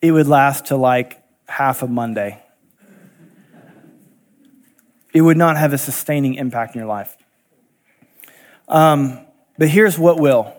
it 0.00 0.12
would 0.12 0.28
last 0.28 0.66
to 0.66 0.76
like 0.76 1.22
half 1.48 1.82
a 1.82 1.88
Monday. 1.88 2.42
It 5.12 5.22
would 5.22 5.36
not 5.36 5.56
have 5.56 5.72
a 5.72 5.78
sustaining 5.78 6.34
impact 6.34 6.74
in 6.74 6.80
your 6.80 6.88
life. 6.88 7.16
Um, 8.68 9.20
but 9.56 9.68
here's 9.68 9.98
what 9.98 10.20
will. 10.20 10.54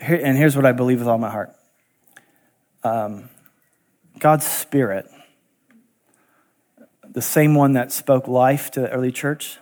Here, 0.00 0.20
and 0.20 0.36
here's 0.36 0.56
what 0.56 0.66
I 0.66 0.72
believe 0.72 0.98
with 0.98 1.06
all 1.06 1.18
my 1.18 1.30
heart 1.30 1.54
um, 2.82 3.28
God's 4.18 4.46
Spirit, 4.46 5.08
the 7.08 7.22
same 7.22 7.54
one 7.54 7.74
that 7.74 7.92
spoke 7.92 8.26
life 8.26 8.70
to 8.72 8.80
the 8.80 8.90
early 8.90 9.12
church, 9.12 9.58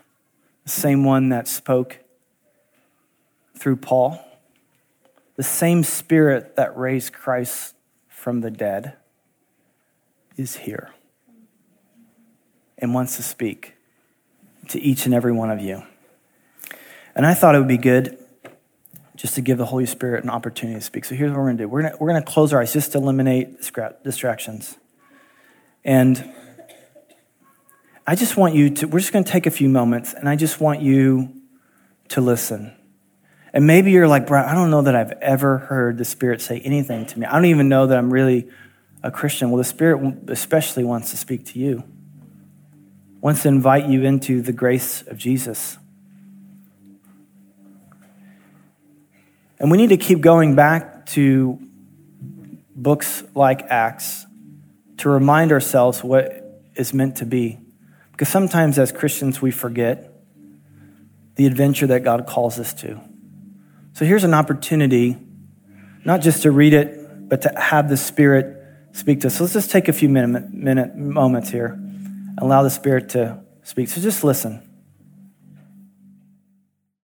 the 0.64 0.70
same 0.70 1.04
one 1.04 1.28
that 1.28 1.46
spoke 1.46 1.98
through 3.60 3.76
Paul, 3.76 4.18
the 5.36 5.42
same 5.42 5.84
Spirit 5.84 6.56
that 6.56 6.76
raised 6.76 7.12
Christ 7.12 7.74
from 8.08 8.40
the 8.40 8.50
dead 8.50 8.94
is 10.36 10.56
here 10.56 10.90
and 12.78 12.94
wants 12.94 13.16
to 13.16 13.22
speak 13.22 13.74
to 14.68 14.80
each 14.80 15.04
and 15.04 15.14
every 15.14 15.32
one 15.32 15.50
of 15.50 15.60
you. 15.60 15.82
And 17.14 17.26
I 17.26 17.34
thought 17.34 17.54
it 17.54 17.58
would 17.58 17.68
be 17.68 17.76
good 17.76 18.16
just 19.14 19.34
to 19.34 19.42
give 19.42 19.58
the 19.58 19.66
Holy 19.66 19.84
Spirit 19.84 20.24
an 20.24 20.30
opportunity 20.30 20.78
to 20.78 20.84
speak. 20.84 21.04
So 21.04 21.14
here's 21.14 21.30
what 21.30 21.38
we're 21.38 21.46
going 21.46 21.58
to 21.58 21.64
do 21.64 21.68
we're 21.68 21.82
going 21.82 21.94
we're 22.00 22.14
to 22.14 22.22
close 22.22 22.54
our 22.54 22.62
eyes 22.62 22.72
just 22.72 22.92
to 22.92 22.98
eliminate 22.98 23.58
distractions. 24.02 24.78
And 25.84 26.32
I 28.06 28.14
just 28.14 28.38
want 28.38 28.54
you 28.54 28.70
to, 28.70 28.88
we're 28.88 29.00
just 29.00 29.12
going 29.12 29.24
to 29.24 29.30
take 29.30 29.46
a 29.46 29.50
few 29.50 29.68
moments 29.68 30.14
and 30.14 30.28
I 30.28 30.36
just 30.36 30.60
want 30.60 30.80
you 30.80 31.34
to 32.08 32.22
listen. 32.22 32.74
And 33.52 33.66
maybe 33.66 33.90
you're 33.90 34.08
like, 34.08 34.26
Brian, 34.26 34.48
I 34.48 34.54
don't 34.54 34.70
know 34.70 34.82
that 34.82 34.94
I've 34.94 35.12
ever 35.20 35.58
heard 35.58 35.98
the 35.98 36.04
Spirit 36.04 36.40
say 36.40 36.60
anything 36.60 37.06
to 37.06 37.18
me. 37.18 37.26
I 37.26 37.32
don't 37.32 37.46
even 37.46 37.68
know 37.68 37.86
that 37.86 37.98
I'm 37.98 38.12
really 38.12 38.48
a 39.02 39.10
Christian. 39.10 39.50
Well, 39.50 39.58
the 39.58 39.64
Spirit 39.64 40.14
especially 40.28 40.84
wants 40.84 41.10
to 41.10 41.16
speak 41.16 41.46
to 41.46 41.58
you, 41.58 41.82
wants 43.20 43.42
to 43.42 43.48
invite 43.48 43.86
you 43.86 44.04
into 44.04 44.40
the 44.40 44.52
grace 44.52 45.02
of 45.02 45.18
Jesus. 45.18 45.78
And 49.58 49.70
we 49.70 49.76
need 49.76 49.88
to 49.88 49.96
keep 49.96 50.20
going 50.20 50.54
back 50.54 51.06
to 51.06 51.58
books 52.74 53.24
like 53.34 53.62
Acts 53.62 54.26
to 54.98 55.10
remind 55.10 55.50
ourselves 55.50 56.04
what 56.04 56.62
is 56.76 56.94
meant 56.94 57.16
to 57.16 57.26
be. 57.26 57.58
Because 58.12 58.28
sometimes 58.28 58.78
as 58.78 58.92
Christians, 58.92 59.42
we 59.42 59.50
forget 59.50 60.12
the 61.34 61.46
adventure 61.46 61.86
that 61.88 62.04
God 62.04 62.26
calls 62.26 62.58
us 62.58 62.72
to. 62.74 63.00
So 63.92 64.04
here's 64.04 64.24
an 64.24 64.34
opportunity, 64.34 65.16
not 66.04 66.20
just 66.20 66.42
to 66.42 66.50
read 66.50 66.72
it, 66.72 67.28
but 67.28 67.42
to 67.42 67.52
have 67.56 67.88
the 67.88 67.96
Spirit 67.96 68.56
speak 68.92 69.20
to 69.20 69.28
us. 69.28 69.36
So 69.36 69.44
let's 69.44 69.54
just 69.54 69.70
take 69.70 69.88
a 69.88 69.92
few 69.92 70.08
minute, 70.08 70.52
minute 70.52 70.96
moments 70.96 71.50
here 71.50 71.78
allow 72.40 72.62
the 72.62 72.70
Spirit 72.70 73.10
to 73.10 73.40
speak. 73.62 73.88
So 73.88 74.00
just 74.00 74.24
listen. 74.24 74.62